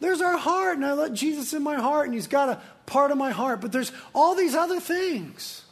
There's 0.00 0.20
our 0.20 0.36
heart, 0.36 0.76
and 0.76 0.84
I 0.84 0.92
let 0.92 1.14
Jesus 1.14 1.54
in 1.54 1.62
my 1.62 1.76
heart, 1.76 2.06
and 2.06 2.14
He's 2.14 2.26
got 2.26 2.50
a 2.50 2.60
part 2.84 3.10
of 3.10 3.16
my 3.16 3.30
heart. 3.30 3.62
But 3.62 3.72
there's 3.72 3.92
all 4.14 4.34
these 4.34 4.54
other 4.54 4.78
things. 4.78 5.64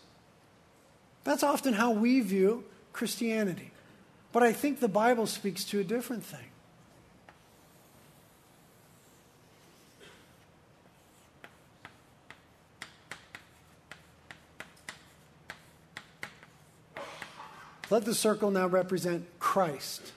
That's 1.25 1.43
often 1.43 1.75
how 1.75 1.91
we 1.91 2.21
view 2.21 2.65
Christianity. 2.95 3.71
But 4.33 4.43
I 4.43 4.53
think 4.53 4.81
the 4.81 4.89
Bible 4.89 5.27
speaks 5.27 5.65
to 5.65 5.81
a 5.81 5.85
different 5.85 6.25
thing. 6.25 6.52
Let 17.93 18.07
the 18.07 18.15
circle 18.15 18.51
now 18.51 18.69
represent 18.69 19.27
Christ, 19.39 20.13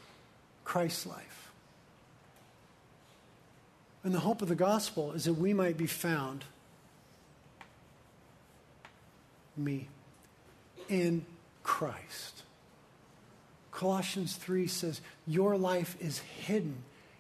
Christ's 0.64 1.06
life. 1.06 1.52
And 4.02 4.14
the 4.14 4.22
hope 4.22 4.42
of 4.42 4.48
the 4.48 4.56
gospel 4.56 5.12
is 5.12 5.26
that 5.26 5.34
we 5.34 5.54
might 5.54 5.76
be 5.76 5.86
found, 5.86 6.46
me, 9.58 9.90
in 10.88 11.26
Christ. 11.64 12.44
Colossians 13.74 14.38
3 14.38 14.68
says, 14.68 15.02
Your 15.28 15.58
life 15.58 15.98
is 16.00 16.20
hidden 16.20 16.78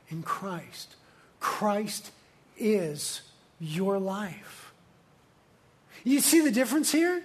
in 0.08 0.24
Christ. 0.24 0.95
Christ 1.41 2.12
is 2.58 3.24
your 3.60 3.99
life. 3.99 4.72
You 6.06 6.22
see 6.22 6.39
the 6.39 6.49
difference 6.49 6.93
here? 6.93 7.24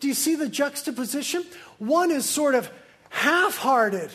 Do 0.00 0.08
you 0.08 0.14
see 0.14 0.34
the 0.34 0.48
juxtaposition? 0.48 1.44
One 1.78 2.10
is 2.10 2.28
sort 2.28 2.54
of 2.54 2.70
half 3.10 3.56
hearted, 3.56 4.10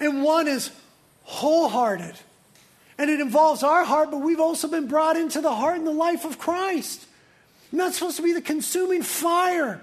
and 0.00 0.22
one 0.22 0.48
is 0.48 0.70
wholehearted. 1.24 2.14
And 2.98 3.10
it 3.10 3.20
involves 3.20 3.62
our 3.62 3.84
heart, 3.84 4.10
but 4.10 4.18
we've 4.18 4.40
also 4.40 4.68
been 4.68 4.86
brought 4.86 5.16
into 5.16 5.40
the 5.40 5.54
heart 5.54 5.76
and 5.76 5.86
the 5.86 5.92
life 5.92 6.24
of 6.24 6.38
Christ. 6.38 7.06
That's 7.72 7.96
supposed 7.96 8.16
to 8.16 8.22
be 8.22 8.34
the 8.34 8.42
consuming 8.42 9.02
fire 9.02 9.80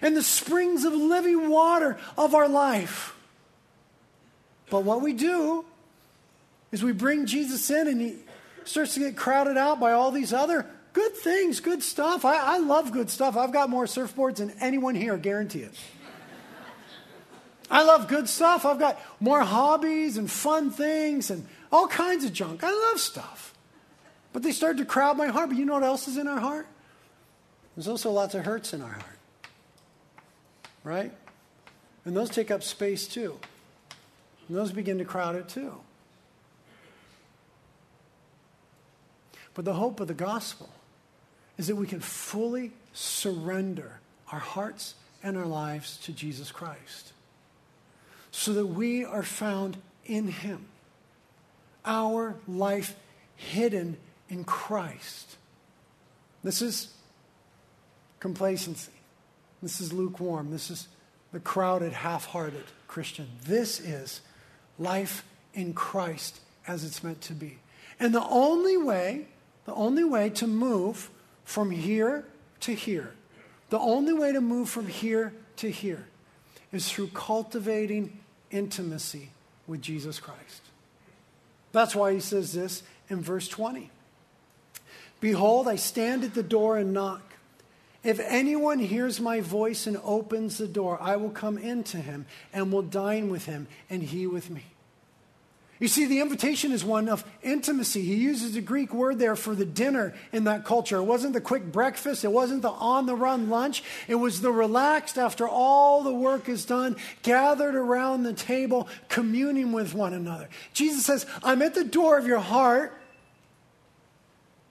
and 0.00 0.16
the 0.16 0.22
springs 0.22 0.84
of 0.84 0.92
living 0.92 1.48
water 1.48 1.98
of 2.18 2.34
our 2.34 2.48
life. 2.48 3.14
But 4.70 4.82
what 4.82 5.02
we 5.02 5.12
do 5.12 5.64
is 6.72 6.82
we 6.82 6.92
bring 6.92 7.26
Jesus 7.26 7.70
in 7.70 7.86
and 7.86 8.00
he 8.00 8.16
starts 8.64 8.94
to 8.94 9.00
get 9.00 9.16
crowded 9.16 9.56
out 9.56 9.78
by 9.78 9.92
all 9.92 10.10
these 10.10 10.32
other 10.32 10.66
good 10.92 11.14
things, 11.16 11.60
good 11.60 11.82
stuff. 11.82 12.24
I, 12.24 12.36
I 12.36 12.58
love 12.58 12.92
good 12.92 13.10
stuff. 13.10 13.36
I've 13.36 13.52
got 13.52 13.70
more 13.70 13.84
surfboards 13.84 14.36
than 14.36 14.52
anyone 14.60 14.94
here, 14.94 15.16
guarantee 15.16 15.62
it. 15.62 15.74
I 17.70 17.84
love 17.84 18.06
good 18.06 18.28
stuff. 18.28 18.66
I've 18.66 18.78
got 18.78 19.00
more 19.18 19.40
hobbies 19.40 20.18
and 20.18 20.30
fun 20.30 20.70
things 20.70 21.30
and 21.30 21.46
all 21.70 21.86
kinds 21.86 22.24
of 22.24 22.32
junk. 22.32 22.62
I 22.62 22.70
love 22.70 23.00
stuff. 23.00 23.54
But 24.34 24.42
they 24.42 24.52
start 24.52 24.76
to 24.78 24.84
crowd 24.84 25.16
my 25.16 25.28
heart. 25.28 25.48
But 25.48 25.58
you 25.58 25.64
know 25.64 25.74
what 25.74 25.82
else 25.82 26.06
is 26.06 26.18
in 26.18 26.28
our 26.28 26.40
heart? 26.40 26.66
There's 27.74 27.88
also 27.88 28.10
lots 28.10 28.34
of 28.34 28.44
hurts 28.44 28.74
in 28.74 28.82
our 28.82 28.90
heart 28.90 29.12
right? 30.84 31.12
And 32.04 32.16
those 32.16 32.30
take 32.30 32.50
up 32.50 32.62
space 32.62 33.06
too. 33.06 33.38
And 34.48 34.56
those 34.56 34.72
begin 34.72 34.98
to 34.98 35.04
crowd 35.04 35.36
it 35.36 35.48
too. 35.48 35.74
But 39.54 39.64
the 39.64 39.74
hope 39.74 40.00
of 40.00 40.08
the 40.08 40.14
gospel 40.14 40.70
is 41.58 41.66
that 41.66 41.76
we 41.76 41.86
can 41.86 42.00
fully 42.00 42.72
surrender 42.92 44.00
our 44.30 44.38
hearts 44.38 44.94
and 45.22 45.36
our 45.36 45.46
lives 45.46 45.98
to 45.98 46.12
Jesus 46.12 46.50
Christ 46.50 47.12
so 48.30 48.54
that 48.54 48.66
we 48.66 49.04
are 49.04 49.22
found 49.22 49.76
in 50.06 50.28
Him, 50.28 50.66
our 51.84 52.34
life 52.48 52.96
hidden 53.36 53.96
in 54.28 54.44
Christ. 54.44 55.36
This 56.42 56.62
is 56.62 56.94
complacency. 58.18 58.92
This 59.62 59.80
is 59.80 59.92
lukewarm. 59.92 60.50
This 60.50 60.70
is 60.70 60.88
the 61.32 61.40
crowded, 61.40 61.92
half 61.92 62.26
hearted 62.26 62.64
Christian. 62.88 63.28
This 63.44 63.78
is 63.78 64.22
life 64.78 65.24
in 65.54 65.74
Christ 65.74 66.40
as 66.66 66.84
it's 66.84 67.04
meant 67.04 67.20
to 67.22 67.32
be. 67.34 67.58
And 68.00 68.14
the 68.14 68.26
only 68.28 68.76
way, 68.76 69.26
the 69.66 69.74
only 69.74 70.04
way 70.04 70.30
to 70.30 70.46
move 70.46 71.10
from 71.52 71.70
here 71.70 72.24
to 72.60 72.74
here, 72.74 73.12
the 73.68 73.78
only 73.78 74.14
way 74.14 74.32
to 74.32 74.40
move 74.40 74.70
from 74.70 74.86
here 74.86 75.34
to 75.56 75.70
here 75.70 76.06
is 76.72 76.90
through 76.90 77.08
cultivating 77.08 78.20
intimacy 78.50 79.28
with 79.66 79.82
Jesus 79.82 80.18
Christ. 80.18 80.62
That's 81.72 81.94
why 81.94 82.14
he 82.14 82.20
says 82.20 82.54
this 82.54 82.82
in 83.10 83.20
verse 83.20 83.48
20 83.48 83.90
Behold, 85.20 85.68
I 85.68 85.76
stand 85.76 86.24
at 86.24 86.34
the 86.34 86.42
door 86.42 86.78
and 86.78 86.92
knock. 86.92 87.22
If 88.02 88.18
anyone 88.18 88.78
hears 88.78 89.20
my 89.20 89.40
voice 89.40 89.86
and 89.86 89.98
opens 90.02 90.58
the 90.58 90.66
door, 90.66 90.98
I 91.00 91.16
will 91.16 91.30
come 91.30 91.58
into 91.58 91.98
him 91.98 92.26
and 92.52 92.72
will 92.72 92.82
dine 92.82 93.28
with 93.28 93.44
him 93.44 93.68
and 93.90 94.02
he 94.02 94.26
with 94.26 94.50
me. 94.50 94.64
You 95.82 95.88
see, 95.88 96.06
the 96.06 96.20
invitation 96.20 96.70
is 96.70 96.84
one 96.84 97.08
of 97.08 97.24
intimacy. 97.42 98.02
He 98.02 98.14
uses 98.14 98.54
a 98.54 98.60
Greek 98.60 98.94
word 98.94 99.18
there 99.18 99.34
for 99.34 99.52
the 99.52 99.64
dinner 99.64 100.14
in 100.30 100.44
that 100.44 100.64
culture. 100.64 100.98
It 100.98 101.02
wasn't 101.02 101.32
the 101.32 101.40
quick 101.40 101.72
breakfast, 101.72 102.22
it 102.22 102.30
wasn't 102.30 102.62
the 102.62 102.70
on 102.70 103.06
the 103.06 103.16
run 103.16 103.50
lunch. 103.50 103.82
It 104.06 104.14
was 104.14 104.40
the 104.40 104.52
relaxed, 104.52 105.18
after 105.18 105.48
all 105.48 106.04
the 106.04 106.14
work 106.14 106.48
is 106.48 106.64
done, 106.64 106.94
gathered 107.24 107.74
around 107.74 108.22
the 108.22 108.32
table, 108.32 108.86
communing 109.08 109.72
with 109.72 109.92
one 109.92 110.14
another. 110.14 110.48
Jesus 110.72 111.04
says, 111.04 111.26
I'm 111.42 111.62
at 111.62 111.74
the 111.74 111.82
door 111.82 112.16
of 112.16 112.28
your 112.28 112.38
heart. 112.38 112.96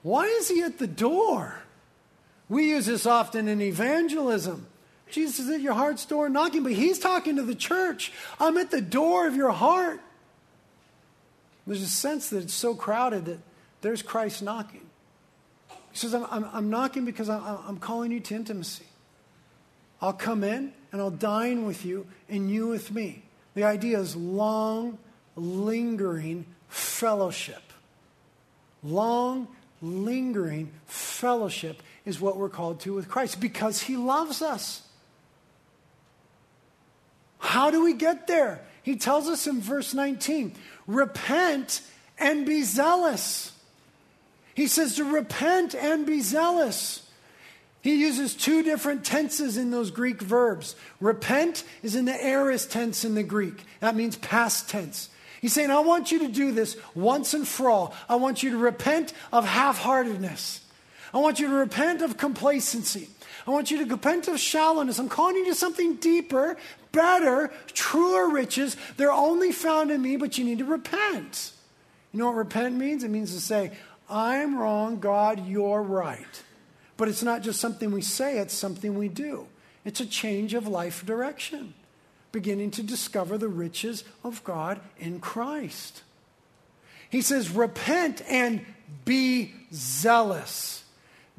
Why 0.03 0.27
is 0.27 0.47
he 0.47 0.61
at 0.61 0.79
the 0.79 0.87
door? 0.87 1.61
We 2.47 2.69
use 2.69 2.85
this 2.85 3.05
often 3.05 3.49
in 3.49 3.59
evangelism. 3.61 4.65
Jesus 5.09 5.39
is 5.39 5.49
at 5.49 5.59
your 5.59 5.73
heart's 5.73 6.05
door 6.05 6.29
knocking, 6.29 6.63
but 6.63 6.71
he's 6.71 6.99
talking 6.99 7.35
to 7.35 7.43
the 7.43 7.53
church. 7.53 8.13
I'm 8.39 8.57
at 8.57 8.71
the 8.71 8.79
door 8.79 9.27
of 9.27 9.35
your 9.35 9.51
heart. 9.51 9.99
There's 11.67 11.81
a 11.81 11.87
sense 11.87 12.29
that 12.29 12.43
it's 12.43 12.53
so 12.53 12.75
crowded 12.75 13.25
that 13.25 13.39
there's 13.81 14.01
Christ 14.01 14.41
knocking. 14.41 14.89
He 15.91 15.97
says, 15.97 16.13
I'm, 16.13 16.25
I'm, 16.29 16.45
I'm 16.53 16.69
knocking 16.69 17.05
because 17.05 17.29
I'm, 17.29 17.41
I'm 17.67 17.77
calling 17.77 18.11
you 18.11 18.19
to 18.19 18.35
intimacy. 18.35 18.85
I'll 20.01 20.13
come 20.13 20.43
in 20.43 20.73
and 20.91 21.01
I'll 21.01 21.11
dine 21.11 21.65
with 21.65 21.85
you 21.85 22.07
and 22.29 22.49
you 22.49 22.67
with 22.67 22.91
me. 22.91 23.23
The 23.53 23.63
idea 23.63 23.99
is 23.99 24.15
long, 24.15 24.97
lingering 25.35 26.45
fellowship. 26.69 27.61
Long, 28.83 29.47
lingering 29.81 30.71
fellowship 30.85 31.83
is 32.05 32.19
what 32.19 32.37
we're 32.37 32.49
called 32.49 32.79
to 32.81 32.93
with 32.93 33.09
Christ 33.09 33.39
because 33.39 33.81
he 33.81 33.97
loves 33.97 34.41
us. 34.41 34.81
How 37.39 37.69
do 37.69 37.83
we 37.83 37.93
get 37.93 38.27
there? 38.27 38.61
He 38.83 38.95
tells 38.95 39.27
us 39.27 39.45
in 39.45 39.61
verse 39.61 39.93
19 39.93 40.55
repent 40.95 41.81
and 42.17 42.45
be 42.45 42.63
zealous. 42.63 43.51
He 44.53 44.67
says 44.67 44.95
to 44.95 45.03
repent 45.03 45.73
and 45.75 46.05
be 46.05 46.21
zealous. 46.21 47.07
He 47.81 47.95
uses 47.95 48.35
two 48.35 48.61
different 48.61 49.03
tenses 49.03 49.57
in 49.57 49.71
those 49.71 49.89
Greek 49.89 50.21
verbs. 50.21 50.75
Repent 50.99 51.63
is 51.81 51.95
in 51.95 52.05
the 52.05 52.25
aorist 52.25 52.71
tense 52.71 53.03
in 53.03 53.15
the 53.15 53.23
Greek, 53.23 53.63
that 53.79 53.95
means 53.95 54.17
past 54.17 54.69
tense. 54.69 55.09
He's 55.41 55.53
saying, 55.53 55.71
I 55.71 55.79
want 55.79 56.11
you 56.11 56.19
to 56.19 56.27
do 56.27 56.51
this 56.51 56.77
once 56.93 57.33
and 57.33 57.47
for 57.47 57.67
all. 57.67 57.95
I 58.07 58.17
want 58.17 58.43
you 58.43 58.51
to 58.51 58.57
repent 58.57 59.11
of 59.33 59.43
half 59.43 59.79
heartedness. 59.79 60.61
I 61.11 61.17
want 61.17 61.39
you 61.39 61.47
to 61.47 61.53
repent 61.53 62.03
of 62.03 62.17
complacency. 62.17 63.09
I 63.47 63.51
want 63.51 63.71
you 63.71 63.77
to 63.79 63.85
repent 63.85 64.27
of 64.27 64.39
shallowness. 64.39 64.99
I'm 64.99 65.09
calling 65.09 65.35
you 65.35 65.45
to 65.45 65.55
something 65.55 65.95
deeper, 65.95 66.57
better, 66.91 67.51
truer 67.73 68.29
riches. 68.29 68.77
They're 68.97 69.11
only 69.11 69.51
found 69.51 69.91
in 69.91 70.01
me, 70.01 70.17
but 70.17 70.37
you 70.37 70.45
need 70.45 70.59
to 70.59 70.65
repent. 70.65 71.51
You 72.11 72.19
know 72.19 72.27
what 72.27 72.35
repent 72.35 72.75
means? 72.75 73.03
It 73.03 73.09
means 73.09 73.33
to 73.33 73.41
say, 73.41 73.71
I'm 74.09 74.57
wrong, 74.57 74.99
God, 74.99 75.47
you're 75.47 75.81
right. 75.81 76.43
But 76.97 77.07
it's 77.07 77.23
not 77.23 77.41
just 77.41 77.59
something 77.59 77.91
we 77.91 78.01
say, 78.01 78.37
it's 78.37 78.53
something 78.53 78.97
we 78.97 79.07
do. 79.07 79.47
It's 79.85 80.01
a 80.01 80.05
change 80.05 80.53
of 80.53 80.67
life 80.67 81.05
direction, 81.05 81.73
beginning 82.31 82.71
to 82.71 82.83
discover 82.83 83.37
the 83.37 83.47
riches 83.47 84.03
of 84.23 84.43
God 84.43 84.79
in 84.99 85.19
Christ. 85.19 86.03
He 87.09 87.21
says, 87.21 87.49
repent 87.49 88.21
and 88.29 88.65
be 89.03 89.53
zealous. 89.73 90.80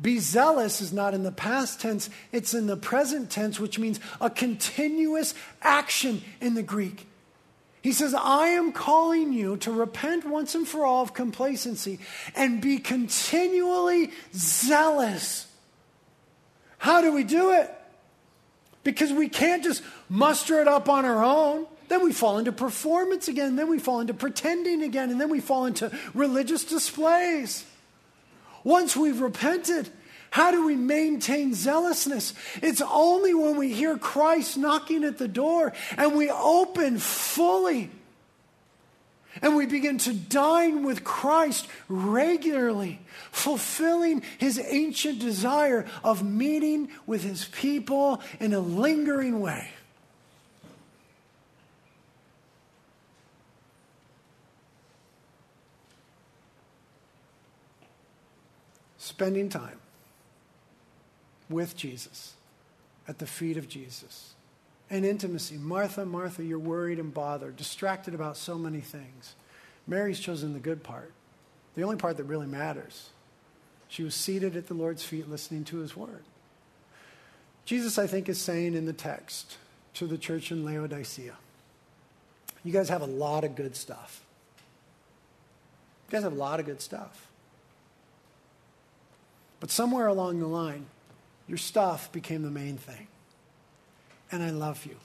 Be 0.01 0.19
zealous 0.19 0.81
is 0.81 0.93
not 0.93 1.15
in 1.15 1.23
the 1.23 1.33
past 1.33 1.81
tense, 1.81 2.11
it's 2.33 2.55
in 2.55 2.67
the 2.67 2.77
present 2.77 3.31
tense, 3.31 3.61
which 3.61 3.79
means 3.79 4.01
a 4.21 4.31
continuous 4.31 5.35
action 5.61 6.23
in 6.41 6.55
the 6.55 6.63
Greek. 6.63 7.07
He 7.83 7.93
says, 7.93 8.15
I 8.15 8.49
am 8.49 8.73
calling 8.73 9.33
you 9.33 9.57
to 9.59 9.73
repent 9.73 10.25
once 10.25 10.55
and 10.55 10.67
for 10.67 10.85
all 10.85 11.03
of 11.03 11.15
complacency 11.15 11.99
and 12.37 12.61
be 12.61 12.79
continually 12.79 14.13
zealous. 14.33 15.49
How 16.79 17.01
do 17.01 17.13
we 17.13 17.25
do 17.25 17.53
it? 17.53 17.73
Because 18.85 19.13
we 19.13 19.29
can't 19.29 19.65
just 19.65 19.83
muster 20.09 20.61
it 20.61 20.69
up 20.69 20.89
on 20.89 21.05
our 21.05 21.25
own. 21.25 21.67
Then 21.89 22.05
we 22.05 22.13
fall 22.13 22.39
into 22.39 22.53
performance 22.53 23.29
again. 23.29 23.57
Then 23.57 23.69
we 23.69 23.79
fall 23.79 24.01
into 24.01 24.15
pretending 24.15 24.83
again. 24.83 25.11
And 25.11 25.21
then 25.21 25.29
we 25.29 25.41
fall 25.41 25.67
into 25.67 25.91
religious 26.15 26.65
displays. 26.65 27.65
Once 28.65 28.97
we've 28.97 29.21
repented, 29.21 29.89
how 30.31 30.51
do 30.51 30.65
we 30.65 30.77
maintain 30.77 31.55
zealousness? 31.55 32.33
It's 32.63 32.81
only 32.81 33.35
when 33.35 33.57
we 33.57 33.73
hear 33.73 33.99
Christ 33.99 34.57
knocking 34.57 35.05
at 35.05 35.19
the 35.19 35.29
door 35.29 35.73
and 35.97 36.15
we 36.15 36.31
open 36.31 36.99
fully 36.99 37.91
and 39.41 39.57
we 39.57 39.67
begin 39.67 39.99
to 39.99 40.13
dine 40.13 40.85
with 40.85 41.05
Christ 41.05 41.67
regularly, 41.89 43.01
fulfilling 43.31 44.23
his 44.39 44.59
ancient 44.59 45.21
desire 45.21 45.87
of 46.05 46.23
meeting 46.23 46.91
with 47.07 47.23
his 47.23 47.47
people 47.47 48.21
in 48.41 48.53
a 48.53 48.61
lingering 48.61 49.41
way. 49.41 49.71
Spending 59.13 59.51
time 59.51 59.79
with 61.51 61.77
Jesus, 61.77 62.33
at 63.07 63.19
the 63.19 63.27
feet 63.27 63.59
of 63.59 63.69
Jesus 63.69 64.33
and 64.89 65.05
intimacy. 65.05 65.59
Martha, 65.59 66.07
Martha, 66.07 66.43
you're 66.43 66.59
worried 66.59 66.99
and 66.99 67.13
bothered, 67.13 67.59
distracted 67.59 68.15
about 68.15 68.39
so 68.39 68.57
many 68.57 68.81
things. 68.81 69.35
Mary's 69.87 70.19
chosen 70.19 70.55
the 70.55 70.59
good 70.59 70.83
part, 70.83 71.13
the 71.75 71.83
only 71.83 71.97
part 71.97 72.17
that 72.17 72.25
really 72.25 72.47
matters. 72.47 73.11
She 73.87 74.03
was 74.03 74.15
seated 74.15 74.57
at 74.57 74.69
the 74.69 74.73
Lord's 74.75 75.05
feet 75.05 75.29
listening 75.29 75.65
to 75.65 75.81
his 75.81 75.95
word. 75.95 76.25
Jesus, 77.67 77.99
I 77.99 78.07
think, 78.07 78.31
is 78.31 78.41
saying 78.41 78.73
in 78.73 78.87
the 78.87 78.95
text 78.95 79.59
to 79.93 80.07
the 80.07 80.17
church 80.17 80.51
in 80.51 80.65
Laodicea, 80.65 81.35
you 82.65 82.73
guys 82.73 82.89
have 82.89 83.03
a 83.03 83.07
lot 83.07 83.45
of 83.45 83.57
good 83.57 83.77
stuff. 83.77 84.23
You 86.09 86.13
guys 86.13 86.23
have 86.23 86.33
a 86.33 86.37
lot 86.37 86.61
of 86.61 86.65
good 86.65 86.81
stuff. 86.81 87.29
But 89.63 89.71
somewhere 89.71 90.09
along 90.09 90.41
the 90.41 90.49
line, 90.49 90.87
your 91.47 91.57
stuff 91.57 92.11
became 92.11 92.43
the 92.43 92.51
main 92.51 92.79
thing 92.79 93.07
and 94.33 94.43
I 94.43 94.51
love 94.51 94.85
you. 94.85 94.97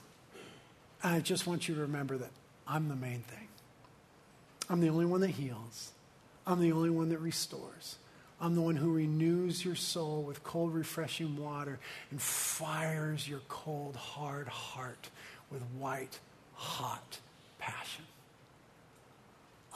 And 1.00 1.14
I 1.14 1.20
just 1.20 1.46
want 1.46 1.68
you 1.68 1.76
to 1.76 1.82
remember 1.82 2.18
that 2.18 2.32
I'm 2.66 2.88
the 2.88 2.96
main 2.96 3.20
thing. 3.20 3.46
I'm 4.68 4.80
the 4.80 4.88
only 4.88 5.04
one 5.06 5.20
that 5.20 5.30
heals. 5.30 5.92
I'm 6.44 6.58
the 6.58 6.72
only 6.72 6.90
one 6.90 7.10
that 7.10 7.18
restores. 7.18 7.98
I'm 8.40 8.56
the 8.56 8.60
one 8.60 8.74
who 8.74 8.92
renews 8.92 9.64
your 9.64 9.76
soul 9.76 10.22
with 10.22 10.42
cold, 10.42 10.74
refreshing 10.74 11.36
water 11.36 11.78
and 12.10 12.20
fires 12.20 13.28
your 13.28 13.42
cold, 13.48 13.94
hard 13.94 14.48
heart 14.48 15.08
with 15.52 15.62
white, 15.78 16.18
hot 16.54 17.20
passion. 17.60 18.06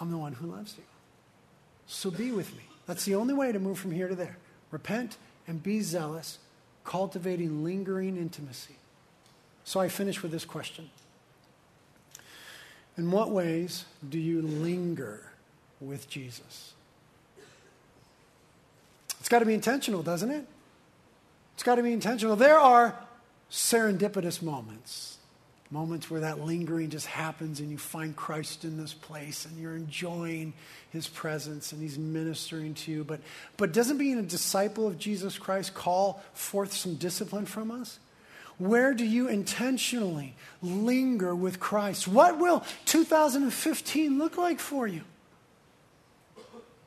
I'm 0.00 0.10
the 0.10 0.18
one 0.18 0.32
who 0.32 0.48
loves 0.48 0.74
you. 0.76 0.82
So 1.86 2.10
be 2.10 2.32
with 2.32 2.52
me. 2.56 2.64
That's 2.86 3.04
the 3.04 3.14
only 3.14 3.32
way 3.32 3.52
to 3.52 3.60
move 3.60 3.78
from 3.78 3.92
here 3.92 4.08
to 4.08 4.16
there. 4.16 4.38
Repent 4.72 5.18
and 5.46 5.62
be 5.62 5.80
zealous, 5.80 6.38
cultivating 6.82 7.62
lingering 7.62 8.16
intimacy. 8.16 8.74
So 9.64 9.78
I 9.78 9.88
finish 9.88 10.22
with 10.22 10.32
this 10.32 10.44
question 10.44 10.90
In 12.96 13.12
what 13.12 13.30
ways 13.30 13.84
do 14.08 14.18
you 14.18 14.42
linger 14.42 15.30
with 15.80 16.08
Jesus? 16.08 16.72
It's 19.20 19.28
got 19.28 19.38
to 19.38 19.46
be 19.46 19.54
intentional, 19.54 20.02
doesn't 20.02 20.30
it? 20.30 20.44
It's 21.54 21.62
got 21.62 21.76
to 21.76 21.82
be 21.82 21.92
intentional. 21.92 22.34
There 22.34 22.58
are 22.58 22.96
serendipitous 23.50 24.42
moments, 24.42 25.11
moments 25.72 26.10
where 26.10 26.20
that 26.20 26.40
lingering 26.40 26.90
just 26.90 27.06
happens 27.06 27.58
and 27.58 27.70
you 27.70 27.78
find 27.78 28.14
Christ 28.14 28.64
in 28.64 28.76
this 28.76 28.92
place 28.92 29.46
and 29.46 29.58
you're 29.58 29.74
enjoying 29.74 30.52
his 30.90 31.08
presence 31.08 31.72
and 31.72 31.80
he's 31.80 31.98
ministering 31.98 32.74
to 32.74 32.92
you. 32.92 33.04
But, 33.04 33.20
but 33.56 33.72
doesn't 33.72 33.96
being 33.96 34.18
a 34.18 34.22
disciple 34.22 34.86
of 34.86 34.98
Jesus 34.98 35.38
Christ 35.38 35.72
call 35.72 36.22
forth 36.34 36.74
some 36.74 36.96
discipline 36.96 37.46
from 37.46 37.70
us? 37.70 37.98
Where 38.58 38.92
do 38.92 39.04
you 39.04 39.28
intentionally 39.28 40.34
linger 40.60 41.34
with 41.34 41.58
Christ? 41.58 42.06
What 42.06 42.38
will 42.38 42.64
2015 42.84 44.18
look 44.18 44.36
like 44.36 44.60
for 44.60 44.86
you? 44.86 45.02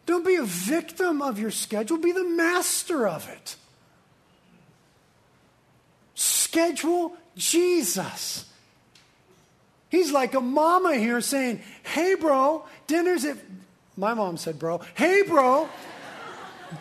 Don't 0.05 0.23
be 0.23 0.35
a 0.35 0.43
victim 0.43 1.23
of 1.23 1.39
your 1.39 1.49
schedule, 1.49 1.97
be 1.97 2.11
the 2.11 2.23
master 2.23 3.07
of 3.07 3.27
it. 3.27 3.55
Schedule 6.13 7.17
Jesus. 7.35 8.45
He's 9.95 10.11
like 10.11 10.33
a 10.33 10.41
mama 10.41 10.95
here 10.95 11.21
saying, 11.21 11.61
Hey, 11.83 12.15
bro, 12.15 12.65
dinner's 12.85 13.23
at. 13.23 13.37
My 13.95 14.13
mom 14.13 14.35
said, 14.35 14.59
Bro. 14.59 14.81
Hey, 14.93 15.21
bro. 15.21 15.69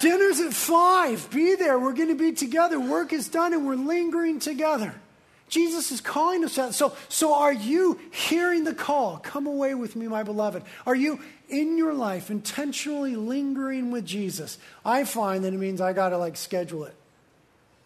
Dinner's 0.00 0.40
at 0.40 0.52
five. 0.52 1.30
Be 1.30 1.54
there. 1.54 1.78
We're 1.78 1.92
going 1.92 2.08
to 2.08 2.16
be 2.16 2.32
together. 2.32 2.80
Work 2.80 3.12
is 3.12 3.28
done 3.28 3.52
and 3.52 3.64
we're 3.64 3.76
lingering 3.76 4.40
together. 4.40 4.94
Jesus 5.48 5.92
is 5.92 6.00
calling 6.00 6.42
us 6.42 6.58
out. 6.58 6.74
So, 6.74 6.96
so 7.08 7.34
are 7.34 7.52
you 7.52 8.00
hearing 8.10 8.64
the 8.64 8.74
call? 8.74 9.18
Come 9.18 9.46
away 9.46 9.74
with 9.74 9.94
me, 9.94 10.08
my 10.08 10.24
beloved. 10.24 10.64
Are 10.84 10.96
you 10.96 11.20
in 11.48 11.78
your 11.78 11.94
life 11.94 12.30
intentionally 12.30 13.14
lingering 13.14 13.92
with 13.92 14.04
Jesus? 14.04 14.58
I 14.84 15.04
find 15.04 15.44
that 15.44 15.54
it 15.54 15.58
means 15.58 15.80
I 15.80 15.92
got 15.92 16.08
to 16.08 16.18
like 16.18 16.36
schedule 16.36 16.84
it. 16.84 16.96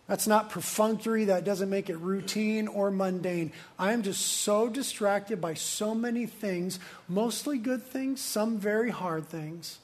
That's 0.09 0.27
not 0.27 0.51
perfunctory. 0.51 1.27
That 1.27 1.45
doesn't 1.45 1.71
make 1.71 1.89
it 1.89 1.97
routine 1.99 2.67
or 2.67 2.91
mundane. 2.91 3.53
I 3.79 3.93
am 3.93 4.03
just 4.03 4.21
so 4.21 4.69
distracted 4.69 5.41
by 5.41 5.55
so 5.55 5.95
many 5.95 6.27
things, 6.27 6.81
mostly 7.09 7.59
good 7.59 7.85
things, 7.85 8.21
some 8.21 8.59
very 8.59 8.91
hard 8.91 9.29
things 9.29 9.79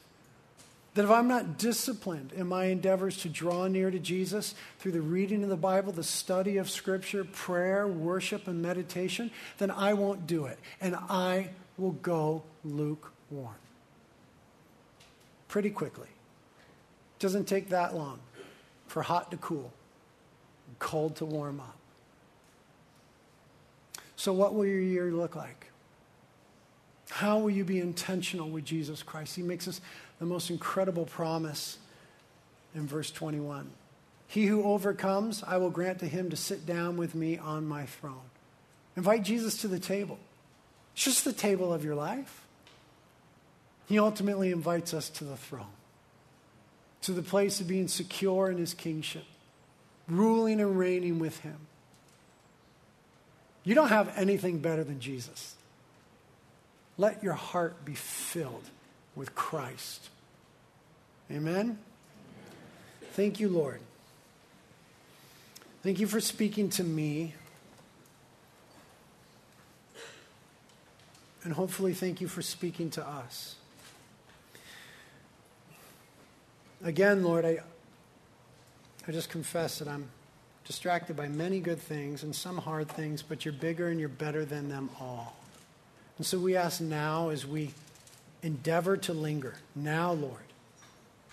that 0.95 1.05
if 1.05 1.11
I'm 1.11 1.27
not 1.27 1.59
disciplined 1.59 2.33
in 2.33 2.47
my 2.47 2.67
endeavors 2.67 3.19
to 3.19 3.29
draw 3.29 3.67
near 3.67 3.91
to 3.91 3.99
Jesus 3.99 4.55
through 4.79 4.93
the 4.93 5.01
reading 5.01 5.43
of 5.43 5.49
the 5.49 5.57
Bible, 5.57 5.93
the 5.93 6.05
study 6.05 6.57
of 6.57 6.71
Scripture, 6.71 7.25
prayer, 7.25 7.87
worship, 7.87 8.47
and 8.47 8.63
meditation, 8.63 9.33
then 9.59 9.73
I 9.73 9.95
won't 9.95 10.27
do 10.27 10.47
it. 10.47 10.59
And 10.81 10.95
I 10.95 11.51
will 11.77 11.93
go 11.93 12.45
lukewarm. 12.65 13.57
Pretty 15.49 15.71
quickly. 15.71 16.09
It 16.09 17.21
doesn't 17.21 17.47
take 17.47 17.71
that 17.71 17.95
long 17.95 18.21
for 18.87 19.03
hot 19.03 19.33
to 19.33 19.37
cool, 19.37 19.73
cold 20.85 21.17
to 21.17 21.25
warm 21.25 21.61
up. 21.61 21.77
So, 24.17 24.33
what 24.33 24.55
will 24.55 24.67
your 24.67 24.81
year 24.81 25.11
look 25.11 25.35
like? 25.35 25.67
How 27.11 27.39
will 27.39 27.51
you 27.51 27.65
be 27.65 27.81
intentional 27.81 28.49
with 28.49 28.65
Jesus 28.65 29.03
Christ? 29.03 29.35
He 29.35 29.43
makes 29.43 29.67
us 29.67 29.81
the 30.19 30.27
most 30.27 30.51
incredible 30.51 31.07
promise 31.07 31.79
in 32.75 32.87
verse 32.87 33.11
21. 33.11 33.71
He 34.27 34.47
who 34.47 34.65
overcomes, 34.65 35.43
I 35.43 35.57
will 35.57 35.71
grant 35.71 36.01
to 36.01 36.07
him 36.07 36.31
to 36.31 36.37
sit 36.37 36.67
down 36.67 36.97
with 36.97 37.15
me 37.15 37.39
on 37.39 37.67
my 37.67 37.87
throne. 37.87 38.31
Invite 38.97 39.23
Jesus 39.23 39.59
to 39.63 39.69
the 39.69 39.81
table. 39.81 40.19
It's 40.95 41.05
just 41.05 41.25
the 41.25 41.33
table 41.33 41.73
of 41.73 41.85
your 41.85 41.95
life. 41.95 42.43
He 43.87 43.99
ultimately 43.99 44.51
invites 44.51 44.95
us 44.95 45.09
to 45.11 45.25
the 45.25 45.37
throne, 45.37 45.67
to 47.03 47.13
the 47.13 47.23
place 47.23 47.61
of 47.61 47.69
being 47.69 47.89
secure 47.89 48.51
in 48.51 48.59
his 48.59 48.75
kingship, 48.75 49.25
ruling 50.09 50.61
and 50.61 50.79
reigning 50.79 51.19
with 51.19 51.41
him. 51.41 51.59
You 53.65 53.75
don't 53.75 53.89
have 53.89 54.13
anything 54.17 54.59
better 54.59 54.85
than 54.85 55.01
Jesus. 55.01 55.55
Let 56.99 57.23
your 57.23 57.33
heart 57.33 57.85
be 57.85 57.95
filled 57.95 58.69
with 59.17 59.35
Christ. 59.35 60.11
Amen? 61.31 61.79
Thank 63.13 63.41
you, 63.41 63.49
Lord. 63.49 63.81
Thank 65.83 65.99
you 66.01 66.07
for 66.07 66.21
speaking 66.21 66.69
to 66.71 66.85
me. 66.85 67.35
And 71.43 71.53
hopefully, 71.53 71.93
thank 71.93 72.21
you 72.21 72.29
for 72.29 72.43
speaking 72.43 72.91
to 72.91 73.07
us. 73.07 73.57
Again, 76.83 77.23
Lord, 77.23 77.45
I, 77.45 77.61
I 79.07 79.13
just 79.13 79.29
confess 79.29 79.79
that 79.79 79.89
I'm 79.89 80.09
distracted 80.65 81.17
by 81.17 81.29
many 81.29 81.61
good 81.61 81.79
things 81.79 82.23
and 82.23 82.35
some 82.35 82.57
hard 82.57 82.89
things, 82.89 83.23
but 83.23 83.45
you're 83.45 83.53
bigger 83.53 83.89
and 83.89 84.01
you're 84.01 84.09
better 84.09 84.45
than 84.45 84.69
them 84.69 84.89
all. 84.99 85.37
And 86.17 86.27
so 86.27 86.39
we 86.39 86.57
ask 86.57 86.81
now 86.81 87.29
as 87.29 87.47
we 87.47 87.73
endeavor 88.43 88.97
to 88.97 89.13
linger, 89.13 89.55
now, 89.75 90.13
Lord, 90.13 90.39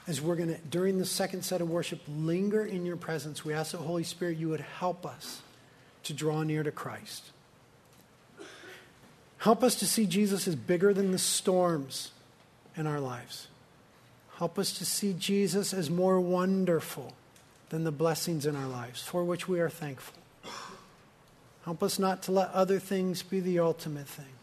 as 0.07 0.19
we're 0.19 0.35
going 0.35 0.49
to, 0.49 0.57
during 0.69 0.97
the 0.97 1.05
second 1.05 1.43
set 1.43 1.61
of 1.61 1.69
worship, 1.69 2.01
linger 2.09 2.65
in 2.65 2.85
your 2.85 2.97
presence, 2.97 3.45
we 3.45 3.53
ask 3.53 3.71
that 3.71 3.77
Holy 3.77 4.03
Spirit, 4.03 4.37
you 4.37 4.49
would 4.49 4.61
help 4.61 5.05
us 5.05 5.41
to 6.03 6.13
draw 6.13 6.43
near 6.43 6.63
to 6.63 6.71
Christ. 6.71 7.31
Help 9.37 9.63
us 9.63 9.75
to 9.75 9.85
see 9.85 10.05
Jesus 10.05 10.47
as 10.47 10.55
bigger 10.55 10.93
than 10.93 11.11
the 11.11 11.17
storms 11.17 12.11
in 12.75 12.85
our 12.85 12.99
lives. 12.99 13.47
Help 14.37 14.59
us 14.59 14.73
to 14.73 14.85
see 14.85 15.13
Jesus 15.13 15.73
as 15.73 15.89
more 15.89 16.19
wonderful 16.19 17.13
than 17.71 17.85
the 17.85 17.91
blessings 17.91 18.45
in 18.45 18.53
our 18.53 18.67
lives, 18.67 19.01
for 19.01 19.23
which 19.23 19.47
we 19.47 19.61
are 19.61 19.69
thankful. 19.69 20.21
Help 21.63 21.81
us 21.81 21.97
not 21.97 22.21
to 22.23 22.31
let 22.31 22.51
other 22.51 22.79
things 22.79 23.23
be 23.23 23.39
the 23.39 23.59
ultimate 23.59 24.09
thing. 24.09 24.33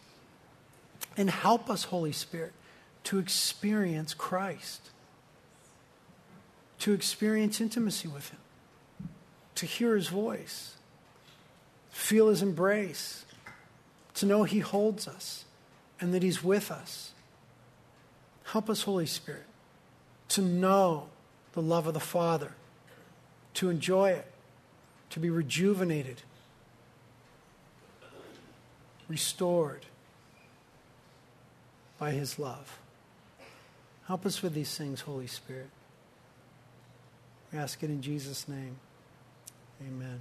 And 1.15 1.29
help 1.29 1.69
us, 1.69 1.85
Holy 1.85 2.13
Spirit, 2.13 2.53
to 3.05 3.19
experience 3.19 4.15
Christ, 4.15 4.81
to 6.79 6.95
experience 6.95 7.61
intimacy 7.61 8.09
with 8.09 8.31
Him, 8.31 8.41
to 9.57 9.67
hear 9.67 9.95
His 9.95 10.09
voice, 10.09 10.77
feel 11.91 12.29
His 12.29 12.41
embrace, 12.41 13.27
to 14.15 14.25
know 14.25 14.45
He 14.45 14.61
holds 14.61 15.07
us 15.07 15.45
and 16.01 16.15
that 16.15 16.23
He's 16.23 16.43
with 16.43 16.71
us. 16.71 17.11
Help 18.45 18.71
us, 18.71 18.85
Holy 18.85 19.05
Spirit, 19.05 19.45
to 20.29 20.41
know 20.41 21.11
the 21.53 21.61
love 21.61 21.87
of 21.87 21.93
the 21.93 22.01
Father 22.01 22.55
to 23.59 23.71
enjoy 23.71 24.11
it, 24.11 24.25
to 25.11 25.19
be 25.19 25.31
rejuvenated, 25.31 26.23
restored 29.09 29.85
by 31.99 32.13
His 32.13 32.39
love. 32.39 32.79
Help 34.07 34.25
us 34.25 34.43
with 34.43 34.55
these 34.55 34.79
things, 34.79 35.01
Holy 35.01 35.27
Spirit. 35.27 35.71
We 37.53 37.59
ask 37.59 37.83
it 37.83 37.91
in 37.91 38.01
Jesus' 38.01 38.47
name. 38.47 38.77
Amen. 39.85 40.21